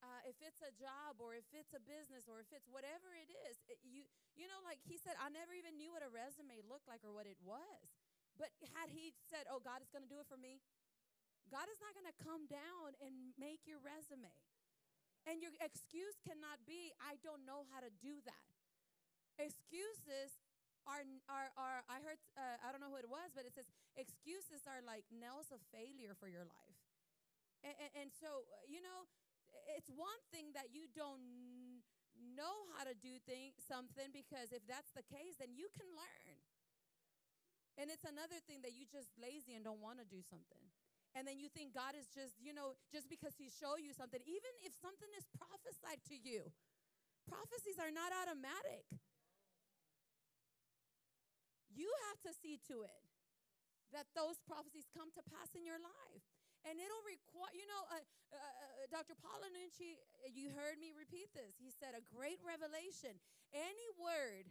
uh, 0.00 0.20
if 0.24 0.40
it's 0.40 0.64
a 0.64 0.72
job 0.72 1.20
or 1.20 1.36
if 1.36 1.44
it's 1.52 1.76
a 1.76 1.82
business 1.84 2.24
or 2.24 2.40
if 2.40 2.48
it's 2.56 2.64
whatever 2.72 3.12
it 3.12 3.28
is, 3.48 3.60
it, 3.68 3.76
you 3.84 4.08
you 4.32 4.48
know, 4.48 4.60
like 4.64 4.80
he 4.80 4.96
said, 4.96 5.18
I 5.20 5.28
never 5.28 5.52
even 5.52 5.76
knew 5.76 5.92
what 5.92 6.00
a 6.00 6.08
resume 6.08 6.64
looked 6.64 6.88
like 6.88 7.04
or 7.04 7.12
what 7.12 7.28
it 7.28 7.36
was. 7.44 7.84
But 8.40 8.48
had 8.72 8.88
he 8.88 9.12
said, 9.28 9.44
"Oh, 9.52 9.60
God 9.60 9.84
is 9.84 9.92
to 9.92 10.00
do 10.08 10.16
it 10.16 10.28
for 10.30 10.40
me," 10.40 10.64
God 11.52 11.68
is 11.68 11.76
not 11.82 11.92
to 11.92 12.14
come 12.22 12.46
down 12.46 12.96
and 13.02 13.34
make 13.36 13.66
your 13.66 13.82
resume. 13.82 14.32
And 15.28 15.42
your 15.44 15.52
excuse 15.60 16.16
cannot 16.24 16.64
be, 16.64 16.92
"I 17.00 17.20
don't 17.20 17.44
know 17.44 17.68
how 17.68 17.80
to 17.80 17.90
do 18.00 18.20
that." 18.24 18.48
Excuses 19.36 20.40
are 20.88 21.04
are 21.28 21.52
are. 21.56 21.84
I 21.88 22.00
heard. 22.00 22.18
Uh, 22.36 22.56
I 22.64 22.72
don't 22.72 22.80
know 22.80 22.90
who 22.90 23.00
it 23.00 23.08
was, 23.08 23.30
but 23.36 23.44
it 23.44 23.52
says 23.52 23.68
excuses 23.96 24.64
are 24.64 24.80
like 24.80 25.04
nails 25.12 25.52
of 25.52 25.60
failure 25.70 26.16
for 26.16 26.26
your 26.26 26.44
life. 26.44 26.80
And, 27.60 27.76
and, 27.76 27.92
and 28.04 28.08
so, 28.08 28.48
you 28.64 28.80
know, 28.80 29.04
it's 29.76 29.92
one 29.92 30.20
thing 30.32 30.56
that 30.56 30.72
you 30.72 30.88
don't 30.96 31.20
know 32.36 32.56
how 32.76 32.88
to 32.88 32.96
do 32.96 33.20
thing, 33.28 33.52
something 33.60 34.08
because 34.12 34.52
if 34.52 34.64
that's 34.64 34.92
the 34.96 35.04
case, 35.04 35.36
then 35.36 35.52
you 35.52 35.68
can 35.76 35.88
learn. 35.92 36.36
And 37.76 37.88
it's 37.88 38.04
another 38.04 38.40
thing 38.44 38.60
that 38.64 38.76
you 38.76 38.84
just 38.88 39.12
lazy 39.16 39.56
and 39.56 39.64
don't 39.64 39.80
want 39.80 40.00
to 40.00 40.08
do 40.08 40.20
something. 40.24 40.69
And 41.18 41.26
then 41.26 41.42
you 41.42 41.50
think 41.50 41.74
God 41.74 41.98
is 41.98 42.06
just, 42.14 42.38
you 42.38 42.54
know, 42.54 42.78
just 42.94 43.10
because 43.10 43.34
he 43.34 43.50
show 43.50 43.74
you 43.74 43.90
something, 43.90 44.22
even 44.22 44.52
if 44.62 44.70
something 44.78 45.10
is 45.18 45.26
prophesied 45.34 45.98
to 46.06 46.16
you. 46.16 46.46
Prophecies 47.26 47.78
are 47.82 47.90
not 47.90 48.14
automatic. 48.14 48.86
You 51.70 51.90
have 52.10 52.18
to 52.26 52.32
see 52.34 52.58
to 52.70 52.86
it 52.86 53.02
that 53.90 54.06
those 54.14 54.38
prophecies 54.46 54.86
come 54.94 55.10
to 55.18 55.22
pass 55.34 55.50
in 55.58 55.66
your 55.66 55.78
life 55.82 56.24
and 56.66 56.76
it'll 56.76 57.06
require 57.06 57.52
you 57.56 57.64
know 57.66 57.82
uh, 57.90 57.98
uh, 57.98 58.36
uh, 58.36 58.86
dr 58.92 59.14
paul 59.18 59.40
Enenche, 59.42 59.96
you 60.30 60.52
heard 60.52 60.78
me 60.78 60.92
repeat 60.92 61.32
this 61.32 61.56
he 61.58 61.72
said 61.72 61.96
a 61.96 62.04
great 62.12 62.38
revelation 62.44 63.18
any 63.50 63.88
word 63.98 64.46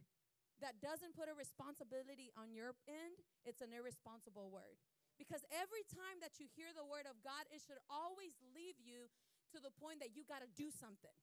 that 0.59 0.75
doesn't 0.83 1.15
put 1.15 1.31
a 1.31 1.35
responsibility 1.37 2.33
on 2.35 2.51
your 2.51 2.75
end 2.89 3.15
it's 3.45 3.61
an 3.63 3.71
irresponsible 3.71 4.51
word 4.51 4.75
because 5.19 5.43
every 5.51 5.83
time 5.91 6.23
that 6.23 6.39
you 6.39 6.47
hear 6.55 6.71
the 6.71 6.87
word 6.87 7.05
of 7.05 7.19
god 7.19 7.43
it 7.51 7.59
should 7.59 7.79
always 7.91 8.39
leave 8.55 8.79
you 8.79 9.11
to 9.53 9.57
the 9.57 9.73
point 9.73 9.99
that 10.01 10.13
you 10.13 10.21
got 10.25 10.45
to 10.45 10.49
do 10.53 10.69
something. 10.69 11.13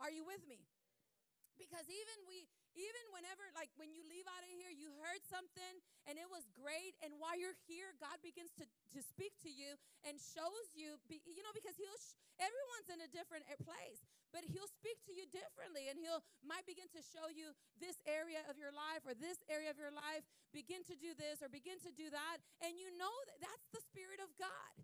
Are 0.00 0.12
you 0.12 0.24
with 0.24 0.44
me? 0.48 0.64
Because 1.56 1.88
even 1.88 2.16
we 2.28 2.48
whenever 3.16 3.48
like 3.56 3.72
when 3.80 3.88
you 3.88 4.04
leave 4.04 4.28
out 4.28 4.44
of 4.44 4.52
here 4.52 4.68
you 4.68 4.92
heard 5.00 5.24
something 5.24 5.80
and 6.04 6.20
it 6.20 6.28
was 6.28 6.44
great 6.52 6.92
and 7.00 7.16
while 7.16 7.32
you're 7.32 7.56
here 7.64 7.96
god 7.96 8.20
begins 8.20 8.52
to, 8.52 8.68
to 8.92 9.00
speak 9.00 9.32
to 9.40 9.48
you 9.48 9.72
and 10.04 10.20
shows 10.20 10.68
you 10.76 11.00
you 11.08 11.40
know 11.40 11.54
because 11.56 11.80
he'll 11.80 11.96
everyone's 12.36 12.92
in 12.92 13.00
a 13.00 13.08
different 13.08 13.48
eh, 13.48 13.56
place 13.64 14.04
but 14.34 14.44
he'll 14.44 14.68
speak 14.68 15.00
to 15.08 15.16
you 15.16 15.24
differently 15.32 15.88
and 15.88 15.96
he'll 15.96 16.20
might 16.44 16.68
begin 16.68 16.84
to 16.92 17.00
show 17.00 17.32
you 17.32 17.56
this 17.80 17.96
area 18.04 18.44
of 18.52 18.60
your 18.60 18.72
life 18.74 19.00
or 19.08 19.16
this 19.16 19.40
area 19.48 19.72
of 19.72 19.80
your 19.80 19.92
life 19.92 20.20
begin 20.52 20.84
to 20.84 20.92
do 21.00 21.16
this 21.16 21.40
or 21.40 21.48
begin 21.48 21.80
to 21.80 21.88
do 21.96 22.12
that 22.12 22.44
and 22.60 22.76
you 22.76 22.92
know 23.00 23.16
that 23.32 23.40
that's 23.40 23.66
the 23.72 23.80
spirit 23.80 24.20
of 24.20 24.28
god. 24.36 24.74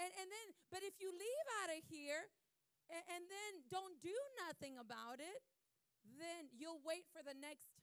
And 0.00 0.08
and 0.08 0.26
then 0.32 0.46
but 0.72 0.80
if 0.80 0.96
you 0.96 1.12
leave 1.12 1.48
out 1.62 1.70
of 1.76 1.80
here 1.86 2.32
and, 2.88 3.04
and 3.12 3.22
then 3.28 3.52
don't 3.68 4.00
do 4.00 4.16
nothing 4.48 4.80
about 4.80 5.20
it 5.20 5.44
then 6.20 6.52
you'll 6.52 6.82
wait 6.84 7.08
for 7.10 7.24
the 7.24 7.34
next 7.36 7.73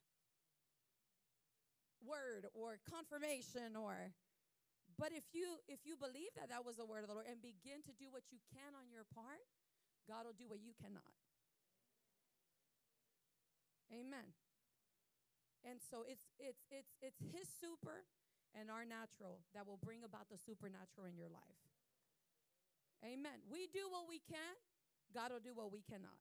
word 2.02 2.50
or 2.54 2.82
confirmation 2.90 3.78
or 3.78 4.14
but 5.00 5.14
if 5.14 5.24
you 5.34 5.58
if 5.70 5.82
you 5.86 5.96
believe 5.98 6.34
that 6.38 6.50
that 6.50 6.66
was 6.66 6.78
the 6.78 6.86
word 6.86 7.02
of 7.06 7.10
the 7.10 7.18
lord 7.18 7.30
and 7.30 7.42
begin 7.42 7.82
to 7.86 7.94
do 7.96 8.10
what 8.10 8.30
you 8.34 8.42
can 8.54 8.74
on 8.78 8.90
your 8.90 9.06
part 9.14 9.46
god 10.08 10.26
will 10.26 10.38
do 10.38 10.48
what 10.50 10.60
you 10.60 10.74
cannot. 10.76 11.16
Amen. 13.92 14.36
And 15.64 15.78
so 15.80 16.04
it's 16.08 16.26
it's 16.40 16.64
it's 16.72 16.92
it's 17.04 17.22
his 17.32 17.48
super 17.48 18.08
and 18.52 18.68
our 18.72 18.84
natural 18.84 19.40
that 19.54 19.68
will 19.68 19.80
bring 19.80 20.04
about 20.04 20.28
the 20.32 20.40
supernatural 20.40 21.08
in 21.08 21.16
your 21.16 21.30
life. 21.30 21.62
Amen. 23.06 23.46
We 23.48 23.68
do 23.72 23.88
what 23.92 24.08
we 24.08 24.20
can 24.20 24.56
god 25.14 25.32
will 25.32 25.44
do 25.44 25.54
what 25.54 25.72
we 25.72 25.84
cannot. 25.84 26.20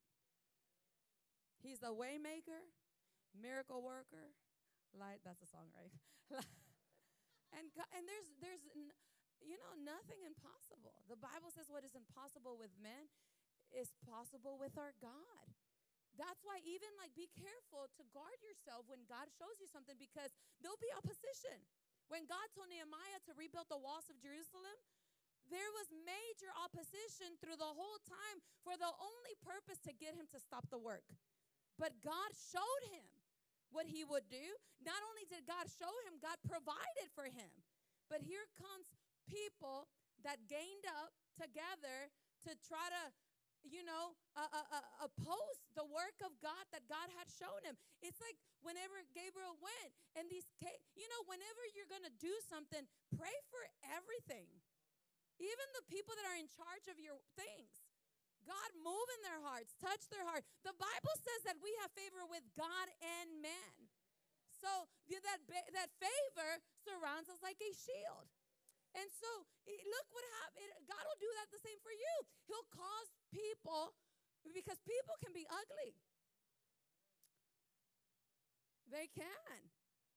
He's 1.63 1.79
the 1.79 1.93
waymaker, 1.93 2.63
miracle 3.37 3.83
worker. 3.83 4.35
Light, 4.95 5.23
that's 5.23 5.43
a 5.43 5.49
song, 5.49 5.71
right? 5.73 5.95
and 7.57 7.71
God, 7.75 7.89
and 7.95 8.07
there's 8.07 8.29
there's 8.43 8.65
you 9.41 9.57
know 9.57 9.75
nothing 9.81 10.21
impossible. 10.27 11.01
The 11.09 11.19
Bible 11.19 11.51
says 11.51 11.71
what 11.73 11.87
is 11.87 11.95
impossible 11.97 12.59
with 12.59 12.75
men 12.79 13.09
is 13.71 13.95
possible 14.03 14.59
with 14.59 14.75
our 14.77 14.93
God. 14.99 15.47
That's 16.19 16.43
why 16.43 16.59
even 16.67 16.91
like 16.99 17.15
be 17.15 17.31
careful 17.39 17.87
to 17.97 18.03
guard 18.11 18.37
yourself 18.43 18.85
when 18.91 19.07
God 19.07 19.31
shows 19.31 19.57
you 19.63 19.71
something 19.71 19.97
because 19.97 20.35
there'll 20.61 20.81
be 20.83 20.91
opposition. 20.99 21.55
When 22.11 22.27
God 22.27 22.43
told 22.51 22.67
Nehemiah 22.67 23.23
to 23.31 23.39
rebuild 23.39 23.71
the 23.71 23.79
walls 23.79 24.11
of 24.11 24.19
Jerusalem, 24.19 24.75
there 25.47 25.71
was 25.79 25.87
major 26.03 26.51
opposition 26.59 27.39
through 27.39 27.59
the 27.59 27.75
whole 27.75 28.03
time 28.03 28.39
for 28.67 28.75
the 28.75 28.91
only 28.91 29.35
purpose 29.43 29.79
to 29.87 29.95
get 29.95 30.19
him 30.19 30.27
to 30.35 30.43
stop 30.43 30.67
the 30.69 30.83
work. 30.83 31.07
But 31.79 32.03
God 32.03 32.35
showed 32.35 32.85
him 32.91 33.07
what 33.71 33.87
he 33.87 34.03
would 34.05 34.27
do. 34.31 34.47
Not 34.83 35.01
only 35.11 35.27
did 35.27 35.47
God 35.47 35.67
show 35.71 35.91
him, 36.07 36.19
God 36.23 36.39
provided 36.47 37.09
for 37.15 37.27
him. 37.27 37.51
But 38.11 38.27
here 38.27 38.47
comes 38.59 38.91
people 39.31 39.87
that 40.27 40.51
gained 40.51 40.85
up 41.01 41.15
together 41.39 42.11
to 42.45 42.51
try 42.67 42.91
to, 42.91 43.03
you 43.63 43.87
know, 43.87 44.19
uh, 44.35 44.51
uh, 44.51 44.69
uh, 44.83 45.07
oppose 45.07 45.59
the 45.79 45.87
work 45.87 46.19
of 46.25 46.35
God 46.43 46.65
that 46.75 46.89
God 46.91 47.09
had 47.15 47.31
shown 47.31 47.61
him. 47.65 47.79
It's 48.03 48.21
like 48.21 48.37
whenever 48.61 49.01
Gabriel 49.15 49.57
went, 49.61 49.93
and 50.17 50.29
these, 50.29 50.49
you 50.97 51.09
know, 51.09 51.23
whenever 51.29 51.63
you're 51.73 51.89
going 51.89 52.05
to 52.05 52.17
do 52.21 52.33
something, 52.49 52.85
pray 53.15 53.37
for 53.49 53.63
everything, 53.95 54.49
even 55.41 55.67
the 55.77 55.87
people 55.89 56.13
that 56.19 56.29
are 56.29 56.37
in 56.37 56.51
charge 56.51 56.91
of 56.93 57.01
your 57.01 57.17
things. 57.37 57.80
God 58.47 58.71
move 58.81 59.09
in 59.19 59.21
their 59.25 59.41
hearts, 59.45 59.77
touch 59.79 60.09
their 60.09 60.25
heart. 60.25 60.45
The 60.65 60.77
Bible 60.77 61.15
says 61.21 61.41
that 61.49 61.61
we 61.61 61.73
have 61.85 61.93
favor 61.93 62.25
with 62.27 62.45
God 62.57 62.87
and 63.01 63.41
man. 63.45 63.91
So 64.61 64.69
th- 65.09 65.25
that 65.25 65.41
that 65.49 65.91
favor 65.97 66.61
surrounds 66.85 67.33
us 67.33 67.41
like 67.41 67.57
a 67.65 67.73
shield. 67.73 68.29
And 68.93 69.09
so 69.09 69.31
look 69.67 70.07
what 70.11 70.25
happened. 70.45 70.71
God 70.85 71.03
will 71.07 71.21
do 71.23 71.31
that 71.41 71.49
the 71.55 71.63
same 71.63 71.79
for 71.81 71.95
you. 71.95 72.15
He'll 72.51 72.69
cause 72.75 73.09
people 73.31 73.95
because 74.51 74.83
people 74.83 75.15
can 75.23 75.33
be 75.33 75.47
ugly. 75.49 75.97
They 78.91 79.07
can. 79.15 79.61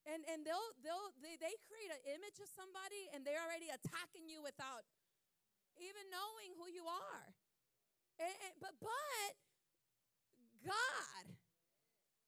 And 0.03 0.25
and 0.27 0.43
they'll 0.43 0.71
they'll 0.83 1.15
they, 1.23 1.39
they 1.39 1.55
create 1.63 1.91
an 1.93 2.03
image 2.19 2.43
of 2.43 2.51
somebody 2.51 3.07
and 3.15 3.23
they're 3.23 3.39
already 3.39 3.71
attacking 3.71 4.27
you 4.27 4.43
without 4.43 4.83
even 5.79 6.03
knowing 6.11 6.51
who 6.59 6.67
you 6.67 6.83
are. 6.83 7.31
And, 8.19 8.29
and- 8.29 8.57
but 8.61 8.75
but 8.79 9.31
God 10.63 11.25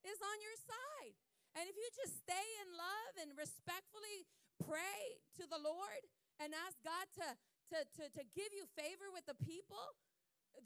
is 0.04 0.20
on 0.22 0.38
your 0.44 0.58
side. 0.60 1.16
And 1.56 1.64
if 1.72 1.76
you 1.80 1.88
just 1.96 2.20
stay 2.20 2.46
in 2.68 2.76
love 2.76 3.14
and 3.24 3.32
respectfully 3.40 4.28
pray 4.60 5.24
to 5.40 5.48
the 5.48 5.58
Lord 5.60 6.04
and 6.44 6.52
ask 6.52 6.76
God 6.84 7.08
to 7.22 7.28
to 7.72 7.78
to, 7.98 8.04
to 8.12 8.22
give 8.36 8.52
you 8.52 8.68
favor 8.76 9.08
with 9.10 9.26
the 9.26 9.40
people, 9.40 9.96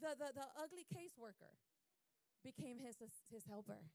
the, 0.02 0.18
the, 0.18 0.34
the 0.34 0.46
ugly 0.58 0.84
caseworker 0.90 1.54
became 2.42 2.82
his 2.82 2.98
his 3.30 3.46
helper. 3.46 3.86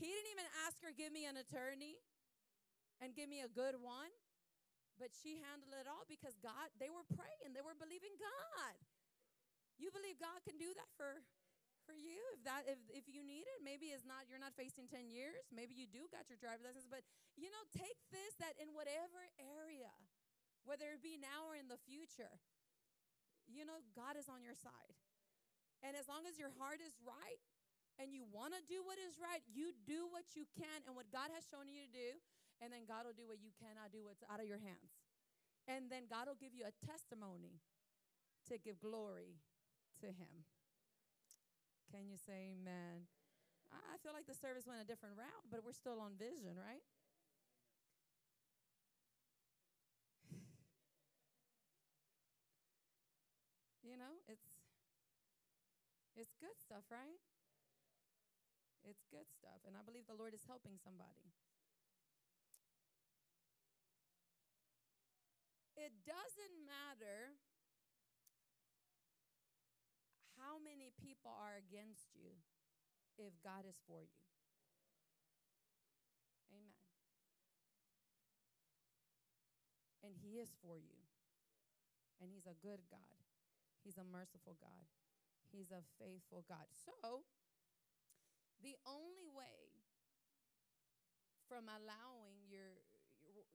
He 0.00 0.08
didn't 0.08 0.32
even 0.32 0.48
ask 0.64 0.80
her, 0.80 0.96
give 0.96 1.12
me 1.12 1.28
an 1.28 1.36
attorney 1.36 2.00
and 3.04 3.12
give 3.12 3.28
me 3.28 3.44
a 3.44 3.50
good 3.52 3.76
one. 3.80 4.08
But 4.96 5.12
she 5.16 5.40
handled 5.40 5.72
it 5.76 5.88
all 5.88 6.04
because 6.08 6.36
God, 6.44 6.68
they 6.76 6.88
were 6.92 7.04
praying, 7.08 7.52
they 7.56 7.64
were 7.64 7.76
believing 7.76 8.12
God. 8.20 8.74
You 9.80 9.88
believe 9.88 10.20
God 10.20 10.44
can 10.44 10.60
do 10.60 10.68
that 10.76 10.92
for 11.00 11.24
for 11.88 11.96
you? 11.96 12.20
If 12.36 12.44
that 12.44 12.68
if, 12.68 12.78
if 12.92 13.08
you 13.08 13.24
need 13.24 13.48
it 13.48 13.64
maybe 13.64 13.90
it's 13.90 14.04
not 14.04 14.28
you're 14.28 14.42
not 14.42 14.52
facing 14.52 14.86
10 14.86 15.08
years. 15.08 15.48
Maybe 15.48 15.72
you 15.72 15.88
do 15.88 16.04
got 16.12 16.28
your 16.28 16.36
driver's 16.36 16.68
license 16.68 16.86
but 16.86 17.00
you 17.40 17.48
know 17.48 17.64
take 17.72 17.96
this 18.12 18.36
that 18.44 18.54
in 18.60 18.76
whatever 18.76 19.24
area 19.40 19.90
whether 20.68 20.92
it 20.92 21.00
be 21.00 21.16
now 21.16 21.48
or 21.48 21.56
in 21.56 21.72
the 21.72 21.80
future 21.88 22.36
you 23.48 23.64
know 23.64 23.80
god 23.96 24.20
is 24.20 24.28
on 24.28 24.44
your 24.44 24.54
side. 24.54 24.94
And 25.80 25.96
as 25.96 26.12
long 26.12 26.28
as 26.28 26.36
your 26.36 26.52
heart 26.60 26.84
is 26.84 26.92
right 27.00 27.40
and 27.96 28.12
you 28.12 28.28
want 28.28 28.52
to 28.52 28.60
do 28.68 28.84
what 28.84 29.00
is 29.00 29.16
right 29.16 29.40
you 29.48 29.72
do 29.88 30.04
what 30.12 30.36
you 30.36 30.44
can 30.52 30.84
and 30.84 30.92
what 30.92 31.08
god 31.08 31.32
has 31.32 31.48
shown 31.48 31.72
you 31.72 31.80
to 31.80 31.90
do 31.90 32.10
and 32.60 32.68
then 32.68 32.84
god 32.84 33.08
will 33.08 33.16
do 33.16 33.24
what 33.24 33.40
you 33.40 33.48
cannot 33.56 33.88
do 33.88 34.04
what's 34.04 34.20
out 34.28 34.38
of 34.38 34.46
your 34.46 34.60
hands. 34.60 35.00
And 35.64 35.88
then 35.88 36.04
god 36.12 36.28
will 36.28 36.38
give 36.38 36.52
you 36.52 36.68
a 36.68 36.74
testimony 36.84 37.64
to 38.52 38.60
give 38.60 38.76
glory 38.78 39.40
to 40.00 40.06
him 40.06 40.44
can 41.90 42.06
you 42.06 42.14
say 42.14 42.54
amen? 42.54 43.10
I 43.74 43.98
feel 43.98 44.14
like 44.14 44.30
the 44.30 44.38
service 44.38 44.62
went 44.62 44.78
a 44.78 44.86
different 44.86 45.18
route, 45.18 45.46
but 45.50 45.66
we're 45.66 45.74
still 45.74 45.98
on 45.98 46.14
vision, 46.14 46.54
right? 46.54 46.86
You 53.82 53.98
know, 53.98 54.22
it's 54.30 54.46
it's 56.14 56.38
good 56.38 56.54
stuff, 56.62 56.86
right? 56.94 57.18
It's 58.86 59.02
good 59.10 59.26
stuff, 59.34 59.66
and 59.66 59.74
I 59.74 59.82
believe 59.82 60.06
the 60.06 60.14
Lord 60.14 60.30
is 60.30 60.46
helping 60.46 60.78
somebody. 60.78 61.34
It 65.74 65.90
doesn't 66.06 66.54
matter 66.62 67.34
how 70.40 70.49
many 70.60 70.92
people 71.00 71.32
are 71.32 71.56
against 71.56 72.12
you 72.14 72.36
if 73.18 73.32
God 73.44 73.64
is 73.68 73.76
for 73.84 74.00
you. 74.04 74.20
Amen. 76.52 76.88
And 80.04 80.12
He 80.20 80.40
is 80.40 80.52
for 80.60 80.76
you. 80.76 81.00
And 82.20 82.28
He's 82.28 82.46
a 82.46 82.56
good 82.60 82.84
God. 82.88 83.20
He's 83.84 83.96
a 83.96 84.04
merciful 84.04 84.56
God. 84.60 84.86
He's 85.50 85.72
a 85.72 85.82
faithful 85.98 86.44
God. 86.46 86.68
So, 86.70 87.24
the 88.62 88.76
only 88.84 89.26
way 89.32 89.72
from 91.48 91.66
allowing 91.66 92.38
your, 92.46 92.78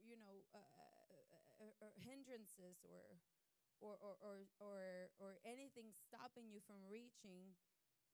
you 0.03 0.17
know, 0.19 0.43
uh, 0.51 0.59
uh, 0.59 1.63
uh, 1.63 1.87
uh, 1.87 1.93
hindrances 1.95 2.83
or 2.83 3.15
or, 3.83 3.95
or, 3.99 4.15
or, 4.23 4.35
or, 4.59 4.79
or 5.19 5.31
anything 5.43 5.91
stopping 5.91 6.47
you 6.49 6.63
from 6.63 6.79
reaching 6.87 7.55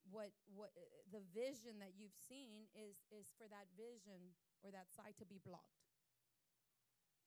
what, 0.10 0.34
what 0.50 0.74
uh, 0.74 0.82
the 1.14 1.22
vision 1.30 1.78
that 1.78 1.94
you've 1.94 2.16
seen 2.16 2.66
is, 2.74 3.06
is 3.14 3.30
for 3.38 3.46
that 3.52 3.70
vision 3.78 4.34
or 4.66 4.74
that 4.74 4.90
sight 4.90 5.14
to 5.22 5.28
be 5.28 5.38
blocked. 5.42 5.86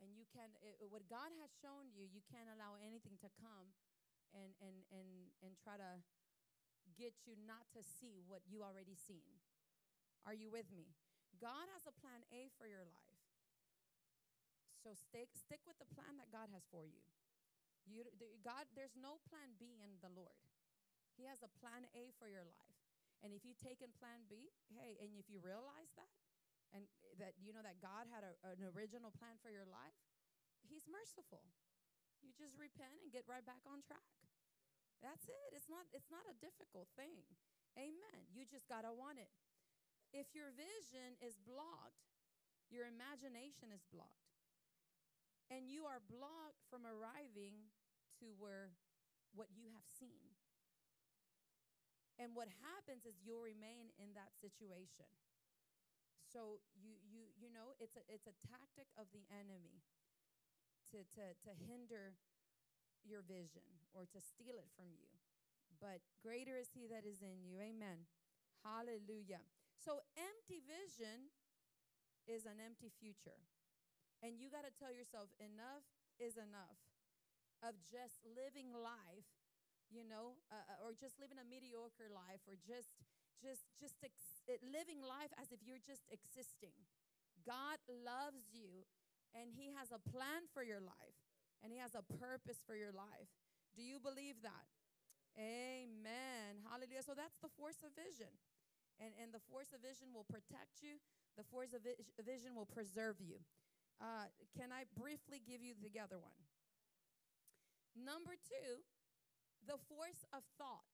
And 0.03 0.11
you 0.19 0.27
can, 0.27 0.51
it, 0.59 0.91
what 0.91 1.07
God 1.07 1.31
has 1.39 1.55
shown 1.63 1.95
you, 1.95 2.03
you 2.11 2.23
can't 2.27 2.51
allow 2.51 2.75
anything 2.83 3.15
to 3.23 3.31
come 3.39 3.71
and, 4.35 4.51
and, 4.59 4.83
and, 4.91 5.11
and 5.47 5.55
try 5.55 5.79
to 5.79 6.03
get 6.99 7.15
you 7.25 7.39
not 7.47 7.65
to 7.79 7.81
see 7.81 8.27
what 8.27 8.43
you 8.51 8.67
already 8.67 8.99
seen. 8.99 9.39
Are 10.27 10.35
you 10.35 10.51
with 10.51 10.67
me? 10.75 10.91
God 11.39 11.67
has 11.79 11.87
a 11.87 11.95
plan 11.95 12.27
A 12.35 12.51
for 12.59 12.67
your 12.67 12.83
life. 12.83 13.23
So 14.83 14.93
stick, 14.93 15.33
stick 15.33 15.65
with 15.65 15.81
the 15.81 15.89
plan 15.97 16.21
that 16.21 16.29
God 16.29 16.53
has 16.53 16.67
for 16.69 16.85
you. 16.85 17.01
You, 17.85 18.09
God, 18.41 18.65
there's 18.73 18.97
no 18.97 19.21
plan 19.29 19.53
B 19.61 19.81
in 19.85 20.01
the 20.01 20.13
Lord. 20.13 20.41
He 21.15 21.29
has 21.29 21.45
a 21.45 21.53
plan 21.61 21.85
A 21.95 22.11
for 22.17 22.27
your 22.27 22.45
life. 22.45 22.79
And 23.23 23.33
if 23.33 23.45
you've 23.47 23.61
taken 23.61 23.93
plan 23.97 24.25
B, 24.29 24.53
hey, 24.77 25.01
and 25.01 25.15
if 25.17 25.29
you 25.33 25.41
realize 25.41 25.93
that, 25.97 26.11
and 26.75 26.85
that 27.23 27.39
you 27.39 27.55
know 27.55 27.63
that 27.63 27.79
God 27.79 28.11
had 28.11 28.27
a, 28.27 28.35
an 28.51 28.67
original 28.75 29.15
plan 29.15 29.39
for 29.41 29.49
your 29.49 29.65
life, 29.65 29.95
He's 30.65 30.89
merciful. 30.89 31.45
You 32.25 32.33
just 32.35 32.57
repent 32.57 32.97
and 33.05 33.13
get 33.13 33.29
right 33.29 33.45
back 33.45 33.61
on 33.69 33.85
track. 33.85 34.17
That's 35.05 35.29
it. 35.29 35.49
It's 35.53 35.69
not 35.69 35.85
it's 35.93 36.09
not 36.09 36.25
a 36.25 36.37
difficult 36.41 36.89
thing. 36.97 37.21
Amen. 37.77 38.21
You 38.33 38.49
just 38.49 38.65
got 38.67 38.89
to 38.89 38.93
want 38.95 39.21
it. 39.21 39.31
If 40.15 40.31
your 40.33 40.55
vision 40.55 41.19
is 41.19 41.37
blocked, 41.43 42.07
your 42.71 42.87
imagination 42.87 43.75
is 43.75 43.83
blocked. 43.91 44.33
And 45.53 45.69
you 45.69 45.85
are 45.85 46.01
blocked 46.09 46.65
from 46.73 46.89
arriving 46.89 47.74
to 48.21 48.33
where 48.39 48.75
what 49.35 49.51
you 49.55 49.67
have 49.75 49.87
seen. 49.87 50.35
And 52.19 52.31
what 52.39 52.47
happens 52.63 53.03
is 53.03 53.19
you'll 53.27 53.43
remain 53.43 53.91
in 53.99 54.15
that 54.15 54.31
situation. 54.39 55.11
So 56.31 56.63
you 56.75 56.95
you 57.03 57.31
you 57.35 57.51
know 57.51 57.75
it's 57.83 57.99
a 57.99 58.05
it's 58.07 58.27
a 58.27 58.37
tactic 58.47 58.87
of 58.95 59.11
the 59.11 59.27
enemy 59.31 59.83
to 60.91 61.03
to 61.19 61.35
to 61.47 61.51
hinder 61.67 62.15
your 63.03 63.23
vision 63.23 63.67
or 63.93 64.07
to 64.11 64.19
steal 64.23 64.59
it 64.59 64.71
from 64.79 64.95
you. 64.95 65.11
But 65.83 66.03
greater 66.23 66.55
is 66.57 66.71
he 66.73 66.87
that 66.89 67.05
is 67.05 67.21
in 67.21 67.43
you. 67.43 67.59
Amen. 67.59 68.07
Hallelujah. 68.63 69.43
So 69.77 70.01
empty 70.17 70.65
vision 70.65 71.29
is 72.25 72.47
an 72.49 72.63
empty 72.63 72.89
future. 72.89 73.45
And 74.25 74.41
you 74.41 74.49
got 74.49 74.65
to 74.65 74.73
tell 74.73 74.89
yourself 74.95 75.29
enough 75.37 75.85
is 76.17 76.39
enough 76.41 76.79
of 77.65 77.73
just 77.89 78.21
living 78.29 78.71
life, 78.77 79.27
you 79.89 80.05
know, 80.05 80.37
uh, 80.53 80.61
uh, 80.69 80.85
or 80.85 80.93
just 80.93 81.17
living 81.17 81.41
a 81.41 81.47
mediocre 81.49 82.13
life 82.13 82.45
or 82.45 82.61
just 82.61 82.93
just 83.41 83.67
just 83.81 83.97
ex- 84.05 84.45
living 84.63 85.01
life 85.01 85.33
as 85.41 85.51
if 85.51 85.65
you're 85.65 85.83
just 85.83 86.05
existing. 86.13 86.77
God 87.43 87.81
loves 87.89 88.53
you 88.53 88.85
and 89.35 89.51
he 89.51 89.75
has 89.75 89.91
a 89.91 89.99
plan 89.99 90.47
for 90.53 90.63
your 90.63 90.81
life 90.81 91.19
and 91.65 91.73
he 91.73 91.81
has 91.81 91.97
a 91.97 92.05
purpose 92.21 92.63
for 92.63 92.77
your 92.77 92.93
life. 92.95 93.33
Do 93.75 93.83
you 93.83 93.99
believe 93.99 94.39
that? 94.47 94.69
Amen. 95.35 96.63
Hallelujah. 96.71 97.03
So 97.03 97.13
that's 97.19 97.35
the 97.43 97.51
force 97.59 97.83
of 97.83 97.91
vision. 97.99 98.31
And, 99.03 99.11
and 99.19 99.35
the 99.35 99.43
force 99.51 99.75
of 99.75 99.83
vision 99.83 100.15
will 100.15 100.29
protect 100.31 100.79
you, 100.79 101.03
the 101.35 101.43
force 101.43 101.75
of 101.75 101.83
vision 102.23 102.55
will 102.55 102.71
preserve 102.71 103.19
you. 103.19 103.43
Uh, 103.99 104.31
can 104.55 104.71
I 104.71 104.87
briefly 104.95 105.43
give 105.43 105.67
you 105.67 105.75
the 105.75 105.99
other 105.99 106.23
one? 106.23 106.39
Number 107.95 108.35
two, 108.35 108.83
the 109.67 109.79
force 109.89 110.27
of 110.35 110.43
thought 110.59 110.85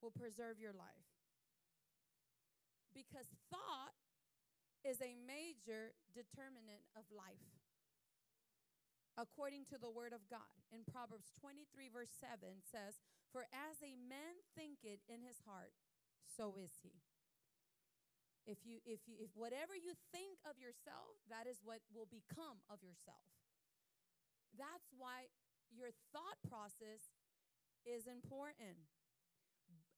will 0.00 0.14
preserve 0.14 0.62
your 0.62 0.72
life. 0.72 1.10
Because 2.94 3.26
thought 3.50 3.98
is 4.86 5.02
a 5.02 5.18
major 5.26 5.94
determinant 6.14 6.86
of 6.94 7.04
life. 7.10 7.58
According 9.18 9.66
to 9.74 9.76
the 9.82 9.90
word 9.90 10.14
of 10.14 10.22
God 10.30 10.62
in 10.70 10.86
Proverbs 10.86 11.34
23, 11.42 11.90
verse 11.90 12.14
7 12.14 12.62
says, 12.62 13.02
For 13.34 13.50
as 13.50 13.82
a 13.82 13.98
man 13.98 14.38
thinketh 14.54 15.02
in 15.10 15.26
his 15.26 15.42
heart, 15.42 15.74
so 16.22 16.54
is 16.54 16.78
he. 16.86 16.94
If 18.46 18.64
you 18.64 18.80
if 18.88 19.04
you 19.04 19.18
if 19.20 19.28
whatever 19.36 19.76
you 19.76 19.92
think 20.08 20.40
of 20.48 20.56
yourself, 20.56 21.20
that 21.28 21.44
is 21.44 21.60
what 21.60 21.84
will 21.92 22.08
become 22.08 22.64
of 22.72 22.80
yourself. 22.80 23.28
That's 24.58 24.90
why 24.98 25.30
your 25.70 25.94
thought 26.10 26.36
process 26.44 27.14
is 27.86 28.10
important. 28.10 28.76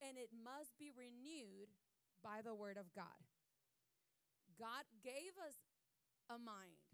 And 0.05 0.17
it 0.17 0.31
must 0.33 0.77
be 0.77 0.93
renewed 0.93 1.73
by 2.23 2.45
the 2.45 2.55
word 2.55 2.77
of 2.77 2.93
God. 2.93 3.21
God 4.61 4.85
gave 5.01 5.33
us 5.41 5.57
a 6.29 6.37
mind, 6.37 6.85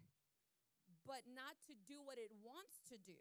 but 1.03 1.27
not 1.27 1.59
to 1.67 1.75
do 1.87 1.99
what 2.03 2.19
it 2.19 2.31
wants 2.43 2.79
to 2.91 2.97
do. 2.99 3.19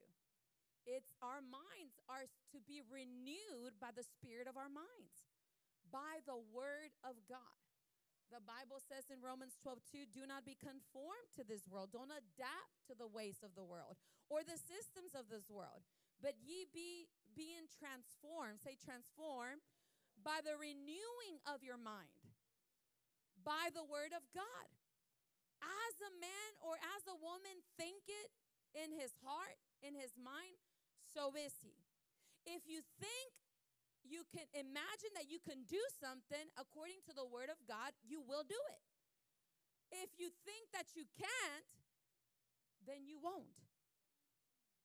It's 0.85 1.09
our 1.21 1.41
minds 1.41 1.97
are 2.05 2.29
to 2.53 2.59
be 2.61 2.85
renewed 2.85 3.81
by 3.81 3.89
the 3.89 4.05
spirit 4.05 4.45
of 4.45 4.53
our 4.53 4.69
minds, 4.69 5.25
by 5.89 6.21
the 6.29 6.37
word 6.53 6.93
of 7.01 7.17
God. 7.25 7.64
The 8.33 8.41
Bible 8.41 8.81
says 8.81 9.07
in 9.13 9.21
Romans 9.21 9.55
12, 9.61 10.09
2, 10.11 10.21
do 10.21 10.23
not 10.25 10.43
be 10.43 10.57
conformed 10.57 11.29
to 11.37 11.45
this 11.45 11.69
world. 11.69 11.93
Don't 11.93 12.11
adapt 12.11 12.75
to 12.89 12.93
the 12.97 13.07
ways 13.07 13.39
of 13.45 13.53
the 13.53 13.63
world 13.63 14.01
or 14.27 14.41
the 14.41 14.57
systems 14.57 15.13
of 15.13 15.29
this 15.29 15.47
world, 15.47 15.85
but 16.19 16.35
ye 16.41 16.65
be 16.73 17.07
being 17.37 17.69
transformed. 17.69 18.59
Say 18.65 18.75
transform 18.81 19.61
by 20.19 20.41
the 20.41 20.57
renewing 20.57 21.37
of 21.45 21.61
your 21.61 21.77
mind, 21.77 22.23
by 23.45 23.69
the 23.71 23.85
word 23.85 24.11
of 24.15 24.25
God. 24.33 24.67
As 25.61 25.95
a 26.01 26.13
man 26.19 26.51
or 26.61 26.75
as 26.77 27.05
a 27.07 27.17
woman 27.17 27.63
think 27.79 28.05
it 28.09 28.29
in 28.75 28.91
his 28.91 29.15
heart, 29.23 29.57
in 29.79 29.95
his 29.95 30.13
mind, 30.19 30.59
so 31.07 31.31
is 31.33 31.55
he. 31.63 31.85
If 32.45 32.67
you 32.67 32.81
think 32.99 33.44
you 34.05 34.23
can 34.29 34.45
imagine 34.53 35.11
that 35.17 35.27
you 35.27 35.41
can 35.41 35.65
do 35.65 35.81
something 35.97 36.45
according 36.55 37.01
to 37.09 37.13
the 37.13 37.25
word 37.25 37.49
of 37.49 37.57
God, 37.65 37.91
you 38.05 38.21
will 38.21 38.45
do 38.45 38.57
it. 38.71 38.83
If 40.05 40.13
you 40.17 40.29
think 40.45 40.69
that 40.73 40.93
you 40.93 41.09
can't, 41.17 41.69
then 42.85 43.05
you 43.05 43.17
won't. 43.17 43.49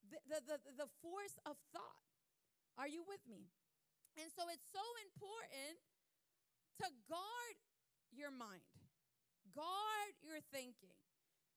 The, 0.08 0.18
the, 0.26 0.38
the, 0.44 0.58
the 0.86 0.88
force 1.04 1.36
of 1.44 1.60
thought. 1.70 2.08
Are 2.80 2.88
you 2.88 3.04
with 3.04 3.20
me? 3.28 3.52
And 4.16 4.32
so 4.32 4.48
it's 4.48 4.64
so 4.72 4.82
important 5.04 5.76
to 6.80 6.88
guard 7.06 7.56
your 8.08 8.32
mind, 8.32 8.64
guard 9.52 10.12
your 10.24 10.40
thinking. 10.48 10.96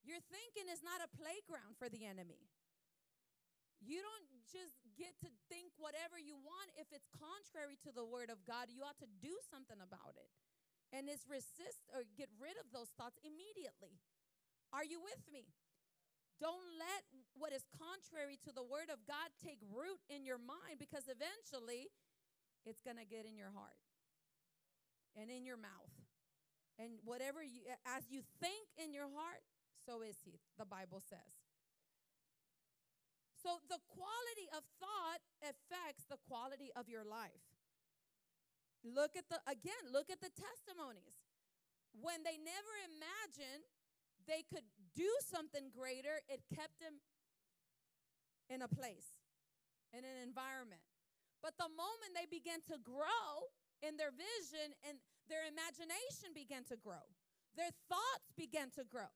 Your 0.03 0.20
thinking 0.20 0.68
is 0.68 0.84
not 0.84 0.99
a 0.99 1.09
playground 1.16 1.80
for 1.80 1.88
the 1.88 2.03
enemy. 2.03 2.51
You 3.80 4.03
don't 4.03 4.28
just 4.51 4.82
get 4.98 5.18
to 5.26 5.30
think 5.50 5.74
whatever 5.78 6.16
you 6.18 6.38
want 6.39 6.74
if 6.78 6.89
it's 6.94 7.10
contrary 7.18 7.78
to 7.86 7.91
the 7.91 8.06
word 8.06 8.30
of 8.30 8.41
God. 8.46 8.70
You 8.70 8.86
ought 8.86 9.00
to 9.02 9.10
do 9.22 9.34
something 9.50 9.78
about 9.82 10.16
it. 10.16 10.30
And 10.94 11.10
it's 11.10 11.26
resist 11.26 11.89
or 11.89 12.06
get 12.14 12.30
rid 12.38 12.54
of 12.62 12.70
those 12.70 12.94
thoughts 12.94 13.18
immediately. 13.26 13.98
Are 14.70 14.86
you 14.86 15.02
with 15.02 15.22
me? 15.30 15.50
Don't 16.41 16.66
let 16.78 17.06
what 17.38 17.54
is 17.54 17.66
contrary 17.78 18.38
to 18.46 18.52
the 18.54 18.66
word 18.66 18.89
of 18.89 19.02
God 19.06 19.30
take 19.41 19.62
root 19.70 20.02
in 20.10 20.26
your 20.26 20.41
mind 20.41 20.82
because 20.82 21.06
eventually 21.06 21.94
it's 22.66 22.82
going 22.82 22.98
to 22.98 23.06
get 23.06 23.26
in 23.26 23.38
your 23.38 23.54
heart 23.54 23.78
and 25.18 25.30
in 25.30 25.46
your 25.46 25.58
mouth. 25.58 25.94
And 26.82 26.98
whatever 27.06 27.46
you, 27.46 27.62
as 27.86 28.10
you 28.10 28.26
think 28.41 28.66
in 28.82 28.94
your 28.94 29.10
heart, 29.14 29.46
so 29.86 30.02
is 30.02 30.18
he, 30.26 30.41
the 30.58 30.66
Bible 30.66 31.02
says. 31.06 31.43
So 33.44 33.60
the 33.68 33.84
quality 33.91 34.48
of 34.56 34.64
thought 34.80 35.20
affects 35.44 36.08
the 36.08 36.16
quality 36.32 36.72
of 36.80 36.88
your 36.88 37.04
life. 37.04 37.44
Look 38.88 39.20
at 39.20 39.28
the, 39.28 39.44
again, 39.44 39.91
look 39.91 40.08
at 40.08 40.24
the 40.24 40.32
testimonies. 40.32 41.20
When 41.91 42.24
they 42.24 42.39
never 42.39 42.74
imagined 42.88 43.68
they 44.24 44.48
could 44.48 44.64
do 44.96 45.12
something 45.28 45.68
greater, 45.76 46.24
it 46.32 46.39
kept 46.56 46.80
them 46.80 47.04
in 48.48 48.64
a 48.64 48.72
place, 48.72 49.20
in 49.91 50.08
an 50.08 50.20
environment. 50.24 50.84
But 51.44 51.60
the 51.60 51.68
moment 51.68 52.16
they 52.16 52.28
began 52.32 52.64
to 52.72 52.80
grow 52.80 53.52
in 53.84 54.00
their 54.00 54.16
vision 54.16 54.72
and 54.88 55.04
their 55.28 55.44
imagination 55.44 56.32
began 56.32 56.64
to 56.72 56.80
grow, 56.80 57.04
their 57.56 57.72
thoughts 57.91 58.32
began 58.36 58.72
to 58.80 58.88
grow. 58.88 59.12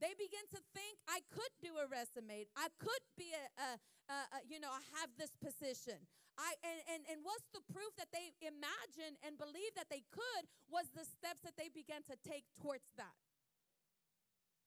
They 0.00 0.16
begin 0.16 0.48
to 0.56 0.60
think, 0.72 0.96
I 1.04 1.20
could 1.28 1.52
do 1.60 1.76
a 1.76 1.84
resume. 1.84 2.48
I 2.56 2.72
could 2.80 3.04
be 3.20 3.36
a, 3.36 3.44
a, 3.60 3.70
a, 4.08 4.18
a 4.32 4.38
you 4.48 4.56
know, 4.56 4.72
I 4.72 4.80
have 4.96 5.12
this 5.20 5.36
position. 5.36 6.00
I, 6.40 6.56
and, 6.64 6.80
and, 6.88 7.00
and 7.04 7.18
what's 7.20 7.44
the 7.52 7.60
proof 7.68 7.92
that 8.00 8.08
they 8.08 8.32
imagined 8.40 9.20
and 9.20 9.36
believed 9.36 9.76
that 9.76 9.92
they 9.92 10.08
could 10.08 10.48
was 10.72 10.88
the 10.96 11.04
steps 11.04 11.44
that 11.44 11.60
they 11.60 11.68
began 11.68 12.00
to 12.08 12.16
take 12.24 12.48
towards 12.56 12.88
that. 12.96 13.12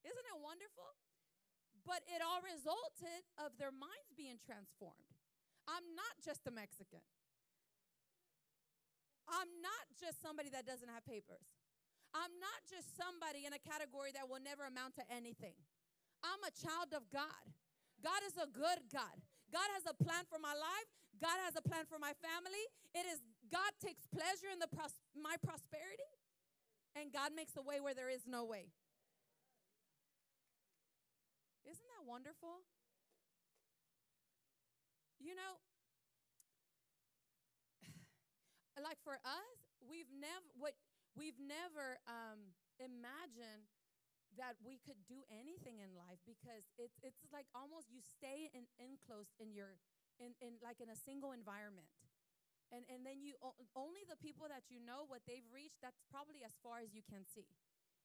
Isn't 0.06 0.28
it 0.30 0.38
wonderful? 0.38 0.86
But 1.82 2.06
it 2.06 2.22
all 2.22 2.46
resulted 2.46 3.26
of 3.42 3.58
their 3.58 3.74
minds 3.74 4.14
being 4.14 4.38
transformed. 4.38 5.10
I'm 5.66 5.98
not 5.98 6.14
just 6.22 6.46
a 6.46 6.54
Mexican. 6.54 7.02
I'm 9.26 9.50
not 9.64 9.84
just 9.98 10.22
somebody 10.22 10.54
that 10.54 10.68
doesn't 10.68 10.92
have 10.92 11.02
papers. 11.08 11.63
I'm 12.14 12.34
not 12.38 12.62
just 12.70 12.94
somebody 12.94 13.50
in 13.50 13.58
a 13.58 13.62
category 13.62 14.14
that 14.14 14.30
will 14.30 14.42
never 14.42 14.70
amount 14.70 14.96
to 15.02 15.06
anything. 15.10 15.58
I'm 16.22 16.40
a 16.46 16.54
child 16.54 16.94
of 16.94 17.10
God. 17.10 17.44
God 18.00 18.22
is 18.30 18.38
a 18.38 18.46
good 18.46 18.86
God. 18.94 19.18
God 19.50 19.66
has 19.74 19.86
a 19.90 19.98
plan 19.98 20.26
for 20.30 20.38
my 20.38 20.54
life. 20.54 20.90
God 21.18 21.38
has 21.46 21.58
a 21.58 21.62
plan 21.62 21.86
for 21.90 21.98
my 21.98 22.14
family. 22.22 22.66
It 22.94 23.06
is 23.10 23.22
God 23.50 23.74
takes 23.82 24.06
pleasure 24.10 24.50
in 24.50 24.58
the 24.58 24.70
pros- 24.70 24.98
my 25.14 25.38
prosperity, 25.42 26.10
and 26.98 27.14
God 27.14 27.34
makes 27.36 27.54
a 27.58 27.62
way 27.62 27.82
where 27.82 27.94
there 27.94 28.10
is 28.10 28.26
no 28.26 28.46
way. 28.46 28.74
Isn't 31.66 31.88
that 31.98 32.04
wonderful? 32.10 32.66
You 35.22 35.36
know, 35.38 35.54
like 38.84 38.98
for 39.04 39.22
us, 39.22 39.58
we've 39.86 40.10
never 40.12 40.50
what 40.58 40.74
we've 41.14 41.38
never 41.38 42.02
um, 42.10 42.54
imagined 42.82 43.70
that 44.38 44.58
we 44.66 44.82
could 44.82 44.98
do 45.06 45.22
anything 45.30 45.78
in 45.78 45.94
life 45.94 46.18
because 46.26 46.66
it's 46.82 46.98
it's 47.06 47.22
like 47.30 47.46
almost 47.54 47.94
you 47.94 48.02
stay 48.02 48.50
in 48.54 48.66
enclosed 48.82 49.34
in 49.38 49.54
your 49.54 49.78
in, 50.18 50.34
in 50.42 50.58
like 50.62 50.82
in 50.82 50.90
a 50.90 50.98
single 50.98 51.34
environment. 51.34 51.90
And 52.74 52.82
and 52.90 53.06
then 53.06 53.22
you 53.22 53.38
only 53.78 54.02
the 54.10 54.18
people 54.18 54.50
that 54.50 54.66
you 54.74 54.82
know 54.82 55.06
what 55.06 55.22
they've 55.30 55.46
reached 55.54 55.78
that's 55.86 56.02
probably 56.10 56.42
as 56.42 56.58
far 56.66 56.82
as 56.82 56.98
you 56.98 57.06
can 57.06 57.22
see. 57.30 57.46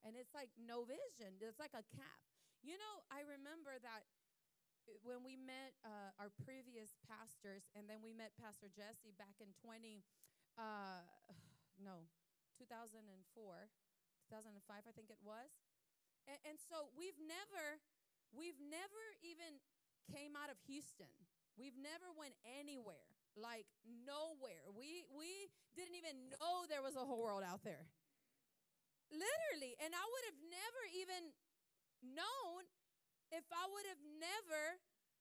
And 0.05 0.15
it's 0.15 0.37
like 0.37 0.53
no 0.61 0.85
vision. 0.85 1.41
It's 1.41 1.59
like 1.59 1.75
a 1.75 1.83
cap. 1.97 2.21
You 2.61 2.77
know, 2.77 2.95
I 3.09 3.25
remember 3.25 3.81
that 3.81 4.03
uh, 4.87 4.95
when 5.03 5.25
we 5.25 5.35
met 5.35 5.75
uh, 5.83 6.15
our 6.21 6.31
previous 6.45 6.95
pastors, 7.07 7.67
and 7.75 7.87
then 7.91 8.03
we 8.03 8.15
met 8.15 8.35
Pastor 8.39 8.71
Jesse 8.71 9.15
back 9.19 9.39
in 9.43 9.51
20, 9.63 10.03
uh, 10.59 11.03
no, 11.89 12.07
2004, 12.59 13.07
2005, 14.27 14.83
I 14.83 14.93
think 14.93 15.09
it 15.09 15.23
was. 15.23 15.49
And, 16.27 16.39
and 16.43 16.57
so 16.59 16.91
we've 16.99 17.17
never, 17.23 17.79
we've 18.35 18.59
never 18.59 19.03
even 19.23 19.63
came 20.11 20.35
out 20.35 20.51
of 20.51 20.59
Houston. 20.67 21.11
We've 21.55 21.79
never 21.79 22.11
went 22.15 22.39
anywhere, 22.47 23.11
like 23.35 23.67
nowhere. 23.87 24.71
We 24.71 25.03
we 25.11 25.51
didn't 25.75 25.99
even 25.99 26.31
know 26.39 26.67
there 26.71 26.87
was 26.87 26.95
a 26.95 27.03
whole 27.03 27.19
world 27.19 27.43
out 27.43 27.67
there. 27.67 27.91
Literally, 29.11 29.75
and 29.83 29.91
I 29.91 30.05
would 30.05 30.25
have 30.31 30.41
never 30.47 30.83
even 30.95 31.23
known 32.05 32.69
if 33.35 33.43
I 33.51 33.65
would 33.67 33.87
have 33.91 34.03
never 34.23 34.79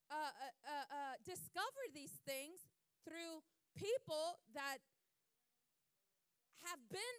uh, 0.08 0.14
uh, 0.14 0.54
uh, 0.64 0.86
uh, 0.88 1.14
discovered 1.26 1.90
these 1.92 2.16
things 2.24 2.70
through 3.04 3.44
people 3.76 4.40
that 4.56 4.80
have 6.66 6.80
been 6.90 7.16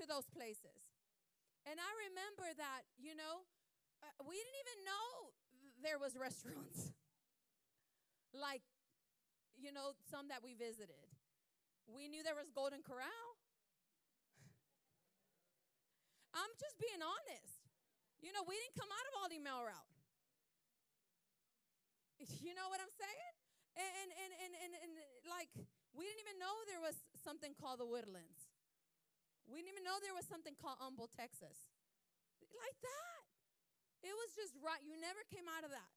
to 0.00 0.04
those 0.08 0.26
places. 0.32 0.90
And 1.68 1.76
I 1.76 1.90
remember 2.08 2.48
that, 2.56 2.88
you 2.96 3.12
know, 3.12 3.44
uh, 4.00 4.24
we 4.24 4.36
didn't 4.36 4.60
even 4.64 4.78
know 4.88 5.06
there 5.84 6.00
was 6.00 6.16
restaurants. 6.28 6.92
like, 8.32 8.62
you 9.58 9.72
know, 9.72 9.92
some 10.08 10.30
that 10.32 10.40
we 10.40 10.56
visited. 10.56 11.04
We 11.84 12.08
knew 12.08 12.22
there 12.22 12.38
was 12.38 12.48
Golden 12.54 12.80
Corral. 12.80 13.26
I'm 16.40 16.54
just 16.56 16.78
being 16.80 17.02
honest. 17.02 17.60
You 18.22 18.32
know, 18.32 18.44
we 18.46 18.56
didn't 18.56 18.78
come 18.78 18.88
out 18.88 19.06
of 19.10 19.12
all 19.20 19.28
the 19.28 19.40
Mail 19.40 19.64
route. 19.64 19.90
You 22.44 22.52
know 22.52 22.68
what 22.68 22.80
I'm 22.84 22.92
saying? 23.00 23.34
And, 23.80 24.12
and, 24.12 24.32
and, 24.44 24.52
and, 24.60 24.72
and, 24.76 24.92
like, 25.24 25.48
we 25.96 26.04
didn't 26.04 26.20
even 26.20 26.36
know 26.36 26.52
there 26.68 26.84
was 26.84 27.00
something 27.20 27.54
called 27.56 27.78
the 27.80 27.88
Woodlands. 27.88 28.50
We 29.48 29.60
didn't 29.60 29.76
even 29.76 29.84
know 29.84 29.98
there 30.00 30.16
was 30.16 30.28
something 30.28 30.54
called 30.56 30.78
Humble, 30.78 31.10
Texas. 31.10 31.70
Like 32.50 32.78
that. 32.82 33.22
It 34.00 34.14
was 34.16 34.32
just 34.32 34.56
right. 34.64 34.80
You 34.80 34.96
never 34.96 35.20
came 35.28 35.46
out 35.46 35.62
of 35.62 35.70
that. 35.70 35.92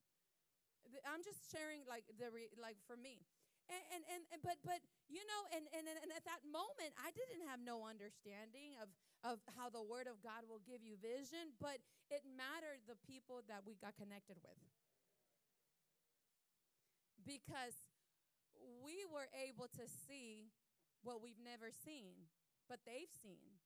I'm 1.08 1.24
just 1.24 1.50
sharing 1.50 1.88
like 1.88 2.04
the 2.20 2.30
re, 2.30 2.52
like 2.60 2.78
for 2.84 3.00
me. 3.00 3.24
And, 3.72 3.80
and, 3.96 4.04
and, 4.12 4.22
and 4.36 4.40
but 4.44 4.60
but 4.68 4.84
you 5.08 5.24
know 5.24 5.42
and, 5.56 5.64
and 5.72 5.88
and 5.88 6.12
at 6.12 6.28
that 6.28 6.44
moment 6.44 6.92
I 7.00 7.16
didn't 7.16 7.48
have 7.48 7.64
no 7.64 7.88
understanding 7.88 8.76
of 8.84 8.92
of 9.24 9.40
how 9.56 9.72
the 9.72 9.80
word 9.80 10.12
of 10.12 10.20
God 10.20 10.44
will 10.52 10.60
give 10.68 10.84
you 10.84 11.00
vision, 11.00 11.56
but 11.64 11.80
it 12.12 12.28
mattered 12.28 12.84
the 12.92 13.00
people 13.08 13.40
that 13.48 13.64
we 13.64 13.80
got 13.80 13.96
connected 13.96 14.36
with. 14.44 14.60
Because 17.24 17.80
we 18.84 19.08
were 19.08 19.32
able 19.32 19.72
to 19.80 19.88
see 19.88 20.52
what 21.04 21.20
we've 21.22 21.40
never 21.40 21.70
seen, 21.70 22.32
but 22.72 22.80
they've 22.88 23.12
seen. 23.12 23.60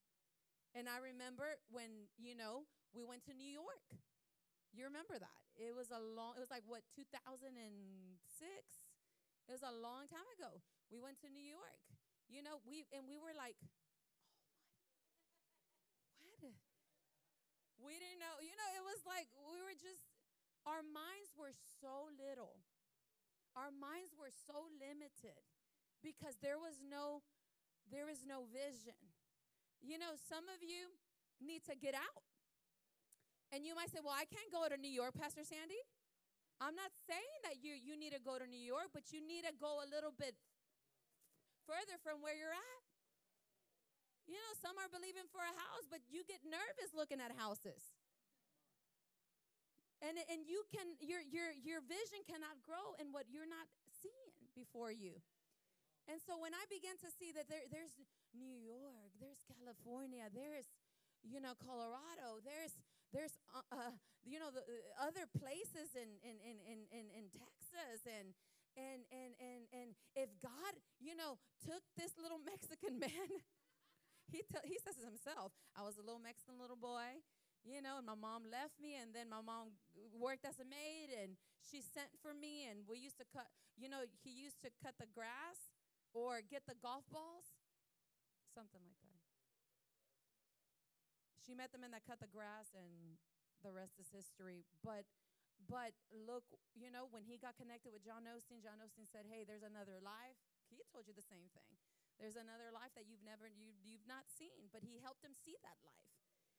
And 0.73 0.89
I 0.89 0.97
remember 0.99 1.57
when, 1.69 2.09
you 2.17 2.33
know, 2.33 2.65
we 2.93 3.05
went 3.05 3.23
to 3.29 3.33
New 3.33 3.47
York. 3.47 3.88
You 4.73 4.85
remember 4.85 5.17
that? 5.17 5.41
It 5.57 5.73
was 5.73 5.89
a 5.89 6.01
long, 6.01 6.38
it 6.38 6.41
was 6.41 6.53
like 6.53 6.65
what, 6.67 6.85
2006? 6.93 7.09
It 9.47 9.51
was 9.53 9.63
a 9.63 9.73
long 9.73 10.05
time 10.11 10.27
ago. 10.38 10.61
We 10.91 10.99
went 10.99 11.17
to 11.23 11.29
New 11.31 11.45
York. 11.45 11.81
You 12.27 12.43
know, 12.43 12.59
we, 12.67 12.83
and 12.91 13.07
we 13.07 13.15
were 13.15 13.31
like, 13.33 13.55
oh 13.63 13.71
my, 16.38 16.51
what? 16.51 16.59
We 17.79 17.95
didn't 17.97 18.19
know, 18.19 18.35
you 18.43 18.53
know, 18.53 18.69
it 18.75 18.83
was 18.83 19.01
like 19.07 19.31
we 19.47 19.63
were 19.63 19.77
just, 19.79 20.03
our 20.67 20.83
minds 20.83 21.31
were 21.39 21.55
so 21.79 22.11
little. 22.19 22.59
Our 23.55 23.71
minds 23.73 24.13
were 24.13 24.29
so 24.29 24.69
limited 24.77 25.41
because 26.03 26.37
there 26.41 26.57
was 26.57 26.79
no, 26.83 27.21
there 27.91 28.09
is 28.09 28.25
no 28.25 28.45
vision. 28.49 28.97
You 29.81 29.97
know, 29.97 30.17
some 30.17 30.49
of 30.49 30.65
you 30.65 30.93
need 31.37 31.63
to 31.69 31.75
get 31.77 31.93
out. 31.93 32.25
And 33.53 33.63
you 33.63 33.75
might 33.77 33.93
say, 33.93 34.03
Well, 34.03 34.15
I 34.15 34.27
can't 34.27 34.51
go 34.51 34.67
to 34.67 34.75
New 34.75 34.91
York, 34.91 35.15
Pastor 35.15 35.45
Sandy. 35.47 35.79
I'm 36.57 36.73
not 36.73 36.89
saying 37.05 37.37
that 37.45 37.61
you, 37.61 37.77
you 37.77 37.93
need 37.93 38.17
to 38.17 38.21
go 38.21 38.41
to 38.41 38.47
New 38.49 38.59
York, 38.59 38.89
but 38.89 39.13
you 39.13 39.21
need 39.21 39.45
to 39.45 39.53
go 39.61 39.85
a 39.85 39.87
little 39.87 40.09
bit 40.09 40.33
further 41.69 42.01
from 42.01 42.25
where 42.25 42.33
you're 42.33 42.53
at. 42.55 42.81
You 44.25 44.35
know, 44.35 44.53
some 44.59 44.75
are 44.81 44.91
believing 44.91 45.29
for 45.31 45.39
a 45.39 45.53
house, 45.53 45.85
but 45.87 46.03
you 46.09 46.25
get 46.25 46.43
nervous 46.43 46.91
looking 46.97 47.21
at 47.21 47.31
houses. 47.37 47.79
And, 50.03 50.17
and 50.29 50.45
you 50.45 50.61
can 50.69 50.93
your 51.01 51.25
your 51.25 51.49
your 51.57 51.81
vision 51.81 52.21
cannot 52.29 52.61
grow 52.61 52.93
in 53.01 53.09
what 53.09 53.25
you're 53.33 53.49
not 53.49 53.65
seeing 53.89 54.33
before 54.53 54.93
you. 54.93 55.17
And 56.08 56.24
so 56.24 56.39
when 56.39 56.55
I 56.55 56.64
began 56.72 56.95
to 57.03 57.12
see 57.12 57.36
that 57.36 57.51
there, 57.51 57.68
there's 57.68 57.91
New 58.32 58.55
York, 58.55 59.12
there's 59.20 59.43
California, 59.43 60.32
there's 60.32 60.72
you 61.20 61.43
know 61.43 61.51
Colorado, 61.60 62.39
there's 62.47 62.80
there's 63.12 63.36
uh, 63.51 63.68
uh, 63.76 63.93
you 64.24 64.39
know 64.39 64.47
the 64.47 64.64
uh, 64.64 65.08
other 65.08 65.28
places 65.28 65.99
in 65.99 66.16
in, 66.24 66.39
in 66.39 66.58
in 66.64 66.80
in 66.95 67.05
in 67.12 67.26
Texas 67.36 68.08
and 68.08 68.32
and 68.80 69.03
and 69.12 69.36
and 69.36 69.64
and 69.76 69.89
if 70.16 70.32
God 70.39 70.80
you 71.03 71.12
know 71.12 71.36
took 71.60 71.84
this 71.99 72.16
little 72.16 72.39
Mexican 72.51 73.03
man, 73.03 73.28
he 74.32 74.47
tell, 74.47 74.64
he 74.64 74.80
says 74.80 74.95
it 74.95 75.03
himself. 75.03 75.51
I 75.76 75.84
was 75.84 75.99
a 75.99 76.03
little 76.08 76.24
Mexican 76.24 76.55
little 76.55 76.80
boy, 76.80 77.20
you 77.68 77.84
know, 77.84 77.99
and 77.99 78.08
my 78.08 78.16
mom 78.16 78.47
left 78.47 78.80
me, 78.80 78.95
and 78.95 79.12
then 79.12 79.28
my 79.28 79.43
mom 79.43 79.76
worked 80.16 80.47
as 80.47 80.55
a 80.64 80.68
maid, 80.68 81.12
and 81.12 81.36
she 81.68 81.84
sent 81.84 82.16
for 82.24 82.32
me, 82.32 82.64
and 82.72 82.88
we 82.88 82.95
used 82.95 83.20
to 83.20 83.28
cut. 83.28 83.51
You 83.76 83.91
know, 83.91 84.08
he 84.24 84.32
used 84.32 84.64
to 84.64 84.72
cut 84.80 84.95
the 84.97 85.05
grass 85.12 85.76
or 86.18 86.41
get 86.41 86.65
the 86.65 86.74
golf 86.82 87.05
balls, 87.13 87.45
something 88.49 88.82
like 88.82 88.97
that. 89.05 89.22
She 91.45 91.53
met 91.53 91.70
the 91.70 91.78
men 91.78 91.93
that 91.93 92.09
cut 92.09 92.18
the 92.18 92.28
grass, 92.28 92.74
and 92.74 93.22
the 93.61 93.70
rest 93.70 94.01
is 94.01 94.09
history. 94.09 94.65
But 94.82 95.05
but 95.70 95.93
look, 96.13 96.45
you 96.78 96.89
know, 96.89 97.09
when 97.09 97.26
he 97.26 97.38
got 97.38 97.57
connected 97.57 97.89
with 97.93 98.05
John 98.05 98.26
Osteen, 98.30 98.61
John 98.65 98.82
Osteen 98.82 99.05
said, 99.05 99.30
"Hey, 99.30 99.45
there's 99.45 99.65
another 99.65 100.01
life." 100.01 100.41
He 100.74 100.82
told 100.89 101.05
you 101.05 101.13
the 101.13 101.26
same 101.26 101.53
thing. 101.53 101.78
There's 102.18 102.36
another 102.36 102.74
life 102.74 102.97
that 102.97 103.05
you've 103.05 103.22
never 103.22 103.45
you 103.45 103.78
you've 103.86 104.09
not 104.09 104.26
seen, 104.26 104.74
but 104.74 104.82
he 104.82 104.97
helped 104.97 105.22
him 105.22 105.38
see 105.38 105.55
that 105.61 105.78
life. 105.86 106.18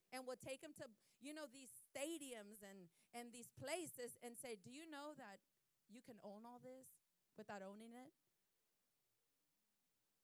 And 0.08 0.24
would 0.24 0.40
take 0.40 0.64
him 0.64 0.72
to, 0.80 0.88
you 1.20 1.36
know, 1.36 1.44
these 1.44 1.68
stadiums 1.84 2.62
and 2.62 2.88
and 3.12 3.34
these 3.34 3.50
places 3.58 4.16
and 4.22 4.38
say, 4.38 4.54
"Do 4.56 4.70
you 4.70 4.86
know 4.86 5.12
that 5.18 5.42
you 5.90 6.00
can 6.00 6.16
own 6.24 6.46
all 6.46 6.62
this 6.62 6.88
without 7.36 7.60
owning 7.60 7.92
it?" 7.92 8.14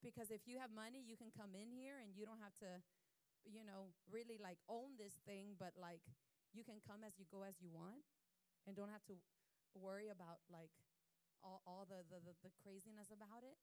Because 0.04 0.28
if 0.28 0.44
you 0.44 0.60
have 0.60 0.68
money, 0.68 1.00
you 1.00 1.16
can 1.16 1.32
come 1.32 1.56
in 1.56 1.72
here 1.72 1.96
and 1.96 2.12
you 2.12 2.28
don't 2.28 2.44
have 2.44 2.52
to, 2.60 2.84
you 3.48 3.64
know, 3.64 3.96
really 4.12 4.36
like 4.36 4.60
own 4.68 5.00
this 5.00 5.16
thing, 5.24 5.56
but 5.56 5.72
like 5.80 6.04
you 6.52 6.60
can 6.60 6.84
come 6.84 7.00
as 7.00 7.16
you 7.16 7.24
go 7.32 7.40
as 7.40 7.56
you 7.64 7.72
want 7.72 8.04
and 8.68 8.76
don't 8.76 8.92
have 8.92 9.02
to 9.08 9.16
worry 9.72 10.12
about 10.12 10.44
like 10.52 10.70
all, 11.40 11.64
all 11.64 11.88
the, 11.88 12.04
the, 12.12 12.20
the, 12.20 12.36
the 12.44 12.52
craziness 12.60 13.08
about 13.08 13.40
it. 13.40 13.56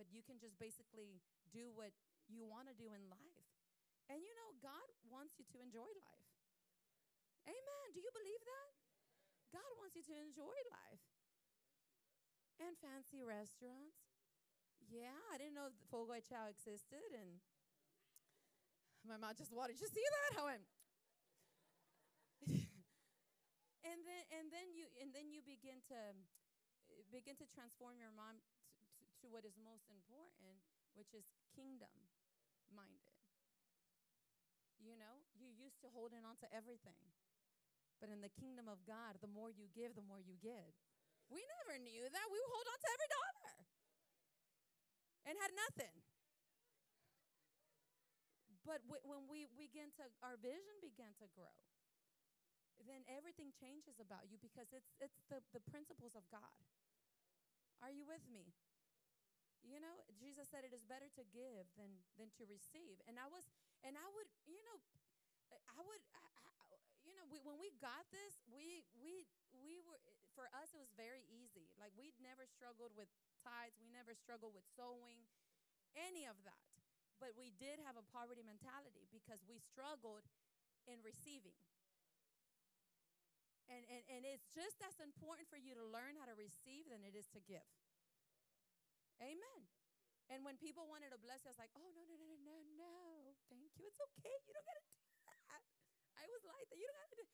But 0.00 0.08
you 0.08 0.24
can 0.24 0.40
just 0.40 0.56
basically 0.56 1.20
do 1.52 1.68
what 1.72 1.92
you 2.24 2.44
want 2.44 2.72
to 2.72 2.76
do 2.76 2.96
in 2.96 3.04
life. 3.12 3.44
And 4.08 4.24
you 4.24 4.32
know, 4.32 4.56
God 4.64 4.88
wants 5.12 5.36
you 5.36 5.44
to 5.52 5.58
enjoy 5.60 5.88
life. 5.88 6.30
Amen. 7.48 7.86
Do 7.92 8.00
you 8.00 8.12
believe 8.16 8.42
that? 8.42 8.70
God 9.54 9.70
wants 9.78 9.94
you 9.94 10.04
to 10.08 10.16
enjoy 10.16 10.56
life. 10.72 11.04
And 12.60 12.72
fancy 12.80 13.20
restaurants. 13.20 14.05
Yeah, 14.86 15.18
I 15.34 15.38
didn't 15.38 15.58
know 15.58 15.74
Fogo 15.90 16.14
Chow 16.22 16.46
existed, 16.46 17.10
and 17.10 17.42
my 19.02 19.18
mouth 19.18 19.34
just 19.34 19.50
watered. 19.50 19.74
Did 19.74 19.82
you 19.82 19.90
see 19.90 20.06
that? 20.06 20.30
I 20.38 20.42
went. 20.46 20.64
and 23.90 23.98
then 24.06 24.22
and 24.30 24.46
then 24.54 24.70
you 24.70 24.86
and 25.02 25.10
then 25.10 25.26
you 25.26 25.42
begin 25.42 25.82
to 25.90 25.98
begin 27.10 27.34
to 27.42 27.46
transform 27.50 27.98
your 27.98 28.14
mind 28.14 28.38
to, 28.38 28.86
to, 28.86 29.04
to 29.22 29.26
what 29.26 29.42
is 29.42 29.58
most 29.58 29.90
important, 29.90 30.54
which 30.94 31.10
is 31.10 31.26
kingdom 31.50 31.90
minded. 32.70 33.14
You 34.78 34.94
know, 34.94 35.18
you 35.34 35.50
used 35.50 35.82
to 35.82 35.90
holding 35.90 36.22
on 36.22 36.38
to 36.46 36.48
everything. 36.54 37.02
But 37.98 38.12
in 38.12 38.20
the 38.20 38.30
kingdom 38.30 38.68
of 38.68 38.84
God, 38.84 39.18
the 39.24 39.32
more 39.32 39.48
you 39.48 39.66
give, 39.72 39.96
the 39.96 40.04
more 40.04 40.20
you 40.20 40.36
get. 40.38 40.76
We 41.32 41.42
never 41.58 41.80
knew 41.80 42.06
that. 42.06 42.26
We 42.28 42.38
hold 42.52 42.66
on 42.70 42.78
to 42.78 42.88
every 42.92 43.08
dollar. 43.10 43.26
And 45.26 45.34
had 45.42 45.50
nothing. 45.52 45.94
But 48.66 48.82
when 48.86 49.30
we 49.30 49.46
begin 49.54 49.94
to, 49.98 50.10
our 50.26 50.34
vision 50.42 50.74
began 50.82 51.14
to 51.22 51.26
grow, 51.34 51.54
then 52.86 53.06
everything 53.06 53.54
changes 53.54 53.98
about 54.02 54.26
you 54.26 54.38
because 54.42 54.70
it's 54.74 54.90
it's 54.98 55.22
the, 55.30 55.42
the 55.54 55.62
principles 55.70 56.18
of 56.18 56.26
God. 56.30 56.58
Are 57.82 57.94
you 57.94 58.02
with 58.06 58.22
me? 58.26 58.54
You 59.66 59.82
know, 59.82 60.06
Jesus 60.14 60.46
said 60.46 60.62
it 60.62 60.74
is 60.74 60.86
better 60.86 61.10
to 61.18 61.22
give 61.34 61.66
than 61.78 61.90
than 62.18 62.30
to 62.38 62.46
receive. 62.46 62.98
And 63.10 63.18
I 63.18 63.26
was 63.26 63.46
and 63.82 63.98
I 63.98 64.06
would, 64.14 64.30
you 64.46 64.62
know, 64.66 64.78
I 65.50 65.82
would 65.82 66.02
I, 66.14 66.22
I, 66.22 66.78
you 67.06 67.14
know, 67.14 67.26
we, 67.30 67.42
when 67.42 67.58
we 67.58 67.74
got 67.82 68.06
this, 68.14 68.38
we 68.50 68.86
we 68.98 69.26
we 69.62 69.82
were 69.82 69.98
for 70.36 70.52
us 70.52 70.68
it 70.76 70.80
was 70.80 70.92
very 70.94 71.24
easy. 71.32 71.72
Like 71.80 71.96
we'd 71.96 72.14
never 72.20 72.44
struggled 72.44 72.92
with 72.92 73.08
tithes, 73.40 73.80
we 73.80 73.88
never 73.88 74.12
struggled 74.12 74.52
with 74.52 74.68
sowing, 74.76 75.24
any 75.96 76.28
of 76.28 76.36
that. 76.44 76.60
But 77.16 77.32
we 77.32 77.56
did 77.56 77.80
have 77.80 77.96
a 77.96 78.04
poverty 78.12 78.44
mentality 78.44 79.08
because 79.08 79.40
we 79.48 79.56
struggled 79.56 80.28
in 80.84 81.00
receiving. 81.00 81.56
And, 83.66 83.82
and, 83.88 84.04
and 84.06 84.22
it's 84.28 84.46
just 84.52 84.78
as 84.84 84.94
important 85.00 85.48
for 85.48 85.58
you 85.58 85.74
to 85.74 85.82
learn 85.82 86.14
how 86.20 86.28
to 86.28 86.36
receive 86.36 86.86
than 86.86 87.02
it 87.02 87.16
is 87.16 87.26
to 87.34 87.40
give. 87.42 87.66
Amen. 89.18 89.60
And 90.28 90.44
when 90.44 90.60
people 90.60 90.86
wanted 90.86 91.10
to 91.16 91.18
bless 91.18 91.42
you, 91.42 91.50
I 91.50 91.54
was 91.56 91.62
like, 91.62 91.74
oh, 91.74 91.88
no, 91.96 92.02
no, 92.04 92.14
no, 92.20 92.30
no, 92.30 92.36
no, 92.44 92.56
no. 92.76 92.94
Thank 93.48 93.72
you. 93.80 93.88
It's 93.90 93.98
okay. 93.98 94.36
You 94.46 94.52
don't 94.54 94.66
got 94.68 94.76
to 94.76 94.84
do 94.86 94.94
that. 95.24 95.62
I 96.20 96.24
was 96.30 96.42
like 96.46 96.66
that. 96.70 96.78
You 96.78 96.86
don't 96.86 96.98
got 97.00 97.10
to 97.10 97.18
do 97.18 97.26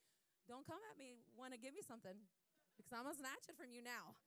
Don't 0.47 0.65
come 0.65 0.81
at 0.89 0.95
me, 0.97 1.21
want 1.37 1.53
to 1.53 1.59
give 1.59 1.73
me 1.73 1.83
something, 1.85 2.17
because 2.77 2.93
I'm 2.93 3.05
going 3.05 3.17
to 3.17 3.23
snatch 3.23 3.45
it 3.49 3.57
from 3.57 3.71
you 3.73 3.81
now. 3.81 4.17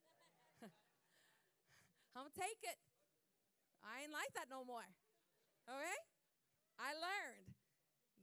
I'm 2.16 2.24
going 2.24 2.32
to 2.32 2.40
take 2.40 2.62
it. 2.64 2.80
I 3.84 4.08
ain't 4.08 4.14
like 4.14 4.32
that 4.34 4.48
no 4.48 4.64
more. 4.64 4.88
Okay? 5.68 5.98
I 6.80 6.96
learned 6.96 7.52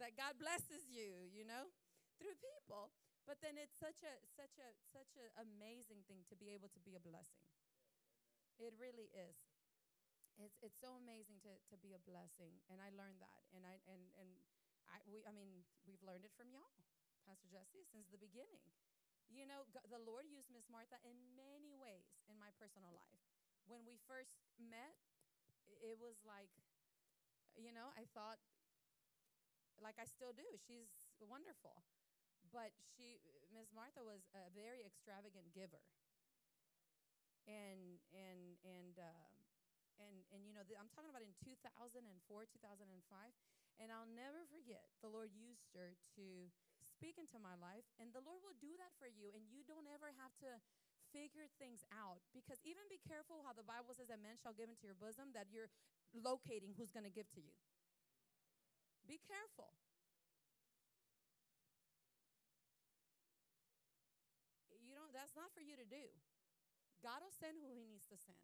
that 0.02 0.18
God 0.18 0.42
blesses 0.42 0.90
you, 0.90 1.30
you 1.30 1.46
know, 1.46 1.70
through 2.18 2.34
people. 2.42 2.90
But 3.24 3.40
then 3.40 3.56
it's 3.56 3.80
such 3.80 4.04
a 4.04 4.14
such 4.36 4.60
a 4.60 4.68
such 4.92 5.16
an 5.16 5.32
amazing 5.40 6.04
thing 6.12 6.28
to 6.28 6.36
be 6.36 6.52
able 6.52 6.68
to 6.76 6.82
be 6.84 7.00
a 7.00 7.04
blessing. 7.04 7.48
It 8.60 8.76
really 8.76 9.08
is. 9.16 9.40
It's 10.36 10.60
it's 10.60 10.76
so 10.76 11.00
amazing 11.00 11.40
to 11.48 11.56
to 11.72 11.76
be 11.80 11.96
a 11.96 12.02
blessing, 12.04 12.52
and 12.68 12.84
I 12.84 12.92
learned 12.92 13.24
that, 13.24 13.48
and 13.56 13.64
I 13.64 13.80
and 13.88 14.04
and 14.20 14.30
I 14.92 15.00
we 15.08 15.24
I 15.24 15.32
mean 15.32 15.64
we've 15.88 16.04
learned 16.04 16.28
it 16.28 16.36
from 16.36 16.52
y'all, 16.52 16.76
Pastor 17.24 17.48
Jesse, 17.48 17.88
since 17.88 18.12
the 18.12 18.20
beginning. 18.20 18.68
You 19.32 19.48
know, 19.50 19.66
the 19.88 20.02
Lord 20.02 20.30
used 20.30 20.52
Miss 20.52 20.68
Martha 20.72 21.00
in 21.04 21.16
many 21.34 21.74
ways 21.74 22.08
in 22.28 22.36
my 22.38 22.52
personal 22.60 22.92
life. 22.94 23.22
When 23.66 23.88
we 23.88 23.98
first 24.08 24.44
met, 24.60 25.00
it 25.80 25.96
was 25.98 26.20
like, 26.28 26.52
you 27.56 27.72
know, 27.72 27.92
I 27.96 28.06
thought, 28.12 28.40
like 29.82 29.96
I 29.98 30.06
still 30.06 30.36
do. 30.36 30.48
She's 30.60 30.92
wonderful 31.24 31.84
but 32.54 32.70
she 32.94 33.18
Ms. 33.50 33.74
Martha 33.74 34.06
was 34.06 34.30
a 34.38 34.46
very 34.54 34.86
extravagant 34.86 35.50
giver. 35.58 35.82
And 37.50 38.00
and 38.14 38.56
and 38.64 38.96
uh, 38.96 39.30
and 40.00 40.16
and 40.32 40.48
you 40.48 40.56
know 40.56 40.64
the, 40.64 40.80
I'm 40.80 40.88
talking 40.94 41.12
about 41.12 41.26
in 41.26 41.36
2004, 41.44 42.00
2005, 42.00 42.88
and 43.84 43.92
I'll 43.92 44.08
never 44.08 44.48
forget 44.48 44.88
the 45.04 45.12
Lord 45.12 45.34
used 45.36 45.68
her 45.76 45.98
to 46.16 46.48
speak 46.94 47.18
into 47.18 47.42
my 47.42 47.58
life, 47.58 47.90
and 47.98 48.14
the 48.14 48.22
Lord 48.22 48.46
will 48.46 48.58
do 48.62 48.70
that 48.78 48.94
for 49.02 49.10
you, 49.10 49.34
and 49.34 49.50
you 49.50 49.66
don't 49.66 49.90
ever 49.90 50.14
have 50.22 50.34
to 50.46 50.62
figure 51.10 51.46
things 51.62 51.86
out 51.94 52.22
because 52.34 52.58
even 52.66 52.82
be 52.90 52.98
careful 53.06 53.46
how 53.46 53.54
the 53.54 53.66
Bible 53.66 53.94
says 53.94 54.10
that 54.10 54.22
men 54.22 54.34
shall 54.38 54.54
give 54.54 54.70
into 54.70 54.86
your 54.86 54.98
bosom 54.98 55.30
that 55.38 55.46
you're 55.54 55.70
locating 56.14 56.74
who's 56.74 56.90
going 56.90 57.06
to 57.06 57.14
give 57.14 57.30
to 57.38 57.42
you. 57.42 57.54
Be 59.06 59.22
careful. 59.22 59.74
you 64.84 64.98
don't 64.98 65.10
that's 65.14 65.38
not 65.38 65.50
for 65.54 65.62
you 65.62 65.78
to 65.78 65.88
do. 65.90 66.06
God 67.02 67.22
will 67.22 67.34
send 67.34 67.62
who 67.62 67.74
he 67.74 67.84
needs 67.84 68.08
to 68.10 68.18
send. 68.18 68.42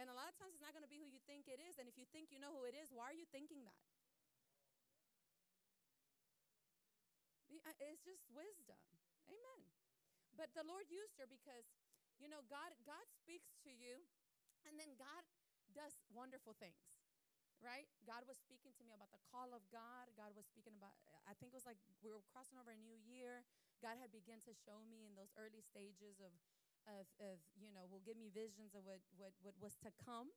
And 0.00 0.08
a 0.08 0.16
lot 0.16 0.32
of 0.32 0.36
times 0.40 0.56
it's 0.56 0.64
not 0.64 0.72
going 0.72 0.86
to 0.86 0.92
be 0.92 1.00
who 1.00 1.08
you 1.08 1.20
think 1.28 1.52
it 1.52 1.60
is. 1.60 1.76
And 1.76 1.84
if 1.84 2.00
you 2.00 2.08
think 2.08 2.32
you 2.32 2.40
know 2.40 2.52
who 2.54 2.64
it 2.64 2.72
is, 2.72 2.88
why 2.94 3.12
are 3.12 3.18
you 3.18 3.28
thinking 3.28 3.60
that? 3.68 3.91
It's 7.78 8.02
just 8.02 8.24
wisdom. 8.32 8.78
Amen. 9.30 9.62
But 10.34 10.50
the 10.56 10.64
Lord 10.64 10.88
used 10.88 11.18
her 11.20 11.28
because, 11.28 11.68
you 12.18 12.26
know, 12.26 12.42
God 12.48 12.72
God 12.82 13.04
speaks 13.12 13.54
to 13.62 13.70
you, 13.70 14.02
and 14.66 14.78
then 14.80 14.96
God 14.98 15.22
does 15.72 16.00
wonderful 16.10 16.56
things. 16.56 17.00
Right? 17.62 17.86
God 18.02 18.26
was 18.26 18.42
speaking 18.42 18.74
to 18.74 18.82
me 18.82 18.90
about 18.90 19.14
the 19.14 19.22
call 19.30 19.54
of 19.54 19.62
God. 19.70 20.10
God 20.18 20.34
was 20.34 20.42
speaking 20.50 20.74
about, 20.74 20.98
I 21.30 21.38
think 21.38 21.54
it 21.54 21.58
was 21.62 21.62
like 21.62 21.78
we 22.02 22.10
were 22.10 22.18
crossing 22.34 22.58
over 22.58 22.74
a 22.74 22.80
new 22.82 22.98
year. 23.06 23.46
God 23.78 24.02
had 24.02 24.10
begun 24.10 24.42
to 24.50 24.52
show 24.66 24.82
me 24.90 25.06
in 25.06 25.14
those 25.14 25.30
early 25.38 25.62
stages 25.62 26.18
of, 26.18 26.34
of, 26.90 27.06
of 27.22 27.38
you 27.54 27.70
know, 27.70 27.86
will 27.86 28.02
give 28.02 28.18
me 28.18 28.34
visions 28.34 28.74
of 28.74 28.82
what, 28.82 28.98
what, 29.14 29.30
what 29.46 29.54
was 29.62 29.78
to 29.86 29.94
come. 29.94 30.34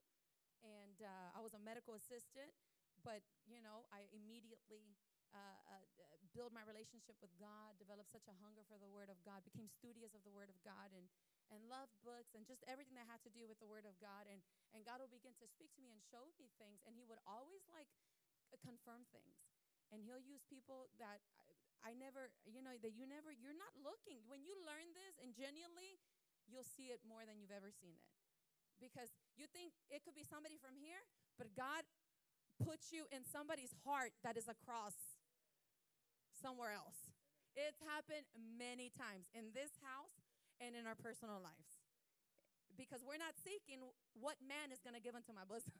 And 0.61 1.01
uh, 1.01 1.34
I 1.34 1.41
was 1.41 1.57
a 1.57 1.61
medical 1.65 1.97
assistant, 1.97 2.53
but, 3.01 3.26
you 3.49 3.57
know, 3.57 3.89
I 3.89 4.05
immediately 4.13 4.93
uh, 5.34 5.57
uh, 5.71 5.84
build 6.36 6.51
my 6.51 6.61
relationship 6.67 7.15
with 7.23 7.32
God, 7.39 7.80
developed 7.80 8.11
such 8.11 8.28
a 8.28 8.36
hunger 8.43 8.61
for 8.67 8.76
the 8.76 8.91
Word 8.91 9.07
of 9.07 9.17
God, 9.23 9.41
became 9.47 9.71
studious 9.71 10.11
of 10.13 10.21
the 10.28 10.34
Word 10.36 10.51
of 10.51 10.59
God, 10.61 10.91
and 10.91 11.07
and 11.53 11.61
loved 11.69 11.93
books 12.01 12.34
and 12.34 12.41
just 12.49 12.65
everything 12.65 12.97
that 12.97 13.05
had 13.05 13.21
to 13.21 13.30
do 13.30 13.45
with 13.45 13.61
the 13.61 13.69
Word 13.69 13.86
of 13.86 13.93
God. 14.01 14.26
And 14.26 14.41
and 14.76 14.82
God 14.84 14.99
would 14.99 15.13
begin 15.13 15.34
to 15.39 15.47
speak 15.47 15.71
to 15.78 15.82
me 15.82 15.93
and 15.93 16.01
show 16.01 16.26
me 16.38 16.51
things, 16.59 16.84
and 16.86 16.93
He 16.93 17.05
would 17.07 17.21
always 17.26 17.65
like 17.71 17.89
confirm 18.61 19.05
things. 19.13 19.38
And 19.93 20.01
He'll 20.01 20.21
use 20.21 20.41
people 20.49 20.89
that 20.97 21.21
I 21.86 21.93
never, 21.93 22.34
you 22.49 22.65
know, 22.65 22.73
that 22.82 22.97
you 22.97 23.05
never, 23.05 23.30
you're 23.30 23.53
not 23.53 23.69
looking. 23.78 24.26
When 24.26 24.41
you 24.41 24.57
learn 24.65 24.89
this 24.97 25.21
and 25.21 25.38
genuinely, 25.38 26.01
you'll 26.49 26.65
see 26.65 26.89
it 26.89 27.05
more 27.05 27.21
than 27.30 27.38
you've 27.38 27.53
ever 27.53 27.69
seen 27.69 27.93
it. 27.93 28.09
Because 28.82 29.13
you 29.38 29.45
think 29.53 29.78
it 29.93 30.01
could 30.01 30.17
be 30.17 30.26
somebody 30.26 30.57
from 30.57 30.73
here, 30.82 31.05
but 31.38 31.53
God 31.53 31.86
puts 32.57 32.89
you 32.89 33.05
in 33.13 33.21
somebody's 33.21 33.78
heart 33.86 34.17
that 34.26 34.34
is 34.34 34.49
across 34.49 35.04
somewhere 36.45 36.77
else. 36.77 37.09
It's 37.57 37.81
happened 37.81 38.29
many 38.37 38.93
times 38.93 39.33
in 39.33 39.49
this 39.57 39.73
house 39.81 40.13
and 40.61 40.77
in 40.77 40.85
our 40.85 40.93
personal 40.93 41.41
lives. 41.41 41.81
Because 42.77 43.01
we're 43.01 43.17
not 43.17 43.33
seeking 43.33 43.81
what 44.13 44.37
man 44.45 44.69
is 44.69 44.77
going 44.85 44.93
to 44.93 45.01
give 45.01 45.17
unto 45.17 45.33
my 45.33 45.47
bosom. 45.47 45.73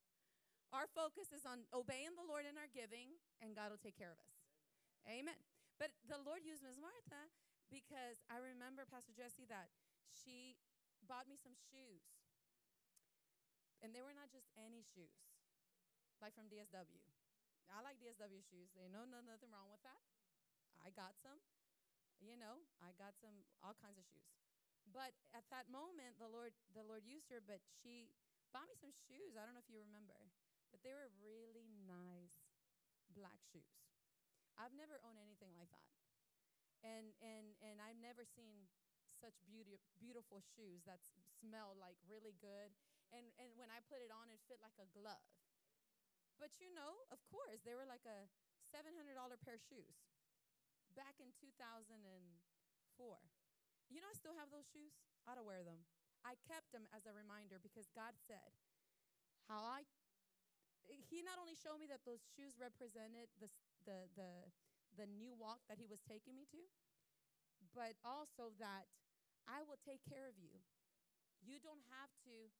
our 0.76 0.90
focus 0.90 1.30
is 1.30 1.46
on 1.46 1.62
obeying 1.70 2.18
the 2.18 2.26
Lord 2.26 2.48
in 2.48 2.58
our 2.58 2.66
giving, 2.74 3.14
and 3.38 3.54
God 3.54 3.70
will 3.70 3.78
take 3.78 3.94
care 3.94 4.10
of 4.10 4.18
us. 4.18 4.34
Amen. 5.06 5.38
But 5.78 5.94
the 6.10 6.18
Lord 6.18 6.42
used 6.42 6.66
Ms. 6.66 6.82
Martha 6.82 7.30
because 7.70 8.18
I 8.26 8.42
remember, 8.42 8.88
Pastor 8.88 9.14
Jesse, 9.14 9.46
that 9.46 9.70
she 10.10 10.58
bought 11.04 11.30
me 11.30 11.38
some 11.38 11.54
shoes. 11.54 12.02
And 13.84 13.92
they 13.92 14.00
were 14.00 14.16
not 14.16 14.32
just 14.32 14.48
any 14.56 14.82
shoes, 14.82 15.20
like 16.18 16.32
from 16.32 16.48
DSW. 16.48 17.15
I 17.70 17.82
like 17.82 17.98
DSW 17.98 18.42
shoes. 18.46 18.70
They 18.74 18.88
know 18.88 19.04
no 19.06 19.20
nothing 19.22 19.50
wrong 19.50 19.68
with 19.70 19.82
that. 19.82 20.02
I 20.82 20.90
got 20.94 21.18
some. 21.18 21.38
You 22.22 22.38
know, 22.40 22.64
I 22.80 22.96
got 22.96 23.12
some 23.20 23.44
all 23.60 23.76
kinds 23.76 24.00
of 24.00 24.06
shoes. 24.08 24.32
But 24.88 25.12
at 25.36 25.44
that 25.52 25.68
moment, 25.68 26.16
the 26.16 26.30
Lord 26.30 26.54
the 26.72 26.86
Lord 26.86 27.04
used 27.04 27.28
her, 27.34 27.42
but 27.42 27.60
she 27.82 28.08
bought 28.54 28.70
me 28.70 28.76
some 28.78 28.94
shoes. 28.94 29.36
I 29.36 29.44
don't 29.44 29.52
know 29.52 29.64
if 29.64 29.68
you 29.68 29.82
remember, 29.82 30.16
but 30.70 30.80
they 30.80 30.94
were 30.94 31.10
really 31.20 31.68
nice 31.84 32.40
black 33.12 33.42
shoes. 33.52 33.68
I've 34.56 34.72
never 34.72 34.96
owned 35.04 35.20
anything 35.20 35.52
like 35.58 35.68
that. 35.68 35.90
And 36.86 37.12
and 37.20 37.52
and 37.60 37.76
I've 37.82 37.98
never 38.00 38.24
seen 38.24 38.70
such 39.10 39.36
beauty, 39.48 39.80
beautiful 39.96 40.40
shoes 40.54 40.84
that 40.86 41.02
smell 41.40 41.76
like 41.76 41.98
really 42.06 42.36
good. 42.40 42.72
And 43.12 43.28
and 43.36 43.52
when 43.58 43.68
I 43.68 43.82
put 43.90 44.00
it 44.00 44.12
on, 44.14 44.32
it 44.32 44.40
fit 44.46 44.62
like 44.62 44.76
a 44.80 44.88
glove. 44.96 45.26
But 46.36 46.60
you 46.60 46.68
know, 46.76 47.04
of 47.08 47.20
course, 47.32 47.64
they 47.64 47.72
were 47.72 47.88
like 47.88 48.04
a 48.04 48.28
seven 48.68 48.92
hundred 48.92 49.16
dollar 49.16 49.40
pair 49.40 49.56
of 49.56 49.64
shoes 49.64 49.96
back 50.92 51.16
in 51.20 51.32
two 51.36 51.52
thousand 51.56 52.04
and 52.04 52.24
four. 52.96 53.20
You 53.88 54.02
know, 54.02 54.10
I 54.10 54.16
still 54.18 54.36
have 54.36 54.50
those 54.50 54.66
shoes. 54.68 54.92
I 55.24 55.34
don't 55.38 55.48
wear 55.48 55.62
them. 55.62 55.86
I 56.26 56.34
kept 56.44 56.74
them 56.74 56.90
as 56.90 57.06
a 57.06 57.14
reminder 57.14 57.62
because 57.62 57.88
God 57.94 58.16
said, 58.26 58.52
"How 59.48 59.64
I." 59.64 59.86
He 60.86 61.18
not 61.26 61.42
only 61.42 61.58
showed 61.58 61.82
me 61.82 61.90
that 61.90 62.06
those 62.06 62.22
shoes 62.38 62.54
represented 62.60 63.26
the 63.42 63.50
the 63.88 64.06
the 64.14 64.30
the 64.94 65.06
new 65.06 65.34
walk 65.34 65.64
that 65.66 65.78
he 65.78 65.86
was 65.86 66.00
taking 66.06 66.34
me 66.38 66.46
to, 66.54 66.62
but 67.74 67.98
also 68.06 68.54
that 68.58 68.86
I 69.46 69.62
will 69.66 69.78
take 69.82 70.02
care 70.06 70.26
of 70.26 70.38
you. 70.38 70.62
You 71.42 71.58
don't 71.62 71.82
have 71.94 72.10
to 72.26 72.50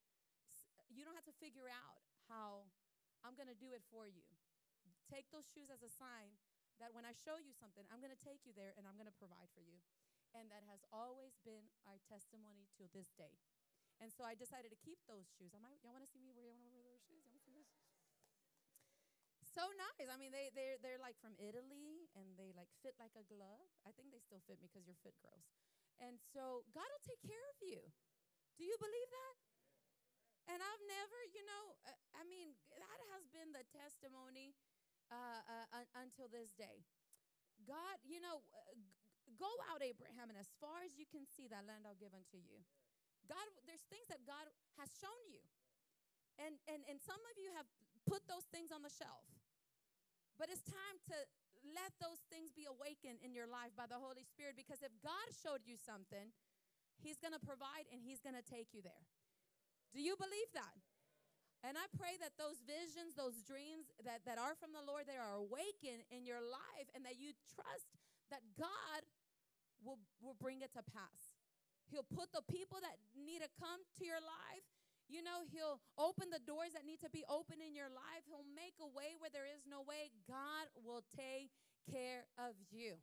you 0.91 1.03
don't 1.03 1.19
have 1.19 1.27
to 1.27 1.37
figure 1.43 1.67
out 1.67 2.03
how 2.31 2.71
I'm 3.27 3.35
going 3.35 3.51
to 3.51 3.59
do 3.59 3.75
it 3.75 3.83
for 3.91 4.07
you. 4.07 4.23
Take 5.11 5.27
those 5.35 5.51
shoes 5.51 5.67
as 5.75 5.83
a 5.83 5.91
sign 5.91 6.39
that 6.79 6.95
when 6.95 7.03
I 7.03 7.11
show 7.11 7.43
you 7.43 7.51
something, 7.59 7.83
I'm 7.91 7.99
going 7.99 8.15
to 8.15 8.23
take 8.23 8.47
you 8.47 8.55
there 8.55 8.71
and 8.79 8.87
I'm 8.87 8.95
going 8.95 9.11
to 9.11 9.19
provide 9.19 9.51
for 9.51 9.67
you. 9.67 9.83
And 10.31 10.47
that 10.55 10.63
has 10.71 10.87
always 10.95 11.35
been 11.43 11.67
our 11.91 11.99
testimony 12.07 12.71
to 12.79 12.87
this 12.95 13.11
day. 13.19 13.35
And 13.99 14.13
so 14.15 14.23
I 14.23 14.39
decided 14.39 14.71
to 14.71 14.79
keep 14.79 15.01
those 15.11 15.27
shoes. 15.35 15.57
I 15.57 15.61
might, 15.63 15.83
y'all 15.83 15.97
want 15.97 16.07
to 16.07 16.13
see 16.13 16.21
me 16.23 16.31
wear, 16.31 16.47
y'all 16.47 16.61
want 16.61 16.71
to 16.71 16.77
wear 16.77 16.87
those 16.87 17.03
shoes? 17.03 17.19
Y'all 17.25 17.33
wanna 17.33 17.43
see 17.43 17.57
those? 17.57 17.67
So 19.57 19.65
nice. 19.81 20.13
I 20.13 20.21
mean, 20.21 20.37
they 20.37 20.53
they're 20.53 20.77
they're 20.85 21.01
like 21.01 21.17
from 21.17 21.33
Italy, 21.41 22.13
and 22.13 22.37
they 22.37 22.53
like 22.53 22.69
fit 22.85 22.93
like 23.01 23.17
a 23.17 23.25
glove. 23.25 23.65
I 23.89 23.91
think 23.97 24.13
they 24.13 24.21
still 24.21 24.45
fit 24.45 24.61
me 24.61 24.69
because 24.69 24.85
your 24.85 25.01
foot 25.01 25.17
grows. 25.25 25.49
And 25.97 26.21
so 26.21 26.69
God 26.77 26.85
will 26.85 27.05
take 27.09 27.25
care 27.25 27.41
of 27.41 27.59
you. 27.65 27.81
Do 28.61 28.69
you 28.69 28.77
believe 28.77 29.09
that? 29.09 29.46
I've 30.77 30.85
never, 30.93 31.19
you 31.33 31.41
know, 31.49 31.73
uh, 31.89 32.21
I 32.21 32.23
mean, 32.29 32.53
that 32.77 33.01
has 33.17 33.25
been 33.33 33.49
the 33.57 33.65
testimony 33.73 34.53
uh, 35.09 35.41
uh, 35.73 35.89
until 36.05 36.29
this 36.29 36.53
day. 36.53 36.85
God, 37.65 37.97
you 38.05 38.21
know, 38.21 38.45
uh, 38.53 38.77
go 39.41 39.49
out, 39.73 39.81
Abraham, 39.81 40.29
and 40.29 40.37
as 40.37 40.53
far 40.61 40.85
as 40.85 40.93
you 41.01 41.09
can 41.09 41.25
see, 41.25 41.49
that 41.49 41.65
land 41.65 41.89
I'll 41.89 41.97
give 41.97 42.13
unto 42.13 42.37
you. 42.37 42.61
God, 43.25 43.41
there's 43.65 43.89
things 43.89 44.05
that 44.13 44.29
God 44.29 44.45
has 44.77 44.93
shown 45.01 45.17
you. 45.33 45.41
And, 46.37 46.61
and, 46.69 46.85
and 46.93 47.01
some 47.01 47.25
of 47.25 47.41
you 47.41 47.57
have 47.57 47.65
put 48.05 48.29
those 48.29 48.45
things 48.53 48.69
on 48.69 48.85
the 48.85 48.93
shelf. 48.93 49.25
But 50.37 50.53
it's 50.53 50.61
time 50.69 51.01
to 51.09 51.17
let 51.73 51.97
those 52.05 52.21
things 52.29 52.53
be 52.53 52.69
awakened 52.69 53.25
in 53.25 53.33
your 53.33 53.49
life 53.49 53.73
by 53.73 53.89
the 53.89 53.97
Holy 53.97 54.29
Spirit 54.29 54.61
because 54.61 54.85
if 54.85 54.93
God 55.01 55.25
showed 55.33 55.65
you 55.65 55.81
something, 55.81 56.37
He's 57.01 57.17
going 57.17 57.33
to 57.33 57.41
provide 57.41 57.89
and 57.89 58.05
He's 58.05 58.21
going 58.21 58.37
to 58.37 58.45
take 58.45 58.77
you 58.77 58.85
there. 58.85 59.16
Do 59.95 60.01
you 60.01 60.17
believe 60.17 60.51
that? 60.55 60.77
And 61.67 61.75
I 61.75 61.91
pray 61.99 62.15
that 62.23 62.39
those 62.39 62.63
visions, 62.63 63.19
those 63.19 63.43
dreams 63.43 63.91
that, 64.07 64.23
that 64.23 64.39
are 64.39 64.55
from 64.55 64.71
the 64.71 64.85
Lord, 64.85 65.11
they 65.11 65.19
are 65.19 65.35
awakened 65.35 66.07
in 66.15 66.23
your 66.23 66.39
life 66.39 66.87
and 66.95 67.03
that 67.03 67.19
you 67.19 67.35
trust 67.59 67.91
that 68.31 68.45
God 68.55 69.03
will, 69.83 69.99
will 70.23 70.39
bring 70.39 70.63
it 70.63 70.71
to 70.79 70.83
pass. 70.95 71.35
He'll 71.91 72.07
put 72.07 72.31
the 72.35 72.43
people 72.47 72.79
that 72.83 72.99
need 73.15 73.43
to 73.43 73.51
come 73.59 73.83
to 73.99 74.03
your 74.07 74.23
life. 74.23 74.67
You 75.07 75.23
know, 75.23 75.47
He'll 75.47 75.79
open 75.99 76.35
the 76.35 76.43
doors 76.43 76.75
that 76.75 76.83
need 76.83 76.99
to 77.07 77.11
be 77.11 77.23
open 77.31 77.63
in 77.63 77.75
your 77.75 77.91
life. 77.91 78.27
He'll 78.27 78.47
make 78.55 78.75
a 78.83 78.91
way 78.91 79.15
where 79.19 79.31
there 79.31 79.47
is 79.47 79.63
no 79.67 79.83
way. 79.87 80.11
God 80.27 80.67
will 80.83 81.07
take 81.15 81.55
care 81.87 82.27
of 82.39 82.59
you. 82.75 82.99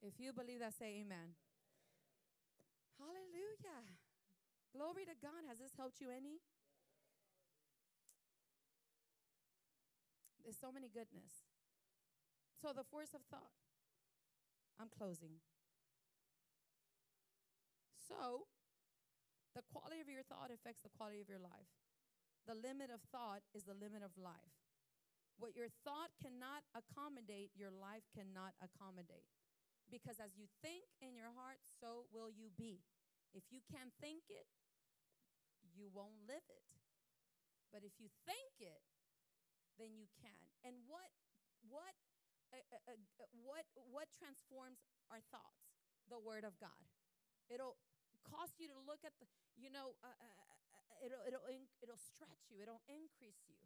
If 0.00 0.16
you 0.16 0.32
believe 0.32 0.60
that, 0.60 0.72
say 0.76 1.04
amen. 1.04 1.36
Hallelujah. 2.96 3.84
Glory 4.76 5.08
to 5.08 5.16
God. 5.24 5.48
Has 5.48 5.56
this 5.56 5.72
helped 5.80 6.04
you 6.04 6.12
any? 6.12 6.44
There's 10.44 10.60
so 10.60 10.68
many 10.68 10.92
goodness. 10.92 11.48
So, 12.60 12.76
the 12.76 12.84
force 12.84 13.16
of 13.16 13.24
thought. 13.32 13.56
I'm 14.76 14.92
closing. 14.92 15.40
So, 18.04 18.44
the 19.56 19.64
quality 19.72 20.04
of 20.04 20.12
your 20.12 20.20
thought 20.28 20.52
affects 20.52 20.84
the 20.84 20.92
quality 20.92 21.24
of 21.24 21.32
your 21.32 21.40
life. 21.40 21.72
The 22.44 22.52
limit 22.52 22.92
of 22.92 23.00
thought 23.08 23.48
is 23.56 23.64
the 23.64 23.72
limit 23.72 24.04
of 24.04 24.12
life. 24.20 24.60
What 25.40 25.56
your 25.56 25.72
thought 25.88 26.12
cannot 26.20 26.68
accommodate, 26.76 27.56
your 27.56 27.72
life 27.72 28.04
cannot 28.12 28.52
accommodate. 28.60 29.24
Because 29.88 30.20
as 30.20 30.36
you 30.36 30.44
think 30.60 30.84
in 31.00 31.16
your 31.16 31.32
heart, 31.32 31.64
so 31.64 32.04
will 32.12 32.28
you 32.28 32.52
be. 32.52 32.84
If 33.32 33.48
you 33.48 33.64
can't 33.72 33.92
think 34.04 34.28
it, 34.28 34.44
you 35.76 35.92
won't 35.92 36.16
live 36.24 36.44
it. 36.48 36.66
But 37.70 37.84
if 37.84 37.92
you 38.00 38.08
think 38.24 38.56
it, 38.58 38.80
then 39.76 39.92
you 39.92 40.08
can. 40.16 40.42
And 40.64 40.74
what 40.88 41.12
what 41.68 41.92
uh, 42.50 42.64
uh, 42.72 42.96
uh, 42.96 43.28
what 43.44 43.68
what 43.92 44.08
transforms 44.16 44.80
our 45.12 45.20
thoughts? 45.28 45.68
The 46.08 46.16
word 46.16 46.48
of 46.48 46.56
God. 46.56 46.80
It'll 47.52 47.76
cause 48.24 48.56
you 48.58 48.66
to 48.72 48.78
look 48.88 49.04
at 49.04 49.12
the 49.20 49.28
you 49.60 49.68
know 49.68 49.94
uh, 50.00 50.08
uh, 50.08 50.24
uh, 50.24 51.06
it'll 51.06 51.22
it'll 51.28 51.44
it'll 51.84 52.00
stretch 52.00 52.48
you. 52.48 52.64
It'll 52.64 52.82
increase 52.88 53.44
you. 53.46 53.60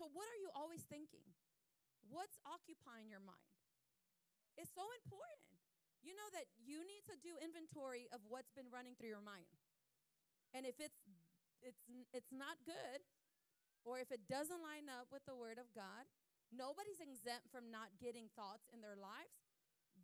So 0.00 0.08
what 0.08 0.24
are 0.24 0.40
you 0.40 0.48
always 0.56 0.80
thinking? 0.88 1.28
What's 2.08 2.40
occupying 2.48 3.12
your 3.12 3.20
mind? 3.20 3.52
It's 4.56 4.72
so 4.72 4.88
important. 5.04 5.60
You 6.00 6.16
know 6.16 6.28
that 6.32 6.48
you 6.56 6.80
need 6.88 7.04
to 7.12 7.16
do 7.20 7.36
inventory 7.44 8.08
of 8.08 8.24
what's 8.24 8.48
been 8.56 8.72
running 8.72 8.96
through 8.96 9.12
your 9.12 9.20
mind. 9.20 9.59
And 10.54 10.66
if 10.66 10.78
it's 10.82 10.98
it's 11.62 11.82
it's 12.10 12.32
not 12.34 12.58
good 12.66 13.00
or 13.86 14.00
if 14.02 14.12
it 14.12 14.28
doesn't 14.28 14.60
line 14.60 14.90
up 14.92 15.08
with 15.08 15.24
the 15.24 15.36
word 15.36 15.56
of 15.56 15.70
God, 15.72 16.04
nobody's 16.52 17.00
exempt 17.00 17.48
from 17.48 17.72
not 17.72 17.94
getting 17.96 18.28
thoughts 18.36 18.68
in 18.74 18.84
their 18.84 18.98
lives, 18.98 19.40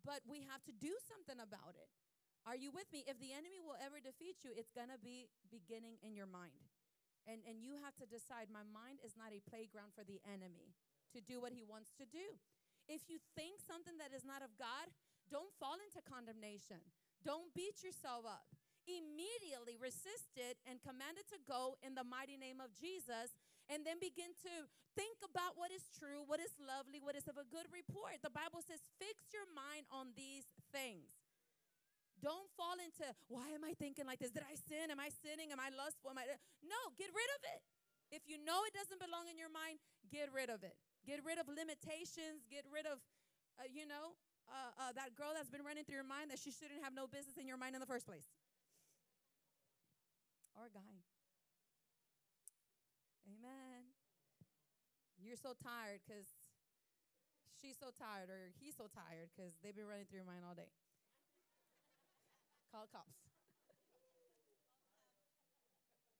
but 0.01 0.25
we 0.25 0.41
have 0.47 0.63
to 0.65 0.73
do 0.73 0.97
something 1.05 1.37
about 1.37 1.77
it. 1.77 1.91
Are 2.47 2.55
you 2.55 2.71
with 2.71 2.87
me? 2.95 3.03
If 3.03 3.19
the 3.19 3.35
enemy 3.35 3.59
will 3.59 3.75
ever 3.77 3.99
defeat 3.99 4.39
you, 4.47 4.55
it's 4.55 4.71
going 4.71 4.87
to 4.87 5.01
be 5.03 5.27
beginning 5.51 5.99
in 5.99 6.15
your 6.15 6.29
mind. 6.29 6.63
And 7.27 7.43
and 7.43 7.59
you 7.59 7.75
have 7.83 7.93
to 7.99 8.07
decide 8.07 8.47
my 8.47 8.63
mind 8.63 9.03
is 9.03 9.19
not 9.19 9.35
a 9.35 9.43
playground 9.43 9.91
for 9.91 10.07
the 10.07 10.23
enemy 10.23 10.71
to 11.11 11.19
do 11.19 11.43
what 11.43 11.51
he 11.51 11.67
wants 11.67 11.91
to 11.99 12.07
do. 12.07 12.39
If 12.87 13.11
you 13.11 13.19
think 13.35 13.59
something 13.59 13.99
that 13.99 14.15
is 14.15 14.23
not 14.23 14.39
of 14.39 14.55
God, 14.55 14.87
don't 15.27 15.51
fall 15.59 15.75
into 15.83 15.99
condemnation. 16.07 16.79
Don't 17.19 17.51
beat 17.51 17.83
yourself 17.83 18.23
up 18.23 18.47
immediately 18.95 19.75
resist 19.75 20.39
it 20.39 20.55
and 20.63 20.79
commanded 20.79 21.27
to 21.35 21.39
go 21.43 21.75
in 21.83 21.93
the 21.93 22.07
mighty 22.07 22.39
name 22.39 22.63
of 22.63 22.71
Jesus. 22.71 23.35
And 23.67 23.83
then 23.83 23.99
begin 23.99 24.31
to 24.47 24.53
think 24.95 25.19
about 25.19 25.59
what 25.59 25.75
is 25.75 25.83
true, 25.91 26.23
what 26.23 26.39
is 26.39 26.55
lovely, 26.55 27.03
what 27.03 27.19
is 27.19 27.27
of 27.27 27.35
a 27.35 27.43
good 27.51 27.67
report. 27.67 28.23
The 28.23 28.31
Bible 28.31 28.63
says, 28.63 28.79
fix 28.95 29.27
your 29.35 29.43
mind 29.51 29.83
on 29.91 30.15
these 30.15 30.47
things. 30.71 31.11
Don't 32.23 32.49
fall 32.57 32.79
into, 32.81 33.05
why 33.29 33.51
am 33.53 33.61
I 33.61 33.77
thinking 33.77 34.07
like 34.07 34.17
this? 34.17 34.33
Did 34.33 34.47
I 34.47 34.57
sin? 34.57 34.89
Am 34.89 34.97
I 34.97 35.13
sinning? 35.21 35.53
Am 35.53 35.61
I 35.61 35.69
lustful? 35.69 36.09
Am 36.09 36.17
I? 36.17 36.25
No, 36.65 36.79
get 36.97 37.13
rid 37.13 37.29
of 37.37 37.41
it. 37.53 37.61
If 38.09 38.25
you 38.25 38.39
know 38.41 38.63
it 38.65 38.73
doesn't 38.73 38.97
belong 38.97 39.27
in 39.29 39.37
your 39.37 39.51
mind, 39.51 39.77
get 40.09 40.31
rid 40.31 40.49
of 40.49 40.63
it. 40.63 40.73
Get 41.05 41.21
rid 41.21 41.37
of 41.37 41.45
limitations. 41.45 42.47
Get 42.49 42.65
rid 42.71 42.87
of, 42.87 43.03
uh, 43.59 43.69
you 43.69 43.85
know, 43.85 44.17
uh, 44.47 44.71
uh, 44.79 44.91
that 44.95 45.13
girl 45.13 45.35
that's 45.35 45.51
been 45.51 45.63
running 45.63 45.83
through 45.83 45.99
your 45.99 46.07
mind 46.07 46.31
that 46.31 46.39
she 46.39 46.55
shouldn't 46.55 46.79
have 46.79 46.95
no 46.95 47.05
business 47.05 47.35
in 47.35 47.45
your 47.45 47.59
mind 47.59 47.75
in 47.75 47.83
the 47.83 47.89
first 47.89 48.07
place 48.07 48.31
or 50.57 50.65
a 50.65 50.73
guy. 50.73 50.97
Amen. 53.29 53.93
You're 55.21 55.37
so 55.37 55.53
tired 55.53 56.01
because 56.01 56.25
she's 57.61 57.77
so 57.77 57.93
tired 57.93 58.33
or 58.33 58.49
he's 58.57 58.73
so 58.73 58.89
tired 58.89 59.29
because 59.29 59.53
they've 59.61 59.77
been 59.77 59.89
running 59.89 60.09
through 60.09 60.25
your 60.25 60.29
mind 60.29 60.41
all 60.41 60.57
day. 60.57 60.73
Call 62.73 62.89
cops. 62.89 63.21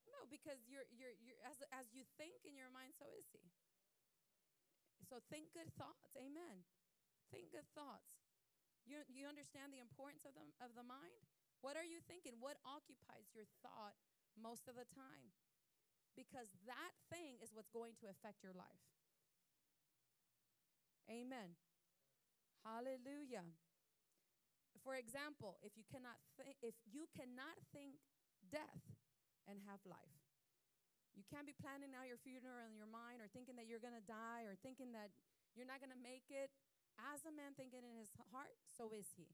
no, 0.08 0.26
because 0.30 0.62
you're 0.70 0.88
you're 0.94 1.18
you're 1.22 1.38
as 1.46 1.58
as 1.74 1.90
you 1.94 2.06
think 2.18 2.46
in 2.46 2.54
your 2.54 2.70
mind, 2.70 2.94
so 2.98 3.10
is 3.18 3.26
he. 3.34 3.42
So 5.08 5.22
think 5.32 5.54
good 5.56 5.72
thoughts. 5.78 6.10
Amen. 6.18 6.66
Think 7.30 7.52
good 7.54 7.68
thoughts. 7.78 8.22
You 8.88 9.04
you 9.12 9.28
understand 9.28 9.72
the 9.72 9.84
importance 9.84 10.24
of 10.24 10.34
the 10.34 10.46
of 10.64 10.74
the 10.74 10.84
mind? 10.84 11.22
What 11.62 11.76
are 11.76 11.86
you 11.86 12.00
thinking? 12.06 12.38
What 12.38 12.62
occupies 12.64 13.30
your 13.34 13.50
thought 13.66 13.98
most 14.40 14.70
of 14.70 14.78
the 14.78 14.88
time? 14.94 15.34
Because 16.16 16.50
that 16.66 16.94
thing 17.14 17.38
is 17.42 17.54
what's 17.54 17.70
going 17.70 17.94
to 18.02 18.10
affect 18.10 18.42
your 18.42 18.54
life. 18.58 18.86
Amen. 21.10 21.56
Hallelujah. 22.66 23.46
For 24.82 24.98
example, 24.98 25.62
if 25.62 25.76
you 25.78 25.86
cannot 25.88 26.18
think 26.36 26.58
if 26.64 26.76
you 26.90 27.06
cannot 27.14 27.56
think 27.76 28.02
death 28.52 28.84
and 29.48 29.64
have 29.68 29.80
life. 29.88 30.20
You 31.16 31.26
can't 31.26 31.50
be 31.50 31.56
planning 31.58 31.98
out 31.98 32.06
your 32.06 32.22
funeral 32.22 32.68
in 32.70 32.78
your 32.78 32.88
mind 32.88 33.26
or 33.26 33.28
thinking 33.32 33.58
that 33.58 33.66
you're 33.66 33.82
going 33.82 33.98
to 33.98 34.06
die 34.06 34.46
or 34.46 34.54
thinking 34.62 34.94
that 34.94 35.10
you're 35.58 35.66
not 35.66 35.82
going 35.82 35.96
to 35.96 35.98
make 35.98 36.30
it. 36.30 36.54
As 36.98 37.26
a 37.26 37.34
man 37.34 37.58
thinking 37.58 37.82
in 37.82 37.98
his 37.98 38.14
heart, 38.30 38.54
so 38.66 38.94
is 38.94 39.10
he. 39.18 39.34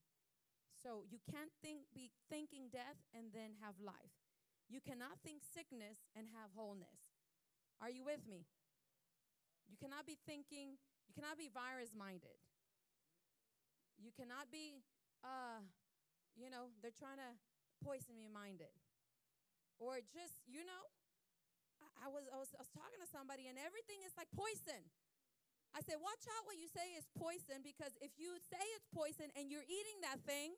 So 0.79 1.03
you 1.07 1.19
can't 1.27 1.51
think 1.59 1.91
be 1.91 2.11
thinking 2.31 2.71
death 2.71 2.99
and 3.11 3.35
then 3.35 3.59
have 3.59 3.75
life. 3.83 4.22
You 4.71 4.79
cannot 4.81 5.19
think 5.21 5.43
sickness 5.43 6.09
and 6.15 6.27
have 6.33 6.51
wholeness. 6.55 7.13
Are 7.83 7.91
you 7.91 8.03
with 8.03 8.23
me? 8.25 8.47
You 9.67 9.75
cannot 9.77 10.05
be 10.05 10.17
thinking, 10.23 10.79
you 11.07 11.13
cannot 11.13 11.37
be 11.37 11.49
virus 11.51 11.91
minded. 11.97 12.37
You 13.99 14.11
cannot 14.15 14.49
be, 14.49 14.81
uh, 15.23 15.61
you 16.35 16.49
know, 16.49 16.73
they're 16.81 16.95
trying 16.95 17.19
to 17.21 17.31
poison 17.83 18.15
me 18.15 18.31
minded. 18.31 18.71
Or 19.77 19.99
just, 20.11 20.43
you 20.47 20.63
know, 20.63 20.83
I, 21.83 22.05
I, 22.05 22.07
was, 22.07 22.23
I, 22.31 22.37
was, 22.39 22.49
I 22.55 22.61
was 22.63 22.71
talking 22.71 22.99
to 23.03 23.09
somebody 23.09 23.51
and 23.51 23.59
everything 23.59 23.99
is 24.07 24.15
like 24.15 24.31
poison. 24.31 24.79
I 25.73 25.81
said, 25.81 25.97
watch 25.99 26.23
out 26.37 26.45
what 26.45 26.55
you 26.55 26.69
say 26.69 26.93
is 26.93 27.09
poison 27.17 27.65
because 27.65 27.97
if 27.97 28.13
you 28.15 28.37
say 28.45 28.61
it's 28.77 28.87
poison 28.93 29.33
and 29.33 29.49
you're 29.49 29.65
eating 29.65 29.97
that 30.05 30.21
thing, 30.21 30.53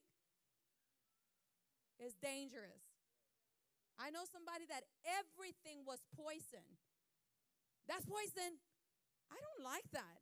it's 1.97 2.19
dangerous. 2.19 2.84
I 3.95 4.11
know 4.11 4.27
somebody 4.27 4.67
that 4.67 4.83
everything 5.07 5.87
was 5.87 6.03
poison. 6.15 6.65
That's 7.87 8.03
poison. 8.03 8.59
I 9.31 9.37
don't 9.39 9.61
like 9.63 9.87
that. 9.95 10.19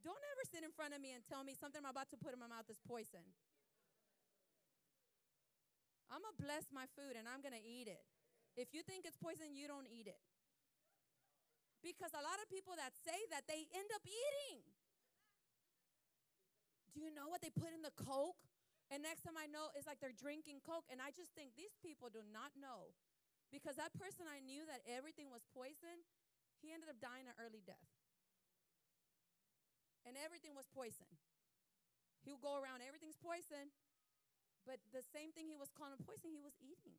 Don't 0.00 0.20
ever 0.32 0.44
sit 0.48 0.64
in 0.64 0.72
front 0.72 0.96
of 0.96 1.00
me 1.00 1.12
and 1.12 1.20
tell 1.24 1.44
me 1.44 1.52
something 1.52 1.80
I'm 1.84 1.92
about 1.92 2.08
to 2.12 2.18
put 2.20 2.32
in 2.32 2.40
my 2.40 2.48
mouth 2.48 2.68
is 2.68 2.80
poison. 2.84 3.24
I'm 6.10 6.24
going 6.24 6.34
to 6.34 6.42
bless 6.42 6.66
my 6.74 6.88
food 6.98 7.14
and 7.14 7.28
I'm 7.28 7.44
going 7.44 7.54
to 7.54 7.62
eat 7.62 7.86
it. 7.86 8.02
If 8.58 8.74
you 8.74 8.82
think 8.82 9.06
it's 9.06 9.20
poison, 9.20 9.54
you 9.54 9.70
don't 9.70 9.86
eat 9.86 10.10
it. 10.10 10.18
Because 11.80 12.12
a 12.12 12.20
lot 12.20 12.36
of 12.42 12.50
people 12.50 12.74
that 12.76 12.92
say 12.92 13.16
that, 13.30 13.46
they 13.46 13.64
end 13.72 13.88
up 13.94 14.04
eating. 14.04 14.60
Do 16.92 17.00
you 17.00 17.14
know 17.14 17.30
what 17.30 17.40
they 17.40 17.48
put 17.48 17.70
in 17.70 17.80
the 17.80 17.94
Coke? 17.94 18.49
And 18.90 19.06
next 19.06 19.22
time 19.22 19.38
I 19.38 19.46
know, 19.46 19.70
it's 19.78 19.86
like 19.86 20.02
they're 20.02 20.14
drinking 20.14 20.66
Coke. 20.66 20.86
And 20.90 20.98
I 20.98 21.14
just 21.14 21.30
think 21.38 21.54
these 21.54 21.78
people 21.78 22.10
do 22.10 22.26
not 22.34 22.50
know. 22.58 22.90
Because 23.54 23.78
that 23.78 23.94
person 23.94 24.26
I 24.26 24.42
knew 24.42 24.66
that 24.66 24.82
everything 24.86 25.30
was 25.30 25.46
poison, 25.54 26.02
he 26.58 26.74
ended 26.74 26.90
up 26.90 26.98
dying 26.98 27.30
an 27.30 27.38
early 27.38 27.62
death. 27.62 27.90
And 30.02 30.18
everything 30.18 30.58
was 30.58 30.66
poison. 30.70 31.06
He 32.26 32.34
would 32.34 32.42
go 32.42 32.58
around, 32.58 32.82
everything's 32.82 33.18
poison. 33.18 33.70
But 34.66 34.82
the 34.90 35.06
same 35.14 35.30
thing 35.34 35.46
he 35.46 35.58
was 35.58 35.70
calling 35.70 35.98
poison, 36.02 36.34
he 36.34 36.42
was 36.42 36.54
eating. 36.58 36.98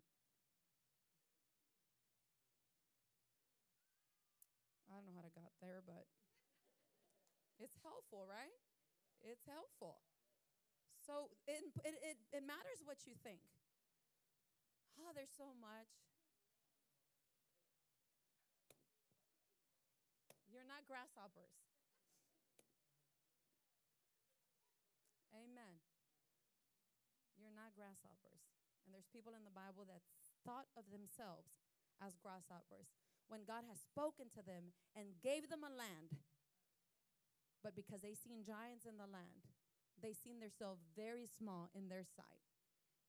I 4.92 4.96
don't 4.96 5.08
know 5.08 5.16
how 5.16 5.24
to 5.24 5.32
got 5.32 5.56
there, 5.64 5.80
but 5.88 6.04
it's 7.64 7.80
helpful, 7.80 8.28
right? 8.28 8.60
It's 9.24 9.48
helpful. 9.48 10.04
So 11.12 11.28
it, 11.44 11.60
it, 11.84 12.16
it, 12.32 12.44
matters 12.48 12.80
what 12.88 13.04
you 13.04 13.12
think. 13.20 13.44
Oh, 14.96 15.12
there's 15.12 15.36
so 15.36 15.52
much. 15.60 15.92
You're 20.48 20.64
not 20.64 20.88
grasshoppers. 20.88 21.52
Amen. 25.36 25.84
You're 27.36 27.52
not 27.60 27.76
grasshoppers. 27.76 28.40
And 28.88 28.96
there's 28.96 29.12
people 29.12 29.36
in 29.36 29.44
the 29.44 29.52
Bible 29.52 29.84
that 29.92 30.08
thought 30.48 30.72
of 30.80 30.88
themselves 30.96 31.60
as 32.00 32.16
grasshoppers 32.24 32.88
when 33.28 33.44
God 33.44 33.68
has 33.68 33.84
spoken 33.84 34.32
to 34.32 34.40
them 34.48 34.72
and 34.96 35.20
gave 35.20 35.52
them 35.52 35.68
a 35.68 35.76
land. 35.76 36.24
But 37.60 37.76
because 37.76 38.00
they 38.00 38.16
seen 38.16 38.48
giants 38.48 38.88
in 38.88 38.96
the 38.96 39.12
land, 39.12 39.51
they 40.02 40.18
seen 40.18 40.42
themselves 40.42 40.82
very 40.98 41.30
small 41.30 41.70
in 41.78 41.88
their 41.88 42.04
sight. 42.04 42.42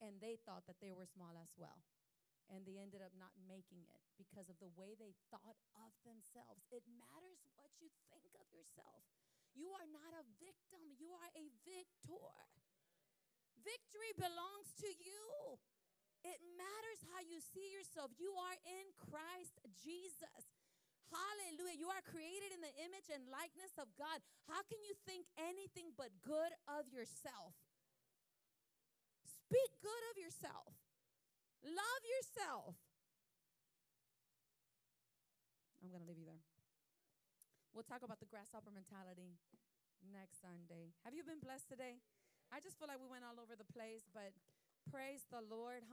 And 0.01 0.19
they 0.19 0.37
thought 0.43 0.67
that 0.67 0.83
they 0.83 0.93
were 0.93 1.07
small 1.07 1.39
as 1.39 1.55
well. 1.57 1.83
And 2.51 2.67
they 2.67 2.77
ended 2.77 3.01
up 3.01 3.15
not 3.17 3.33
making 3.49 3.87
it 3.87 4.03
because 4.19 4.51
of 4.53 4.59
the 4.59 4.71
way 4.77 4.93
they 4.99 5.15
thought 5.33 5.57
of 5.79 5.93
themselves. 6.05 6.69
It 6.69 6.85
matters 6.91 7.41
what 7.57 7.71
you 7.79 7.89
think 8.11 8.29
of 8.37 8.45
yourself. 8.51 9.07
You 9.55 9.71
are 9.79 9.89
not 9.89 10.13
a 10.17 10.25
victim, 10.43 10.83
you 10.99 11.13
are 11.17 11.33
a 11.39 11.47
victor. 11.65 12.29
Victory 13.63 14.13
belongs 14.19 14.75
to 14.83 14.91
you. 14.91 15.25
It 16.27 16.39
matters 16.55 17.01
how 17.15 17.23
you 17.23 17.39
see 17.43 17.71
yourself. 17.75 18.15
You 18.19 18.35
are 18.35 18.59
in 18.67 18.87
Christ 18.99 19.59
Jesus. 19.83 20.43
Hallelujah. 21.13 21.77
You 21.77 21.93
are 21.93 22.01
created 22.09 22.57
in 22.57 22.65
the 22.65 22.73
image 22.81 23.13
and 23.13 23.29
likeness 23.29 23.77
of 23.77 23.93
God. 24.01 24.25
How 24.49 24.65
can 24.65 24.81
you 24.81 24.97
think 25.05 25.29
anything 25.37 25.93
but 25.95 26.09
good 26.25 26.57
of 26.65 26.89
yourself? 26.89 27.53
Speak 29.29 29.71
good 29.85 30.05
of 30.11 30.17
yourself. 30.17 30.73
Love 31.61 32.03
yourself. 32.03 32.81
I'm 35.85 35.93
going 35.93 36.01
to 36.01 36.09
leave 36.09 36.19
you 36.19 36.25
there. 36.25 36.41
We'll 37.77 37.85
talk 37.85 38.01
about 38.01 38.17
the 38.17 38.29
grasshopper 38.33 38.73
mentality 38.73 39.37
next 40.01 40.41
Sunday. 40.41 40.97
Have 41.05 41.13
you 41.13 41.21
been 41.21 41.45
blessed 41.45 41.69
today? 41.69 42.01
I 42.49 42.65
just 42.65 42.81
feel 42.81 42.89
like 42.89 43.01
we 43.01 43.09
went 43.09 43.29
all 43.29 43.37
over 43.37 43.53
the 43.53 43.69
place, 43.69 44.09
but 44.13 44.33
praise 44.89 45.29
the 45.29 45.45
Lord. 45.45 45.85
Hallelujah. 45.85 45.93